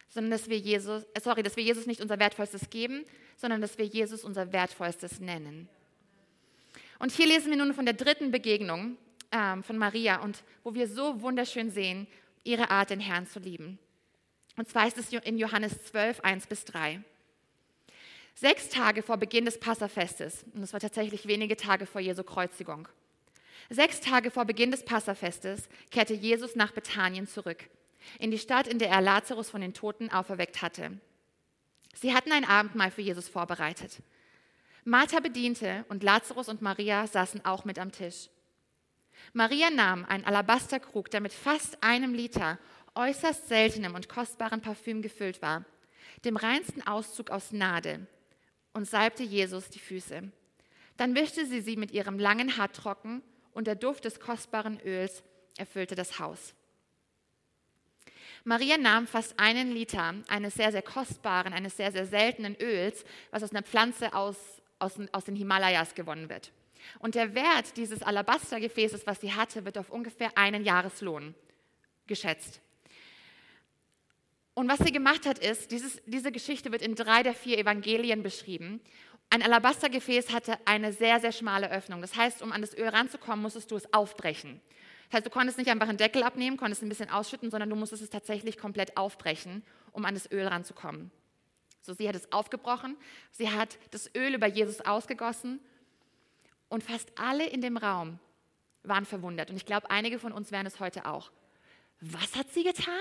sondern 0.09 0.31
dass 0.31 0.49
wir 0.49 0.57
Jesus, 0.57 1.03
äh, 1.13 1.21
sorry, 1.21 1.43
dass 1.43 1.55
wir 1.55 1.63
Jesus 1.63 1.85
nicht 1.85 2.01
unser 2.01 2.19
Wertvollstes 2.19 2.69
geben, 2.69 3.05
sondern 3.37 3.61
dass 3.61 3.77
wir 3.77 3.85
Jesus 3.85 4.23
unser 4.23 4.51
Wertvollstes 4.51 5.19
nennen. 5.19 5.69
Und 6.99 7.11
hier 7.11 7.27
lesen 7.27 7.49
wir 7.49 7.57
nun 7.57 7.73
von 7.73 7.85
der 7.85 7.93
dritten 7.93 8.31
Begegnung 8.31 8.97
ähm, 9.31 9.63
von 9.63 9.77
Maria 9.77 10.21
und 10.21 10.43
wo 10.63 10.73
wir 10.73 10.87
so 10.87 11.21
wunderschön 11.21 11.69
sehen, 11.69 12.07
ihre 12.43 12.71
Art, 12.71 12.89
den 12.89 12.99
Herrn 12.99 13.27
zu 13.27 13.39
lieben. 13.39 13.77
Und 14.55 14.67
zwar 14.67 14.87
ist 14.87 14.97
es 14.97 15.11
in 15.11 15.37
Johannes 15.37 15.83
12, 15.85 16.21
1 16.21 16.47
bis 16.47 16.65
3. 16.65 17.01
Sechs 18.33 18.69
Tage 18.69 19.01
vor 19.01 19.17
Beginn 19.17 19.45
des 19.45 19.59
Passafestes, 19.59 20.45
und 20.53 20.61
das 20.61 20.73
war 20.73 20.79
tatsächlich 20.79 21.27
wenige 21.27 21.57
Tage 21.57 21.85
vor 21.85 22.01
Jesu 22.01 22.23
Kreuzigung, 22.23 22.87
sechs 23.69 23.99
Tage 23.99 24.31
vor 24.31 24.45
Beginn 24.45 24.71
des 24.71 24.85
Passafestes 24.85 25.67
kehrte 25.91 26.13
Jesus 26.13 26.55
nach 26.55 26.71
Bethanien 26.71 27.27
zurück, 27.27 27.69
in 28.19 28.31
die 28.31 28.39
Stadt, 28.39 28.67
in 28.67 28.79
der 28.79 28.89
er 28.89 29.01
Lazarus 29.01 29.49
von 29.49 29.61
den 29.61 29.73
Toten 29.73 30.11
auferweckt 30.11 30.61
hatte. 30.61 30.99
Sie 31.93 32.13
hatten 32.13 32.31
ein 32.31 32.45
Abendmahl 32.45 32.91
für 32.91 33.01
Jesus 33.01 33.27
vorbereitet. 33.27 33.97
Martha 34.83 35.19
bediente 35.19 35.85
und 35.89 36.03
Lazarus 36.03 36.47
und 36.47 36.61
Maria 36.61 37.07
saßen 37.07 37.43
auch 37.43 37.65
mit 37.65 37.79
am 37.79 37.91
Tisch. 37.91 38.29
Maria 39.33 39.69
nahm 39.69 40.05
einen 40.05 40.25
Alabasterkrug, 40.25 41.09
der 41.09 41.21
mit 41.21 41.33
fast 41.33 41.83
einem 41.83 42.13
Liter 42.13 42.59
äußerst 42.95 43.47
seltenem 43.47 43.95
und 43.95 44.09
kostbaren 44.09 44.61
Parfüm 44.61 45.01
gefüllt 45.01 45.41
war, 45.41 45.65
dem 46.25 46.37
reinsten 46.37 46.85
Auszug 46.85 47.29
aus 47.31 47.51
Nade, 47.51 48.07
und 48.73 48.85
salbte 48.85 49.23
Jesus 49.23 49.69
die 49.69 49.79
Füße. 49.79 50.31
Dann 50.97 51.15
wischte 51.15 51.45
sie 51.45 51.61
sie 51.61 51.77
mit 51.77 51.91
ihrem 51.91 52.19
langen 52.19 52.57
Haar 52.57 52.71
trocken, 52.71 53.21
und 53.53 53.65
der 53.65 53.75
Duft 53.75 54.05
des 54.05 54.19
kostbaren 54.19 54.79
Öls 54.85 55.23
erfüllte 55.57 55.95
das 55.95 56.19
Haus. 56.19 56.53
Maria 58.47 58.77
nahm 58.77 59.07
fast 59.07 59.39
einen 59.39 59.71
Liter 59.71 60.15
eines 60.27 60.55
sehr, 60.55 60.71
sehr 60.71 60.81
kostbaren, 60.81 61.53
eines 61.53 61.77
sehr, 61.77 61.91
sehr 61.91 62.05
seltenen 62.05 62.55
Öls, 62.59 63.03
was 63.31 63.43
aus 63.43 63.51
einer 63.51 63.63
Pflanze 63.63 64.13
aus 64.13 64.37
aus, 64.79 64.93
aus 65.11 65.25
den 65.25 65.35
Himalayas 65.35 65.95
gewonnen 65.95 66.29
wird. 66.29 66.51
Und 66.99 67.15
der 67.15 67.33
Wert 67.33 67.77
dieses 67.77 68.01
Alabastergefäßes, 68.03 69.07
was 69.07 69.21
sie 69.21 69.33
hatte, 69.33 69.65
wird 69.65 69.77
auf 69.77 69.89
ungefähr 69.89 70.37
einen 70.37 70.63
Jahreslohn 70.63 71.35
geschätzt. 72.05 72.61
Und 74.53 74.69
was 74.69 74.79
sie 74.79 74.91
gemacht 74.91 75.25
hat, 75.25 75.39
ist, 75.39 75.71
dieses, 75.71 76.01
diese 76.05 76.31
Geschichte 76.31 76.71
wird 76.71 76.81
in 76.81 76.95
drei 76.95 77.23
der 77.23 77.33
vier 77.33 77.57
Evangelien 77.57 78.23
beschrieben. 78.23 78.81
Ein 79.29 79.43
Alabastergefäß 79.43 80.31
hatte 80.31 80.57
eine 80.65 80.93
sehr, 80.93 81.19
sehr 81.19 81.31
schmale 81.31 81.69
Öffnung. 81.69 82.01
Das 82.01 82.15
heißt, 82.15 82.41
um 82.41 82.51
an 82.51 82.61
das 82.61 82.75
Öl 82.75 82.87
ranzukommen, 82.87 83.41
musstest 83.41 83.69
du 83.71 83.75
es 83.75 83.93
aufbrechen. 83.93 84.61
Das 85.09 85.17
heißt, 85.17 85.25
du 85.25 85.29
konntest 85.29 85.57
nicht 85.57 85.69
einfach 85.69 85.87
einen 85.87 85.97
Deckel 85.97 86.23
abnehmen, 86.23 86.57
konntest 86.57 86.81
ein 86.83 86.89
bisschen 86.89 87.09
ausschütten, 87.09 87.49
sondern 87.49 87.69
du 87.69 87.75
musstest 87.75 88.03
es 88.03 88.09
tatsächlich 88.09 88.57
komplett 88.57 88.97
aufbrechen, 88.97 89.63
um 89.91 90.03
an 90.05 90.13
das 90.13 90.29
Öl 90.31 90.45
ranzukommen. 90.45 91.11
So, 91.81 91.93
sie 91.93 92.07
hat 92.07 92.15
es 92.15 92.31
aufgebrochen, 92.33 92.97
sie 93.31 93.49
hat 93.49 93.77
das 93.91 94.13
Öl 94.13 94.35
über 94.35 94.47
Jesus 94.47 94.81
ausgegossen 94.81 95.61
und 96.67 96.83
fast 96.83 97.09
alle 97.17 97.47
in 97.47 97.61
dem 97.61 97.77
Raum 97.77 98.19
waren 98.83 99.05
verwundert. 99.05 99.49
Und 99.49 99.55
ich 99.55 99.65
glaube, 99.65 99.89
einige 99.89 100.19
von 100.19 100.33
uns 100.33 100.51
wären 100.51 100.65
es 100.65 100.81
heute 100.81 101.05
auch. 101.05 101.31
Was 102.01 102.35
hat 102.35 102.51
sie 102.53 102.63
getan? 102.63 102.93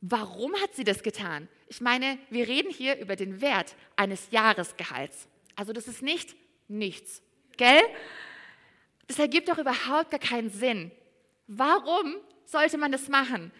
Warum 0.00 0.54
hat 0.56 0.74
sie 0.74 0.84
das 0.84 1.02
getan? 1.02 1.48
Ich 1.68 1.80
meine, 1.80 2.18
wir 2.30 2.46
reden 2.46 2.70
hier 2.70 2.98
über 2.98 3.16
den 3.16 3.40
Wert 3.40 3.74
eines 3.96 4.30
Jahresgehalts. 4.30 5.28
Also 5.56 5.72
das 5.72 5.88
ist 5.88 6.02
nicht 6.02 6.36
nichts, 6.68 7.22
gell? 7.56 7.82
Das 9.08 9.18
ergibt 9.18 9.48
doch 9.48 9.58
überhaupt 9.58 10.10
gar 10.10 10.20
keinen 10.20 10.50
Sinn. 10.50 10.92
Warum 11.46 12.16
sollte 12.44 12.78
man 12.78 12.92
das 12.92 13.08
machen? 13.08 13.50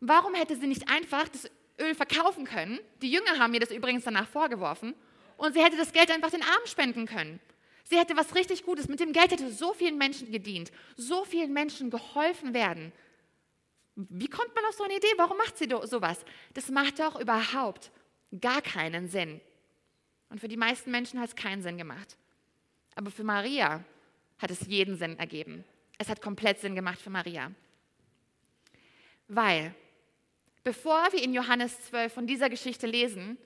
Warum 0.00 0.34
hätte 0.34 0.54
sie 0.56 0.66
nicht 0.66 0.88
einfach 0.88 1.28
das 1.28 1.50
Öl 1.80 1.94
verkaufen 1.94 2.44
können. 2.44 2.80
Die 3.02 3.10
Jünger 3.10 3.38
haben 3.38 3.52
mir 3.52 3.60
das 3.60 3.70
übrigens 3.70 4.04
danach 4.04 4.28
vorgeworfen. 4.28 4.94
Und 5.36 5.54
sie 5.54 5.62
hätte 5.62 5.76
das 5.76 5.92
Geld 5.92 6.10
einfach 6.10 6.30
den 6.30 6.42
Armen 6.42 6.66
spenden 6.66 7.06
können. 7.06 7.40
Sie 7.84 7.96
hätte 7.96 8.16
was 8.16 8.34
richtig 8.34 8.64
Gutes. 8.64 8.88
Mit 8.88 9.00
dem 9.00 9.12
Geld 9.12 9.30
hätte 9.30 9.50
so 9.50 9.72
vielen 9.72 9.96
Menschen 9.96 10.30
gedient, 10.30 10.72
so 10.96 11.24
vielen 11.24 11.52
Menschen 11.52 11.90
geholfen 11.90 12.52
werden. 12.52 12.92
Wie 13.94 14.28
kommt 14.28 14.54
man 14.54 14.64
auf 14.66 14.74
so 14.74 14.84
eine 14.84 14.96
Idee? 14.96 15.12
Warum 15.16 15.38
macht 15.38 15.56
sie 15.56 15.68
sowas? 15.84 16.24
Das 16.54 16.70
macht 16.70 16.98
doch 16.98 17.18
überhaupt 17.20 17.90
gar 18.40 18.60
keinen 18.60 19.08
Sinn. 19.08 19.40
Und 20.28 20.40
für 20.40 20.48
die 20.48 20.56
meisten 20.56 20.90
Menschen 20.90 21.20
hat 21.20 21.28
es 21.28 21.36
keinen 21.36 21.62
Sinn 21.62 21.78
gemacht. 21.78 22.16
Aber 22.94 23.10
für 23.10 23.24
Maria 23.24 23.84
hat 24.38 24.50
es 24.50 24.66
jeden 24.66 24.96
Sinn 24.96 25.18
ergeben. 25.18 25.64
Es 25.98 26.08
hat 26.08 26.20
komplett 26.20 26.60
Sinn 26.60 26.74
gemacht 26.74 27.00
für 27.00 27.10
Maria. 27.10 27.50
Weil 29.26 29.74
Bevor 30.68 31.08
wir 31.12 31.22
in 31.22 31.32
Johannes 31.32 31.80
12 31.88 32.12
von 32.12 32.26
dieser 32.26 32.50
Geschichte 32.50 32.86
lesen, 32.86 33.38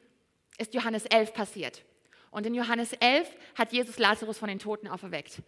ist 0.59 0.75
Johannes 0.75 1.07
11 1.07 1.33
passiert. 1.33 1.85
Und 2.33 2.47
in 2.47 2.55
Johannes 2.55 2.95
11 2.95 3.29
hat 3.55 3.73
Jesus 3.73 4.01
Lazarus 4.01 4.39
von 4.39 4.49
den 4.49 4.59
Toten 4.59 4.89
auferweckt. 4.89 5.41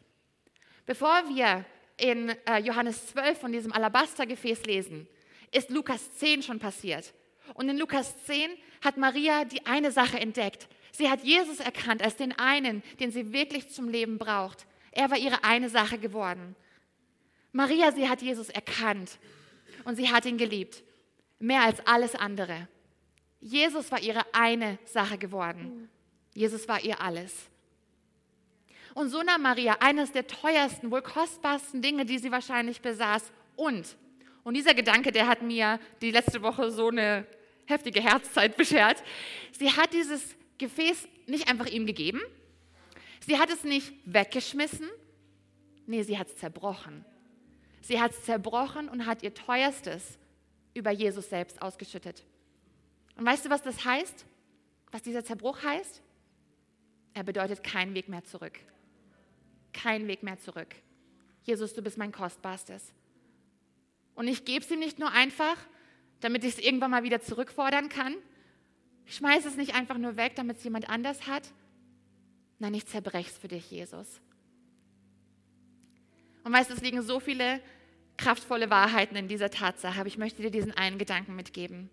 Bevor 0.87 1.25
wir 1.29 1.65
in 1.97 2.29
äh, 2.47 2.59
Johannes 2.59 3.09
12 3.09 3.41
von 3.41 3.51
diesem 3.51 3.73
Alabastergefäß 3.73 4.67
lesen, 4.67 5.09
ist 5.51 5.71
Lukas 5.71 6.15
10 6.19 6.45
schon 6.45 6.61
passiert. 6.61 7.13
Und 7.55 7.69
in 7.69 7.77
Lukas 7.77 8.25
10 8.25 8.53
hat 8.85 8.97
Maria 8.97 9.45
die 9.45 9.67
eine 9.67 9.91
Sache 9.91 10.21
entdeckt. 10.21 10.69
Sie 10.93 11.11
hat 11.11 11.25
Jesus 11.25 11.59
erkannt 11.59 12.05
als 12.05 12.15
den 12.15 12.39
einen, 12.39 12.85
den 13.01 13.11
sie 13.11 13.33
wirklich 13.33 13.69
zum 13.71 13.89
Leben 13.89 14.17
braucht. 14.17 14.65
Er 14.95 15.11
war 15.11 15.19
ihre 15.19 15.45
eine 15.45 15.69
Sache 15.69 15.99
geworden. 15.99 16.57
Maria, 17.53 17.93
sie 17.93 18.09
hat 18.09 18.23
Jesus 18.23 18.49
erkannt 18.49 19.19
und 19.85 19.97
sie 19.97 20.11
hat 20.11 20.25
ihn 20.27 20.39
geliebt 20.39 20.83
mehr 21.45 21.63
als 21.63 21.87
alles 21.87 22.15
andere. 22.15 22.69
Jesus 23.41 23.93
war 23.93 24.01
ihre 24.01 24.25
eine 24.33 24.79
Sache 24.87 25.19
geworden. 25.19 25.91
Jesus 26.33 26.67
war 26.67 26.83
ihr 26.83 27.01
alles. 27.01 27.51
Und 28.95 29.11
so 29.11 29.23
nahm 29.23 29.43
Maria 29.43 29.77
eines 29.81 30.13
der 30.13 30.27
teuersten, 30.27 30.91
wohl 30.91 31.03
kostbarsten 31.03 31.83
Dinge, 31.83 32.07
die 32.07 32.19
sie 32.19 32.33
wahrscheinlich 32.33 32.81
besaß. 32.81 33.33
Und, 33.57 33.97
und 34.45 34.55
dieser 34.55 34.73
Gedanke, 34.73 35.13
der 35.13 35.27
hat 35.27 35.43
mir 35.43 35.79
die 36.01 36.13
letzte 36.13 36.43
Woche 36.43 36.71
so 36.71 36.89
eine 36.89 37.27
heftige 37.67 38.01
Herzzeit 38.01 38.57
beschert. 38.57 39.03
Sie 39.53 39.71
hat 39.71 39.93
dieses 39.93 40.37
Gefäß 40.59 41.09
nicht 41.27 41.49
einfach 41.49 41.67
ihm 41.67 41.87
gegeben. 41.87 42.21
Sie 43.27 43.39
hat 43.39 43.51
es 43.51 43.65
nicht 43.65 43.93
weggeschmissen. 44.05 44.89
Nee, 45.87 46.03
sie 46.03 46.19
hat 46.19 46.29
es 46.29 46.37
zerbrochen. 46.37 47.05
Sie 47.81 48.01
hat 48.01 48.13
es 48.13 48.25
zerbrochen 48.25 48.89
und 48.89 49.07
hat 49.07 49.23
ihr 49.23 49.33
teuerstes, 49.33 50.19
über 50.75 50.91
Jesus 50.91 51.31
selbst 51.31 51.63
ausgeschüttet. 51.63 52.25
Und 53.17 53.25
weißt 53.25 53.47
du, 53.47 53.51
was 53.51 53.63
das 53.63 53.85
heißt? 53.85 54.27
Was 54.91 55.03
dieser 55.03 55.25
Zerbruch 55.25 55.63
heißt? 55.63 56.03
Er 57.15 57.23
bedeutet 57.23 57.63
keinen 57.63 57.95
Weg 57.95 58.09
mehr 58.09 58.25
zurück. 58.25 58.59
Kein 59.73 60.07
Weg 60.09 60.23
mehr 60.23 60.39
zurück. 60.39 60.75
Jesus, 61.45 61.75
du 61.75 61.83
bist 61.83 61.97
mein 61.97 62.13
Kostbarstes. 62.13 62.93
Und 64.15 64.29
ich 64.29 64.45
gebe 64.45 64.65
es 64.65 64.71
ihm 64.71 64.81
nicht 64.81 64.99
nur 64.99 65.11
einfach, 65.13 65.57
damit 66.21 66.45
ich 66.45 66.55
es 66.55 66.59
irgendwann 66.59 66.91
mal 66.91 67.05
wieder 67.05 67.21
zurückfordern 67.21 67.89
kann. 67.89 68.17
Ich 69.07 69.17
schmeiße 69.17 69.49
es 69.49 69.57
nicht 69.57 69.75
einfach 69.75 69.99
nur 69.99 70.17
weg, 70.17 70.35
damit 70.37 70.59
es 70.59 70.65
jemand 70.65 70.89
anders 70.89 71.27
hat. 71.27 71.53
Nein, 72.59 72.75
ich 72.75 72.87
zerbreche 72.87 73.31
es 73.31 73.39
für 73.39 73.49
dich, 73.49 73.71
Jesus. 73.71 74.21
Und 76.45 76.53
weißt 76.53 76.71
du, 76.71 76.75
es 76.75 76.83
liegen 76.83 77.03
so 77.03 77.21
viele 77.21 77.61
kraftvolle 78.17 78.71
Wahrheiten 78.71 79.17
in 79.17 79.29
dieser 79.29 79.51
Tatsache, 79.51 79.99
aber 79.99 80.09
ich 80.09 80.19
möchte 80.19 80.43
dir 80.43 80.51
diesen 80.51 80.73
einen 80.73 80.99
Gedanken 80.99 81.35
mitgeben. 81.35 81.91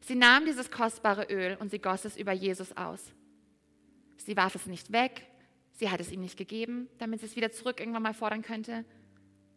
Sie 0.00 0.14
nahm 0.14 0.44
dieses 0.44 0.70
kostbare 0.70 1.24
Öl 1.30 1.56
und 1.58 1.70
sie 1.70 1.78
goss 1.78 2.04
es 2.04 2.16
über 2.16 2.32
Jesus 2.32 2.76
aus. 2.76 3.12
Sie 4.16 4.36
warf 4.36 4.54
es 4.54 4.66
nicht 4.66 4.92
weg, 4.92 5.26
sie 5.72 5.90
hat 5.90 6.00
es 6.00 6.12
ihm 6.12 6.20
nicht 6.20 6.36
gegeben, 6.36 6.88
damit 6.98 7.20
sie 7.20 7.26
es 7.26 7.36
wieder 7.36 7.50
zurück 7.52 7.80
irgendwann 7.80 8.02
mal 8.02 8.14
fordern 8.14 8.42
könnte. 8.42 8.84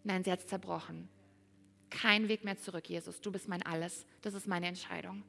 Nein, 0.04 0.24
sie 0.24 0.32
hat 0.32 0.40
es 0.40 0.48
zerbrochen. 0.48 1.10
Kein 1.90 2.28
Weg 2.28 2.44
mehr 2.44 2.58
zurück, 2.58 2.90
Jesus. 2.90 3.22
Du 3.22 3.32
bist 3.32 3.48
mein 3.48 3.66
Alles. 3.66 4.06
Das 4.22 4.34
ist 4.34 4.48
meine 4.48 4.68
Entscheidung. 4.68 5.24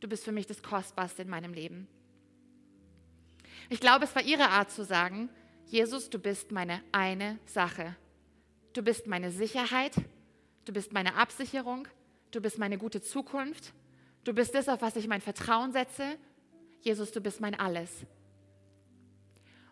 Du 0.00 0.08
bist 0.08 0.24
für 0.24 0.32
mich 0.32 0.46
das 0.46 0.62
Kostbarste 0.62 1.22
in 1.22 1.28
meinem 1.28 1.52
Leben. 1.52 1.88
Ich 3.68 3.80
glaube, 3.80 4.04
es 4.04 4.14
war 4.14 4.22
ihre 4.22 4.48
Art 4.48 4.70
zu 4.70 4.84
sagen, 4.84 5.28
Jesus, 5.66 6.10
du 6.10 6.18
bist 6.18 6.52
meine 6.52 6.82
eine 6.92 7.38
Sache 7.44 7.96
Du 8.78 8.84
bist 8.84 9.08
meine 9.08 9.32
Sicherheit, 9.32 9.92
du 10.64 10.72
bist 10.72 10.92
meine 10.92 11.16
Absicherung, 11.16 11.88
du 12.30 12.40
bist 12.40 12.58
meine 12.58 12.78
gute 12.78 13.00
Zukunft, 13.00 13.72
du 14.22 14.32
bist 14.32 14.54
das, 14.54 14.68
auf 14.68 14.82
was 14.82 14.94
ich 14.94 15.08
mein 15.08 15.20
Vertrauen 15.20 15.72
setze. 15.72 16.16
Jesus, 16.82 17.10
du 17.10 17.20
bist 17.20 17.40
mein 17.40 17.58
Alles. 17.58 17.90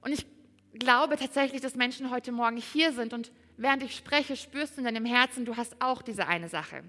Und 0.00 0.12
ich 0.12 0.26
glaube 0.74 1.16
tatsächlich, 1.16 1.60
dass 1.60 1.76
Menschen 1.76 2.10
heute 2.10 2.32
Morgen 2.32 2.56
hier 2.56 2.92
sind 2.92 3.12
und 3.12 3.30
während 3.56 3.84
ich 3.84 3.94
spreche, 3.94 4.34
spürst 4.34 4.76
du 4.76 4.80
in 4.80 4.86
deinem 4.86 5.04
Herzen, 5.04 5.44
du 5.44 5.56
hast 5.56 5.80
auch 5.80 6.02
diese 6.02 6.26
eine 6.26 6.48
Sache. 6.48 6.82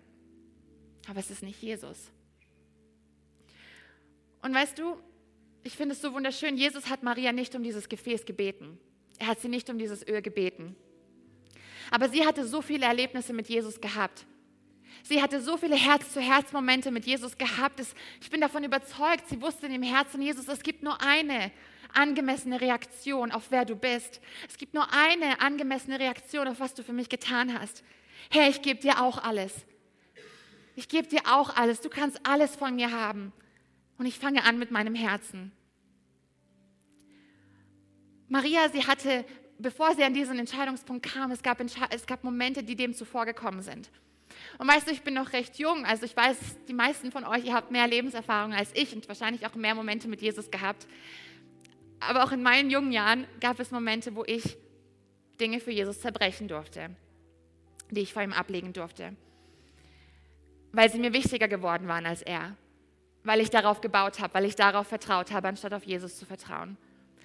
Aber 1.07 1.19
es 1.19 1.29
ist 1.29 1.43
nicht 1.43 1.61
Jesus. 1.61 2.11
Und 4.41 4.55
weißt 4.55 4.79
du, 4.79 4.97
ich 5.63 5.75
finde 5.75 5.93
es 5.93 6.01
so 6.01 6.13
wunderschön, 6.13 6.57
Jesus 6.57 6.89
hat 6.89 7.03
Maria 7.03 7.31
nicht 7.31 7.55
um 7.55 7.63
dieses 7.63 7.89
Gefäß 7.89 8.25
gebeten. 8.25 8.77
Er 9.19 9.27
hat 9.27 9.39
sie 9.39 9.49
nicht 9.49 9.69
um 9.69 9.77
dieses 9.77 10.07
Öl 10.07 10.21
gebeten. 10.21 10.75
Aber 11.91 12.09
sie 12.09 12.25
hatte 12.25 12.47
so 12.47 12.61
viele 12.61 12.85
Erlebnisse 12.85 13.33
mit 13.33 13.47
Jesus 13.47 13.81
gehabt. 13.81 14.25
Sie 15.03 15.21
hatte 15.21 15.41
so 15.41 15.57
viele 15.57 15.75
Herz-zu-Herz-Momente 15.75 16.91
mit 16.91 17.05
Jesus 17.05 17.37
gehabt. 17.37 17.81
Ich 18.21 18.29
bin 18.29 18.41
davon 18.41 18.63
überzeugt, 18.63 19.29
sie 19.29 19.41
wusste 19.41 19.67
in 19.67 19.73
dem 19.73 19.83
Herzen 19.83 20.21
Jesus, 20.21 20.47
es 20.47 20.63
gibt 20.63 20.83
nur 20.83 21.01
eine 21.01 21.51
angemessene 21.93 22.59
Reaktion 22.59 23.31
auf 23.31 23.45
wer 23.49 23.63
du 23.63 23.75
bist. 23.75 24.19
Es 24.47 24.57
gibt 24.57 24.73
nur 24.73 24.87
eine 24.93 25.39
angemessene 25.39 25.99
Reaktion 25.99 26.47
auf 26.47 26.59
was 26.59 26.73
du 26.73 26.83
für 26.83 26.93
mich 26.93 27.09
getan 27.09 27.57
hast. 27.57 27.83
Herr, 28.29 28.49
ich 28.49 28.61
gebe 28.61 28.81
dir 28.81 29.01
auch 29.01 29.23
alles. 29.23 29.53
Ich 30.75 30.89
gebe 30.89 31.07
dir 31.07 31.21
auch 31.25 31.55
alles. 31.55 31.81
Du 31.81 31.89
kannst 31.89 32.19
alles 32.27 32.55
von 32.55 32.75
mir 32.75 32.91
haben. 32.91 33.31
Und 33.97 34.05
ich 34.05 34.19
fange 34.19 34.43
an 34.43 34.59
mit 34.59 34.71
meinem 34.71 34.95
Herzen. 34.95 35.51
Maria, 38.29 38.69
sie 38.69 38.85
hatte, 38.85 39.25
bevor 39.57 39.95
sie 39.95 40.03
an 40.03 40.13
diesen 40.13 40.37
Entscheidungspunkt 40.37 41.05
kam, 41.05 41.31
es 41.31 41.41
gab, 41.41 41.59
es 41.61 42.05
gab 42.05 42.23
Momente, 42.23 42.63
die 42.63 42.75
dem 42.75 42.93
zuvor 42.93 43.25
gekommen 43.25 43.61
sind. 43.61 43.89
Und 44.57 44.67
weißt 44.67 44.87
du, 44.87 44.91
ich 44.91 45.01
bin 45.01 45.13
noch 45.13 45.33
recht 45.33 45.57
jung, 45.57 45.85
also 45.85 46.05
ich 46.05 46.15
weiß, 46.15 46.37
die 46.67 46.73
meisten 46.73 47.11
von 47.11 47.23
euch, 47.23 47.45
ihr 47.45 47.53
habt 47.53 47.71
mehr 47.71 47.87
Lebenserfahrung 47.87 48.53
als 48.53 48.71
ich 48.75 48.93
und 48.93 49.07
wahrscheinlich 49.07 49.45
auch 49.45 49.55
mehr 49.55 49.75
Momente 49.75 50.07
mit 50.07 50.21
Jesus 50.21 50.51
gehabt. 50.51 50.87
Aber 51.99 52.23
auch 52.23 52.31
in 52.31 52.43
meinen 52.43 52.69
jungen 52.69 52.91
Jahren 52.91 53.25
gab 53.39 53.59
es 53.59 53.71
Momente, 53.71 54.15
wo 54.15 54.23
ich 54.25 54.57
Dinge 55.39 55.59
für 55.59 55.71
Jesus 55.71 56.01
zerbrechen 56.01 56.47
durfte, 56.47 56.89
die 57.89 58.01
ich 58.01 58.13
vor 58.13 58.21
ihm 58.21 58.33
ablegen 58.33 58.73
durfte, 58.73 59.15
weil 60.71 60.91
sie 60.91 60.99
mir 60.99 61.13
wichtiger 61.13 61.47
geworden 61.47 61.87
waren 61.87 62.05
als 62.05 62.21
er, 62.21 62.55
weil 63.23 63.41
ich 63.41 63.49
darauf 63.49 63.81
gebaut 63.81 64.19
habe, 64.19 64.33
weil 64.33 64.45
ich 64.45 64.55
darauf 64.55 64.87
vertraut 64.87 65.31
habe, 65.31 65.47
anstatt 65.47 65.73
auf 65.73 65.83
Jesus 65.83 66.17
zu 66.17 66.25
vertrauen. 66.25 66.77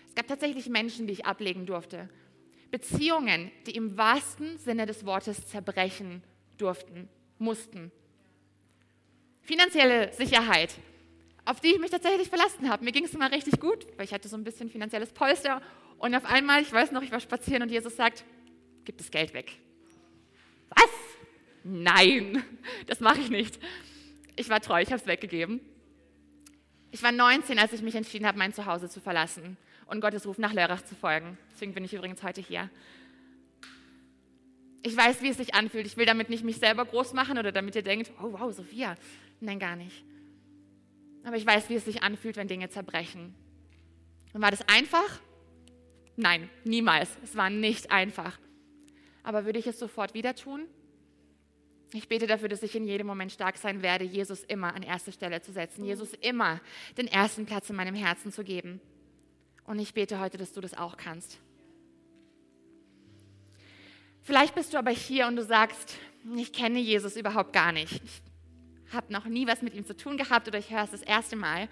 Es 0.08 0.14
gab 0.14 0.26
tatsächlich 0.26 0.68
Menschen, 0.68 1.06
die 1.06 1.14
ich 1.14 1.26
ablegen 1.26 1.64
durfte. 1.64 2.08
Beziehungen, 2.70 3.50
die 3.66 3.76
im 3.76 3.96
wahrsten 3.96 4.58
Sinne 4.58 4.86
des 4.86 5.06
Wortes 5.06 5.46
zerbrechen 5.46 6.22
durften, 6.58 7.08
mussten. 7.38 7.90
Finanzielle 9.42 10.12
Sicherheit, 10.12 10.74
auf 11.44 11.60
die 11.60 11.68
ich 11.68 11.78
mich 11.78 11.90
tatsächlich 11.90 12.28
verlassen 12.28 12.68
habe. 12.70 12.84
Mir 12.84 12.92
ging 12.92 13.04
es 13.04 13.14
immer 13.14 13.30
richtig 13.30 13.60
gut, 13.60 13.86
weil 13.96 14.04
ich 14.04 14.14
hatte 14.14 14.28
so 14.28 14.36
ein 14.36 14.44
bisschen 14.44 14.70
finanzielles 14.70 15.12
Polster. 15.12 15.60
Und 15.98 16.14
auf 16.14 16.24
einmal, 16.24 16.62
ich 16.62 16.72
weiß 16.72 16.92
noch, 16.92 17.02
ich 17.02 17.10
war 17.10 17.20
spazieren 17.20 17.62
und 17.62 17.70
Jesus 17.70 17.96
sagt, 17.96 18.24
gib 18.84 18.98
das 18.98 19.10
Geld 19.10 19.34
weg. 19.34 19.52
Was? 20.70 20.90
Nein, 21.64 22.42
das 22.86 23.00
mache 23.00 23.20
ich 23.20 23.30
nicht. 23.30 23.58
Ich 24.36 24.48
war 24.48 24.60
treu, 24.60 24.80
ich 24.80 24.88
habe 24.88 25.00
es 25.00 25.06
weggegeben. 25.06 25.60
Ich 26.92 27.02
war 27.02 27.10
19, 27.10 27.58
als 27.58 27.72
ich 27.72 27.80
mich 27.80 27.94
entschieden 27.94 28.26
habe, 28.26 28.36
mein 28.36 28.52
Zuhause 28.52 28.86
zu 28.86 29.00
verlassen 29.00 29.56
und 29.86 30.02
Gottes 30.02 30.26
Ruf 30.26 30.36
nach 30.36 30.52
Lörrach 30.52 30.82
zu 30.82 30.94
folgen. 30.94 31.38
Deswegen 31.50 31.72
bin 31.72 31.84
ich 31.84 31.94
übrigens 31.94 32.22
heute 32.22 32.42
hier. 32.42 32.68
Ich 34.82 34.94
weiß, 34.94 35.22
wie 35.22 35.30
es 35.30 35.38
sich 35.38 35.54
anfühlt. 35.54 35.86
Ich 35.86 35.96
will 35.96 36.04
damit 36.04 36.28
nicht 36.28 36.44
mich 36.44 36.58
selber 36.58 36.84
groß 36.84 37.14
machen 37.14 37.38
oder 37.38 37.50
damit 37.50 37.74
ihr 37.76 37.82
denkt, 37.82 38.12
oh 38.22 38.32
wow, 38.32 38.52
Sophia. 38.54 38.96
Nein, 39.40 39.58
gar 39.58 39.74
nicht. 39.74 40.04
Aber 41.24 41.36
ich 41.36 41.46
weiß, 41.46 41.70
wie 41.70 41.76
es 41.76 41.86
sich 41.86 42.02
anfühlt, 42.02 42.36
wenn 42.36 42.46
Dinge 42.46 42.68
zerbrechen. 42.68 43.34
Und 44.34 44.42
war 44.42 44.50
das 44.50 44.68
einfach? 44.68 45.20
Nein, 46.16 46.50
niemals. 46.64 47.16
Es 47.24 47.36
war 47.36 47.48
nicht 47.48 47.90
einfach. 47.90 48.38
Aber 49.22 49.46
würde 49.46 49.58
ich 49.58 49.66
es 49.66 49.78
sofort 49.78 50.12
wieder 50.12 50.34
tun? 50.34 50.66
Ich 51.94 52.08
bete 52.08 52.26
dafür, 52.26 52.48
dass 52.48 52.62
ich 52.62 52.74
in 52.74 52.84
jedem 52.84 53.06
Moment 53.06 53.32
stark 53.32 53.58
sein 53.58 53.82
werde, 53.82 54.04
Jesus 54.04 54.44
immer 54.44 54.74
an 54.74 54.82
erste 54.82 55.12
Stelle 55.12 55.42
zu 55.42 55.52
setzen, 55.52 55.84
Jesus 55.84 56.14
immer 56.14 56.60
den 56.96 57.06
ersten 57.06 57.44
Platz 57.44 57.68
in 57.68 57.76
meinem 57.76 57.94
Herzen 57.94 58.32
zu 58.32 58.44
geben. 58.44 58.80
Und 59.64 59.78
ich 59.78 59.92
bete 59.92 60.18
heute, 60.18 60.38
dass 60.38 60.52
du 60.52 60.60
das 60.60 60.74
auch 60.74 60.96
kannst. 60.96 61.38
Vielleicht 64.22 64.54
bist 64.54 64.72
du 64.72 64.78
aber 64.78 64.90
hier 64.90 65.26
und 65.26 65.36
du 65.36 65.44
sagst, 65.44 65.98
ich 66.36 66.52
kenne 66.52 66.78
Jesus 66.78 67.16
überhaupt 67.16 67.52
gar 67.52 67.72
nicht. 67.72 68.00
Ich 68.04 68.94
habe 68.94 69.12
noch 69.12 69.26
nie 69.26 69.46
was 69.46 69.62
mit 69.62 69.74
ihm 69.74 69.84
zu 69.84 69.96
tun 69.96 70.16
gehabt 70.16 70.48
oder 70.48 70.58
ich 70.58 70.70
höre 70.70 70.84
es 70.84 70.92
das 70.92 71.02
erste 71.02 71.36
Mal, 71.36 71.68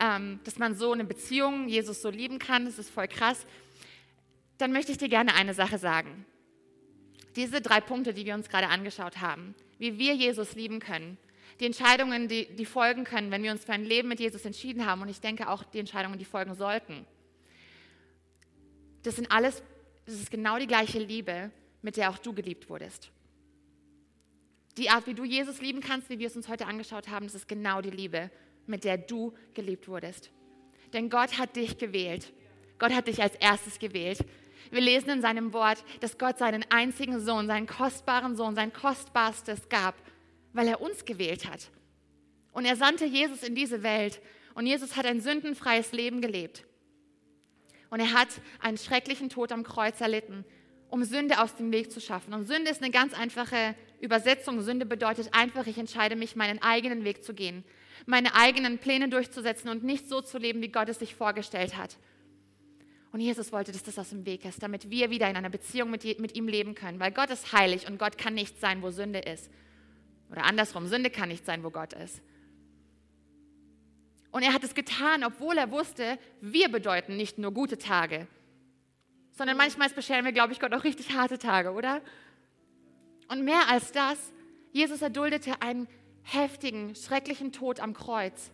ähm, 0.00 0.40
dass 0.44 0.58
man 0.58 0.74
so 0.74 0.92
eine 0.92 1.04
Beziehung 1.04 1.68
Jesus 1.68 2.02
so 2.02 2.10
lieben 2.10 2.38
kann. 2.38 2.64
Das 2.64 2.78
ist 2.78 2.90
voll 2.90 3.08
krass. 3.08 3.46
Dann 4.58 4.72
möchte 4.72 4.92
ich 4.92 4.98
dir 4.98 5.08
gerne 5.08 5.34
eine 5.34 5.54
Sache 5.54 5.78
sagen. 5.78 6.26
Diese 7.36 7.60
drei 7.60 7.80
Punkte, 7.80 8.12
die 8.14 8.26
wir 8.26 8.34
uns 8.34 8.48
gerade 8.48 8.68
angeschaut 8.68 9.20
haben, 9.20 9.54
wie 9.78 9.98
wir 9.98 10.14
Jesus 10.14 10.54
lieben 10.54 10.80
können, 10.80 11.18
die 11.60 11.66
Entscheidungen, 11.66 12.28
die, 12.28 12.46
die 12.56 12.66
folgen 12.66 13.04
können, 13.04 13.30
wenn 13.30 13.42
wir 13.42 13.52
uns 13.52 13.64
für 13.64 13.72
ein 13.72 13.84
Leben 13.84 14.08
mit 14.08 14.20
Jesus 14.20 14.44
entschieden 14.44 14.86
haben 14.86 15.02
und 15.02 15.08
ich 15.08 15.20
denke 15.20 15.48
auch 15.48 15.62
die 15.64 15.78
Entscheidungen, 15.78 16.18
die 16.18 16.24
folgen 16.24 16.54
sollten. 16.54 17.06
Das 19.02 19.16
sind 19.16 19.30
alles, 19.30 19.62
das 20.06 20.16
ist 20.16 20.30
genau 20.30 20.58
die 20.58 20.66
gleiche 20.66 20.98
Liebe, 20.98 21.50
mit 21.82 21.96
der 21.96 22.10
auch 22.10 22.18
du 22.18 22.32
geliebt 22.32 22.68
wurdest. 22.68 23.10
Die 24.78 24.88
Art, 24.88 25.06
wie 25.06 25.14
du 25.14 25.24
Jesus 25.24 25.60
lieben 25.60 25.80
kannst, 25.80 26.08
wie 26.08 26.18
wir 26.18 26.28
es 26.28 26.36
uns 26.36 26.48
heute 26.48 26.66
angeschaut 26.66 27.08
haben, 27.08 27.26
das 27.26 27.34
ist 27.34 27.48
genau 27.48 27.82
die 27.82 27.90
Liebe, 27.90 28.30
mit 28.66 28.84
der 28.84 28.96
du 28.96 29.34
geliebt 29.54 29.86
wurdest. 29.88 30.30
Denn 30.92 31.10
Gott 31.10 31.38
hat 31.38 31.56
dich 31.56 31.78
gewählt. 31.78 32.32
Gott 32.78 32.92
hat 32.92 33.06
dich 33.06 33.22
als 33.22 33.34
erstes 33.36 33.78
gewählt. 33.78 34.24
Wir 34.70 34.80
lesen 34.80 35.10
in 35.10 35.22
seinem 35.22 35.52
Wort, 35.52 35.84
dass 36.00 36.18
Gott 36.18 36.38
seinen 36.38 36.64
einzigen 36.70 37.20
Sohn, 37.20 37.46
seinen 37.46 37.66
kostbaren 37.66 38.36
Sohn, 38.36 38.54
sein 38.54 38.72
kostbarstes 38.72 39.68
gab, 39.68 39.94
weil 40.52 40.68
er 40.68 40.80
uns 40.80 41.04
gewählt 41.04 41.50
hat. 41.50 41.70
Und 42.52 42.64
er 42.64 42.76
sandte 42.76 43.04
Jesus 43.04 43.42
in 43.42 43.54
diese 43.54 43.82
Welt 43.82 44.20
und 44.54 44.66
Jesus 44.66 44.96
hat 44.96 45.06
ein 45.06 45.20
sündenfreies 45.20 45.92
Leben 45.92 46.20
gelebt. 46.20 46.64
Und 47.90 48.00
er 48.00 48.12
hat 48.12 48.28
einen 48.60 48.78
schrecklichen 48.78 49.28
Tod 49.28 49.52
am 49.52 49.64
Kreuz 49.64 50.00
erlitten, 50.00 50.44
um 50.88 51.04
Sünde 51.04 51.40
aus 51.40 51.56
dem 51.56 51.72
Weg 51.72 51.90
zu 51.90 52.00
schaffen. 52.00 52.34
Und 52.34 52.46
Sünde 52.46 52.70
ist 52.70 52.82
eine 52.82 52.90
ganz 52.90 53.14
einfache 53.14 53.74
Übersetzung. 54.00 54.60
Sünde 54.60 54.84
bedeutet 54.86 55.30
einfach, 55.32 55.66
ich 55.66 55.78
entscheide 55.78 56.16
mich, 56.16 56.36
meinen 56.36 56.60
eigenen 56.60 57.04
Weg 57.04 57.24
zu 57.24 57.34
gehen, 57.34 57.64
meine 58.06 58.34
eigenen 58.34 58.78
Pläne 58.78 59.08
durchzusetzen 59.08 59.70
und 59.70 59.84
nicht 59.84 60.08
so 60.08 60.20
zu 60.20 60.38
leben, 60.38 60.60
wie 60.60 60.68
Gott 60.68 60.88
es 60.88 60.98
sich 60.98 61.14
vorgestellt 61.14 61.76
hat. 61.76 61.96
Und 63.12 63.20
Jesus 63.20 63.52
wollte, 63.52 63.72
dass 63.72 63.82
das 63.82 63.98
aus 63.98 64.10
dem 64.10 64.24
Weg 64.24 64.44
ist, 64.46 64.62
damit 64.62 64.90
wir 64.90 65.10
wieder 65.10 65.28
in 65.28 65.36
einer 65.36 65.50
Beziehung 65.50 65.90
mit, 65.90 66.18
mit 66.18 66.34
ihm 66.34 66.48
leben 66.48 66.74
können. 66.74 66.98
Weil 66.98 67.12
Gott 67.12 67.30
ist 67.30 67.52
heilig 67.52 67.86
und 67.86 67.98
Gott 67.98 68.16
kann 68.16 68.34
nicht 68.34 68.58
sein, 68.58 68.82
wo 68.82 68.90
Sünde 68.90 69.18
ist. 69.18 69.50
Oder 70.30 70.44
andersrum, 70.44 70.86
Sünde 70.88 71.10
kann 71.10 71.28
nicht 71.28 71.44
sein, 71.44 71.62
wo 71.62 71.70
Gott 71.70 71.92
ist. 71.92 72.22
Und 74.30 74.42
er 74.42 74.54
hat 74.54 74.64
es 74.64 74.74
getan, 74.74 75.24
obwohl 75.24 75.58
er 75.58 75.70
wusste, 75.70 76.18
wir 76.40 76.70
bedeuten 76.70 77.16
nicht 77.18 77.36
nur 77.36 77.52
gute 77.52 77.76
Tage, 77.76 78.26
sondern 79.32 79.58
manchmal 79.58 79.90
bescheren 79.90 80.24
wir, 80.24 80.32
glaube 80.32 80.54
ich, 80.54 80.60
Gott 80.60 80.72
auch 80.72 80.84
richtig 80.84 81.14
harte 81.14 81.38
Tage, 81.38 81.72
oder? 81.72 82.00
Und 83.28 83.44
mehr 83.44 83.68
als 83.68 83.92
das, 83.92 84.32
Jesus 84.72 85.02
erduldete 85.02 85.60
einen 85.60 85.86
heftigen, 86.22 86.94
schrecklichen 86.94 87.52
Tod 87.52 87.78
am 87.78 87.92
Kreuz. 87.92 88.50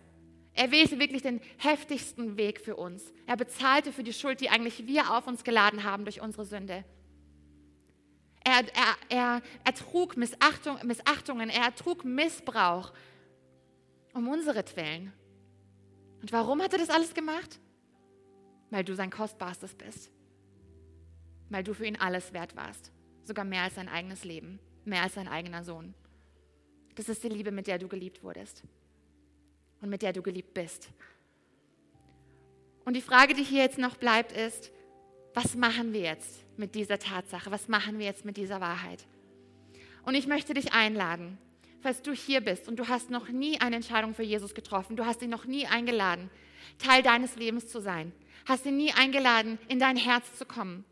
Er 0.59 0.71
wählte 0.73 0.99
wirklich 0.99 1.23
den 1.23 1.41
heftigsten 1.59 2.37
Weg 2.37 2.61
für 2.61 2.77
uns. 2.77 3.13
Er 3.27 3.37
bezahlte 3.37 3.93
für 3.93 4.03
die 4.03 4.13
Schuld, 4.13 4.41
die 4.41 4.51
eigentlich 4.51 4.87
wir 4.87 5.15
auf 5.17 5.27
uns 5.27 5.45
geladen 5.45 5.85
haben 5.85 6.05
durch 6.05 6.21
unsere 6.21 6.45
Sünde. 6.45 6.85
Er, 8.45 8.65
er, 8.75 8.97
er, 9.09 9.43
er 9.65 10.17
Missachtung, 10.17 10.79
Missachtungen, 10.85 11.49
er 11.49 11.75
trug 11.75 12.05
Missbrauch 12.05 12.93
um 14.15 14.27
unsere 14.27 14.65
Twillen. 14.65 15.13
Und 16.23 16.33
warum 16.33 16.61
hat 16.61 16.73
er 16.73 16.81
das 16.81 16.91
alles 16.91 17.15
gemacht? 17.15 17.61
Weil 18.71 18.85
du 18.85 18.95
sein 18.95 19.11
Kostbarstes 19.11 19.75
bist 19.75 20.11
weil 21.51 21.65
du 21.65 21.75
für 21.75 21.87
ihn 21.87 21.97
alles 21.97 22.33
wert 22.33 22.57
warst, 22.57 22.93
sogar 23.25 23.45
mehr 23.45 23.63
als 23.63 23.77
sein 23.77 23.89
eigenes 23.89 24.25
Leben, 24.25 24.59
mehr 24.85 25.03
als 25.03 25.15
sein 25.15 25.29
eigener 25.29 25.65
Sohn. 25.65 25.95
Das 26.95 27.09
ist 27.09 27.23
die 27.23 27.29
Liebe, 27.29 27.53
mit 27.53 27.67
der 27.67 27.79
du 27.79 27.89
geliebt 27.89 28.23
wurdest 28.23 28.65
und 29.81 29.91
mit 29.91 30.03
der 30.03 30.13
du 30.13 30.23
geliebt 30.23 30.55
bist. 30.55 30.89
Und 32.85 32.95
die 32.95 33.03
Frage, 33.03 33.35
die 33.35 33.45
hier 33.45 33.63
jetzt 33.63 33.79
noch 33.79 33.97
bleibt, 33.97 34.33
ist, 34.33 34.71
was 35.35 35.55
machen 35.55 35.93
wir 35.93 36.01
jetzt 36.01 36.45
mit 36.57 36.75
dieser 36.75 36.99
Tatsache? 36.99 37.51
Was 37.51 37.69
machen 37.69 37.99
wir 37.99 38.07
jetzt 38.07 38.25
mit 38.25 38.37
dieser 38.37 38.61
Wahrheit? 38.61 39.05
Und 40.05 40.15
ich 40.15 40.27
möchte 40.27 40.55
dich 40.55 40.73
einladen, 40.73 41.39
falls 41.81 42.03
du 42.03 42.13
hier 42.13 42.41
bist 42.41 42.67
und 42.67 42.77
du 42.77 42.89
hast 42.89 43.11
noch 43.11 43.29
nie 43.29 43.61
eine 43.61 43.77
Entscheidung 43.77 44.15
für 44.15 44.23
Jesus 44.23 44.55
getroffen, 44.55 44.97
du 44.97 45.05
hast 45.05 45.23
ihn 45.23 45.31
noch 45.31 45.45
nie 45.45 45.67
eingeladen, 45.67 46.31
Teil 46.79 47.03
deines 47.03 47.37
Lebens 47.37 47.69
zu 47.69 47.81
sein, 47.81 48.13
hast 48.47 48.67
ihn 48.67 48.77
nie 48.77 48.93
eingeladen, 48.93 49.59
in 49.69 49.79
dein 49.79 49.97
Herz 49.97 50.37
zu 50.37 50.47
kommen, 50.47 50.85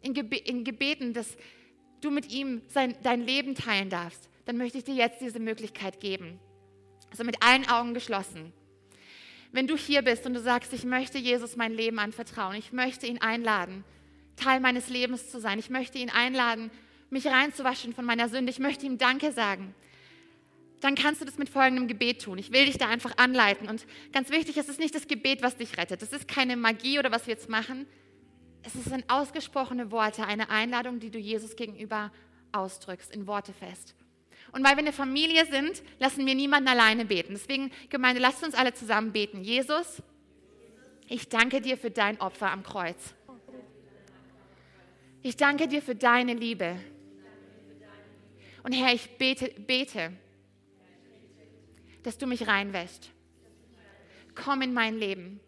in, 0.00 0.14
Gebe 0.14 0.36
in 0.36 0.64
Gebeten, 0.64 1.12
dass 1.12 1.36
du 2.00 2.10
mit 2.10 2.32
ihm 2.32 2.62
sein, 2.68 2.96
dein 3.02 3.20
Leben 3.20 3.54
teilen 3.54 3.90
darfst, 3.90 4.28
dann 4.46 4.56
möchte 4.56 4.78
ich 4.78 4.84
dir 4.84 4.94
jetzt 4.94 5.20
diese 5.20 5.38
Möglichkeit 5.38 6.00
geben. 6.00 6.40
Also 7.12 7.22
mit 7.22 7.42
allen 7.42 7.68
Augen 7.68 7.94
geschlossen. 7.94 8.52
Wenn 9.52 9.68
du 9.68 9.76
hier 9.76 10.02
bist 10.02 10.26
und 10.26 10.34
du 10.34 10.40
sagst, 10.40 10.72
ich 10.72 10.84
möchte 10.84 11.18
Jesus 11.18 11.56
mein 11.56 11.72
Leben 11.72 11.98
anvertrauen, 11.98 12.56
ich 12.56 12.72
möchte 12.72 13.06
ihn 13.06 13.20
einladen, 13.20 13.84
Teil 14.36 14.60
meines 14.60 14.88
Lebens 14.88 15.30
zu 15.30 15.40
sein. 15.40 15.58
Ich 15.58 15.70
möchte 15.70 15.98
ihn 15.98 16.10
einladen, 16.10 16.70
mich 17.10 17.26
reinzuwaschen 17.26 17.94
von 17.94 18.04
meiner 18.04 18.28
Sünde. 18.28 18.50
Ich 18.50 18.58
möchte 18.58 18.86
ihm 18.86 18.98
Danke 18.98 19.32
sagen. 19.32 19.74
Dann 20.80 20.94
kannst 20.96 21.20
du 21.20 21.24
das 21.24 21.38
mit 21.38 21.48
folgendem 21.48 21.86
Gebet 21.86 22.22
tun. 22.22 22.38
Ich 22.38 22.50
will 22.50 22.66
dich 22.66 22.76
da 22.76 22.88
einfach 22.88 23.16
anleiten. 23.16 23.68
Und 23.68 23.86
ganz 24.12 24.30
wichtig, 24.30 24.56
es 24.56 24.68
ist 24.68 24.80
nicht 24.80 24.94
das 24.94 25.06
Gebet, 25.06 25.42
was 25.42 25.56
dich 25.56 25.76
rettet. 25.76 26.02
Es 26.02 26.12
ist 26.12 26.26
keine 26.26 26.56
Magie 26.56 26.98
oder 26.98 27.12
was 27.12 27.26
wir 27.26 27.34
jetzt 27.34 27.48
machen. 27.48 27.86
Es 28.64 28.72
sind 28.72 29.04
ausgesprochene 29.08 29.90
Worte, 29.90 30.24
eine 30.24 30.50
Einladung, 30.50 30.98
die 30.98 31.10
du 31.10 31.18
Jesus 31.18 31.54
gegenüber 31.54 32.12
ausdrückst, 32.52 33.14
in 33.14 33.26
Worte 33.26 33.52
fest. 33.52 33.94
Und 34.52 34.64
weil 34.64 34.72
wir 34.72 34.80
eine 34.80 34.92
Familie 34.92 35.46
sind, 35.46 35.82
lassen 35.98 36.26
wir 36.26 36.34
niemanden 36.34 36.68
alleine 36.68 37.06
beten. 37.06 37.32
Deswegen, 37.32 37.72
Gemeinde, 37.88 38.20
lasst 38.20 38.44
uns 38.44 38.54
alle 38.54 38.74
zusammen 38.74 39.12
beten. 39.12 39.42
Jesus, 39.42 40.02
ich 41.08 41.28
danke 41.28 41.60
dir 41.62 41.78
für 41.78 41.90
dein 41.90 42.20
Opfer 42.20 42.50
am 42.50 42.62
Kreuz. 42.62 43.14
Ich 45.22 45.36
danke 45.36 45.68
dir 45.68 45.80
für 45.80 45.94
deine 45.94 46.34
Liebe. 46.34 46.76
Und 48.62 48.72
Herr, 48.72 48.92
ich 48.92 49.16
bete, 49.16 49.48
bete, 49.60 50.12
dass 52.02 52.18
du 52.18 52.26
mich 52.26 52.46
reinwäscht. 52.46 53.10
Komm 54.34 54.62
in 54.62 54.74
mein 54.74 54.98
Leben. 54.98 55.40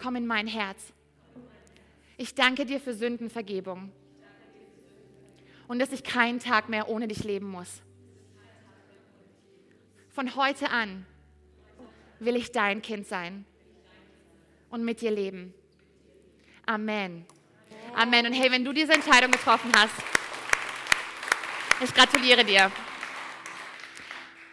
Komm 0.00 0.16
in 0.16 0.26
mein 0.26 0.46
Herz. 0.46 0.92
Ich 2.16 2.34
danke 2.34 2.64
dir 2.64 2.80
für 2.80 2.94
Sündenvergebung. 2.94 3.92
Und 5.68 5.78
dass 5.78 5.92
ich 5.92 6.02
keinen 6.02 6.38
Tag 6.38 6.68
mehr 6.68 6.88
ohne 6.88 7.08
dich 7.08 7.24
leben 7.24 7.48
muss. 7.48 7.82
Von 10.12 10.34
heute 10.34 10.70
an 10.70 11.06
will 12.18 12.34
ich 12.34 12.50
dein 12.50 12.82
Kind 12.82 13.06
sein 13.06 13.44
und 14.68 14.84
mit 14.84 15.00
dir 15.00 15.12
leben. 15.12 15.54
Amen. 16.66 17.24
Amen. 17.94 18.26
Und 18.26 18.32
hey, 18.32 18.50
wenn 18.50 18.64
du 18.64 18.72
diese 18.72 18.92
Entscheidung 18.92 19.30
getroffen 19.30 19.70
hast, 19.74 19.94
ich 21.82 21.94
gratuliere 21.94 22.44
dir. 22.44 22.72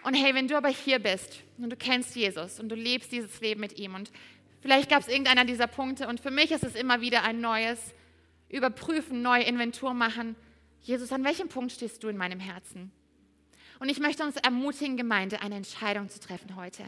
Und 0.03 0.13
hey, 0.13 0.33
wenn 0.35 0.47
du 0.47 0.55
aber 0.55 0.69
hier 0.69 0.99
bist 0.99 1.41
und 1.57 1.71
du 1.71 1.75
kennst 1.75 2.15
Jesus 2.15 2.59
und 2.59 2.69
du 2.69 2.75
lebst 2.75 3.11
dieses 3.11 3.41
Leben 3.41 3.59
mit 3.59 3.79
ihm 3.79 3.95
und 3.95 4.11
vielleicht 4.61 4.89
gab 4.89 5.01
es 5.01 5.07
irgendeiner 5.07 5.43
dieser 5.43 5.67
Punkte 5.67 6.07
und 6.07 6.19
für 6.19 6.31
mich 6.31 6.51
ist 6.51 6.63
es 6.63 6.75
immer 6.75 7.01
wieder 7.01 7.23
ein 7.23 7.41
neues 7.41 7.79
Überprüfen, 8.49 9.23
neue 9.23 9.43
Inventur 9.43 9.95
machen. 9.95 10.35
Jesus, 10.81 11.11
an 11.11 11.23
welchem 11.23 11.49
Punkt 11.49 11.71
stehst 11.71 12.03
du 12.03 12.09
in 12.09 12.15
meinem 12.15 12.39
Herzen? 12.39 12.91
Und 13.79 13.89
ich 13.89 13.99
möchte 13.99 14.23
uns 14.23 14.35
ermutigen, 14.37 14.97
Gemeinde, 14.97 15.41
eine 15.41 15.55
Entscheidung 15.55 16.09
zu 16.09 16.19
treffen 16.19 16.55
heute. 16.55 16.83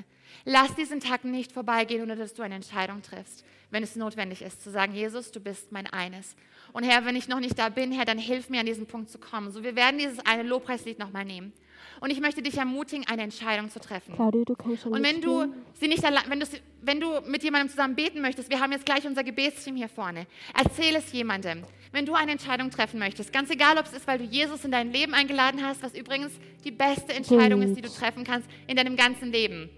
Lass 0.45 0.75
diesen 0.75 0.99
Tag 0.99 1.23
nicht 1.23 1.51
vorbeigehen, 1.51 2.01
ohne 2.01 2.15
dass 2.15 2.33
du 2.33 2.41
eine 2.41 2.55
Entscheidung 2.55 3.01
triffst, 3.01 3.43
wenn 3.71 3.83
es 3.83 3.95
notwendig 3.95 4.41
ist, 4.41 4.63
zu 4.63 4.71
sagen, 4.71 4.93
Jesus, 4.93 5.31
du 5.31 5.39
bist 5.39 5.71
mein 5.71 5.87
eines. 5.87 6.35
Und 6.71 6.83
Herr, 6.83 7.05
wenn 7.05 7.15
ich 7.15 7.27
noch 7.27 7.39
nicht 7.39 7.57
da 7.57 7.69
bin, 7.69 7.91
Herr, 7.91 8.05
dann 8.05 8.17
hilf 8.17 8.49
mir, 8.49 8.59
an 8.59 8.65
diesen 8.65 8.85
Punkt 8.85 9.09
zu 9.09 9.17
kommen. 9.17 9.51
So, 9.51 9.63
wir 9.63 9.75
werden 9.75 9.97
dieses 9.97 10.19
eine 10.19 10.43
Lobpreislied 10.43 10.99
nochmal 10.99 11.25
nehmen. 11.25 11.53
Und 12.01 12.11
ich 12.11 12.21
möchte 12.21 12.41
dich 12.41 12.57
ermutigen, 12.57 13.05
eine 13.07 13.23
Entscheidung 13.23 13.69
zu 13.69 13.79
treffen. 13.79 14.15
Claudia, 14.15 14.43
du 14.45 14.55
kannst 14.55 14.83
schon 14.83 14.93
Und 14.93 15.03
wenn 15.03 15.21
du 15.21 15.53
sie 15.73 15.87
nicht 15.87 16.03
allein, 16.05 16.23
wenn 16.27 16.39
du, 16.39 16.45
wenn 16.81 16.99
du 16.99 17.21
mit 17.25 17.43
jemandem 17.43 17.69
zusammen 17.69 17.95
beten 17.95 18.21
möchtest, 18.21 18.49
wir 18.49 18.59
haben 18.59 18.71
jetzt 18.71 18.85
gleich 18.85 19.05
unser 19.05 19.23
Gebetsteam 19.23 19.75
hier 19.75 19.89
vorne. 19.89 20.25
Erzähl 20.53 20.95
es 20.95 21.11
jemandem. 21.11 21.63
Wenn 21.91 22.05
du 22.05 22.13
eine 22.13 22.31
Entscheidung 22.31 22.69
treffen 22.69 22.99
möchtest, 22.99 23.33
ganz 23.33 23.49
egal, 23.49 23.77
ob 23.77 23.85
es 23.85 23.93
ist, 23.93 24.05
weil 24.05 24.19
du 24.19 24.23
Jesus 24.23 24.63
in 24.63 24.71
dein 24.71 24.91
Leben 24.91 25.13
eingeladen 25.13 25.63
hast, 25.65 25.81
was 25.81 25.95
übrigens 25.95 26.31
die 26.63 26.71
beste 26.71 27.13
Entscheidung 27.13 27.63
ist, 27.63 27.75
die 27.75 27.81
du 27.81 27.89
treffen 27.89 28.23
kannst 28.23 28.47
in 28.67 28.75
deinem 28.75 28.95
ganzen 28.95 29.31
Leben. 29.31 29.69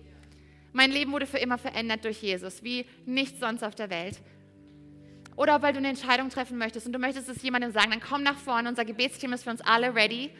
Mein 0.73 0.91
Leben 0.91 1.11
wurde 1.11 1.25
für 1.25 1.37
immer 1.37 1.57
verändert 1.57 2.03
durch 2.03 2.21
Jesus, 2.21 2.63
wie 2.63 2.85
nichts 3.05 3.39
sonst 3.39 3.63
auf 3.63 3.75
der 3.75 3.89
Welt. 3.89 4.19
Oder 5.37 5.61
weil 5.61 5.73
du 5.73 5.79
eine 5.79 5.89
Entscheidung 5.89 6.29
treffen 6.29 6.57
möchtest 6.57 6.85
und 6.85 6.93
du 6.93 6.99
möchtest 6.99 7.29
es 7.29 7.41
jemandem 7.41 7.71
sagen, 7.71 7.91
dann 7.91 8.01
komm 8.01 8.23
nach 8.23 8.37
vorne. 8.37 8.67
Unser 8.67 8.85
Gebetsteam 8.85 9.31
ist 9.33 9.43
für 9.43 9.49
uns 9.49 9.61
alle 9.61 9.95
ready. 9.95 10.31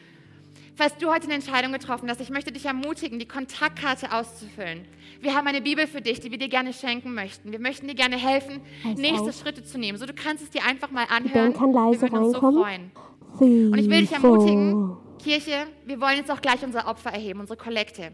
Falls 0.74 0.96
du 0.96 1.10
heute 1.10 1.24
eine 1.24 1.34
Entscheidung 1.34 1.72
getroffen 1.72 2.08
hast, 2.08 2.20
ich 2.20 2.30
möchte 2.30 2.50
dich 2.50 2.64
ermutigen, 2.64 3.18
die 3.18 3.26
Kontaktkarte 3.28 4.10
auszufüllen. 4.10 4.86
Wir 5.20 5.34
haben 5.34 5.46
eine 5.46 5.60
Bibel 5.60 5.86
für 5.86 6.00
dich, 6.00 6.20
die 6.20 6.30
wir 6.30 6.38
dir 6.38 6.48
gerne 6.48 6.72
schenken 6.72 7.12
möchten. 7.14 7.52
Wir 7.52 7.60
möchten 7.60 7.88
dir 7.88 7.94
gerne 7.94 8.16
helfen, 8.16 8.60
Pass 8.82 8.96
nächste 8.98 9.28
auf. 9.28 9.38
Schritte 9.38 9.62
zu 9.64 9.78
nehmen. 9.78 9.98
So, 9.98 10.06
du 10.06 10.14
kannst 10.14 10.42
es 10.42 10.50
dir 10.50 10.64
einfach 10.64 10.90
mal 10.90 11.04
Die 11.06 11.10
anhören. 11.12 11.52
Band 11.52 11.56
kann 11.58 11.72
leise 11.72 12.02
wir 12.02 12.12
würden 12.12 12.24
uns 12.24 12.32
so 12.32 12.40
freuen. 12.40 12.90
Three, 13.38 13.66
Und 13.66 13.78
ich 13.78 13.90
will 13.90 14.00
dich 14.00 14.10
four. 14.10 14.30
ermutigen, 14.30 14.96
Kirche, 15.22 15.66
wir 15.84 16.00
wollen 16.00 16.16
jetzt 16.16 16.30
auch 16.30 16.40
gleich 16.40 16.64
unser 16.64 16.88
Opfer 16.88 17.10
erheben, 17.10 17.40
unsere 17.40 17.58
Kollekte. 17.58 18.12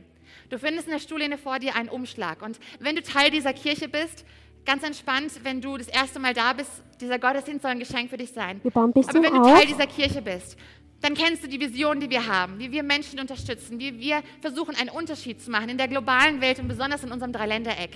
Du 0.51 0.59
findest 0.59 0.87
in 0.89 0.93
der 0.93 1.01
Stuhllehne 1.01 1.39
vor 1.39 1.59
dir 1.61 1.77
einen 1.77 1.89
Umschlag. 1.89 2.43
Und 2.43 2.59
wenn 2.81 2.97
du 2.97 3.03
Teil 3.03 3.31
dieser 3.31 3.53
Kirche 3.53 3.89
bist, 3.89 4.25
ganz 4.67 4.83
entspannt, 4.83 5.33
wenn 5.45 5.61
du 5.61 5.77
das 5.77 5.89
erste 5.89 6.19
Mal 6.19 6.35
da 6.35 6.53
bist, 6.53 6.71
dieser 7.01 7.19
Gottesdienst 7.19 7.63
soll 7.63 7.71
ein 7.71 7.79
Geschenk 7.79 8.11
für 8.11 8.17
dich 8.19 8.33
sein. 8.33 8.61
Wir 8.63 8.71
bauen 8.71 8.91
ein 8.91 8.93
bisschen 8.93 9.17
Aber 9.17 9.23
wenn 9.25 9.33
du 9.35 9.41
auf. 9.41 9.57
Teil 9.57 9.67
dieser 9.67 9.87
Kirche 9.87 10.21
bist, 10.21 10.57
dann 11.01 11.15
kennst 11.15 11.45
du 11.45 11.49
die 11.49 11.61
Vision, 11.61 12.01
die 12.01 12.11
wir 12.11 12.27
haben, 12.27 12.59
wie 12.59 12.73
wir 12.73 12.83
Menschen 12.83 13.21
unterstützen, 13.21 13.79
wie 13.79 14.01
wir 14.01 14.23
versuchen, 14.41 14.75
einen 14.75 14.89
Unterschied 14.89 15.41
zu 15.41 15.51
machen 15.51 15.69
in 15.69 15.79
der 15.79 15.87
globalen 15.87 16.41
Welt 16.41 16.59
und 16.59 16.67
besonders 16.67 17.05
in 17.05 17.13
unserem 17.13 17.33
Dreiländereck. 17.33 17.91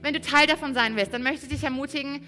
Wenn 0.00 0.14
du 0.14 0.20
Teil 0.20 0.46
davon 0.46 0.72
sein 0.74 0.96
willst, 0.96 1.12
dann 1.12 1.22
möchte 1.22 1.46
ich 1.46 1.52
dich 1.52 1.64
ermutigen, 1.64 2.26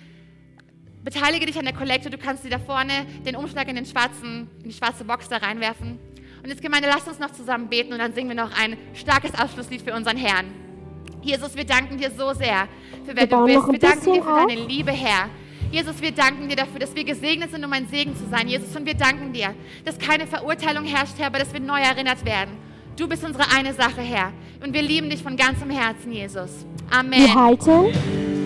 beteilige 1.03 1.47
dich 1.47 1.59
an 1.59 1.65
der 1.65 1.75
Kollekte. 1.75 2.11
Du 2.11 2.19
kannst 2.19 2.45
dir 2.45 2.51
da 2.51 2.59
vorne 2.59 3.07
den 3.25 3.37
Umschlag 3.37 3.69
in, 3.69 3.77
den 3.77 3.87
schwarzen, 3.87 4.51
in 4.63 4.69
die 4.69 4.75
schwarze 4.75 5.05
Box 5.05 5.29
da 5.29 5.39
reinwerfen. 5.39 5.99
Und 6.43 6.49
jetzt, 6.49 6.63
Gemeinde, 6.63 6.89
lasst 6.89 7.09
uns 7.09 7.19
noch 7.19 7.33
zusammen 7.33 7.69
beten 7.69 7.93
und 7.93 7.99
dann 7.99 8.13
singen 8.13 8.29
wir 8.29 8.37
noch 8.37 8.53
ein 8.57 8.77
starkes 8.95 9.35
Abschlusslied 9.35 9.83
für 9.83 9.95
unseren 9.95 10.17
Herrn. 10.17 10.47
Jesus, 11.23 11.57
wir 11.57 11.65
danken 11.65 11.99
dir 11.99 12.11
so 12.11 12.33
sehr 12.33 12.69
für 13.05 13.17
wer 13.17 13.23
Wir 13.23 13.27
du 13.27 13.45
bist. 13.45 13.73
Wir 13.73 13.79
danken 13.79 14.13
dir 14.13 14.23
für 14.23 14.33
auf. 14.33 14.47
deine 14.47 14.67
Liebe, 14.67 14.93
Herr. 14.93 15.31
Jesus, 15.71 16.01
wir 16.01 16.13
danken 16.13 16.49
dir 16.49 16.57
dafür, 16.57 16.81
dass 16.81 16.95
wir 16.95 17.05
gesegnet 17.05 17.51
sind, 17.51 17.65
um 17.65 17.73
ein 17.73 17.87
Segen 17.89 18.17
zu 18.17 18.27
sein. 18.29 18.49
Jesus, 18.49 18.75
und 18.75 18.87
wir 18.87 18.95
danken 18.95 19.33
dir, 19.33 19.55
dass 19.85 19.99
keine 19.99 20.27
Verurteilung 20.27 20.85
herrscht, 20.85 21.19
Herr, 21.19 21.27
aber 21.27 21.39
dass 21.39 21.53
wir 21.53 21.61
neu 21.61 21.81
erinnert 21.81 22.25
werden. 22.25 22.57
Du 22.97 23.07
bist 23.07 23.25
unsere 23.25 23.45
eine 23.55 23.75
Sache, 23.75 24.01
Herr. 24.01 24.33
Und 24.65 24.73
wir 24.73 24.83
lieben 24.83 25.09
dich 25.11 25.23
von 25.23 25.37
ganzem 25.37 25.71
Herzen, 25.71 26.11
Jesus. 26.11 26.51
Amen. 26.91 27.21
Wir 27.21 27.35
halten 27.35 28.38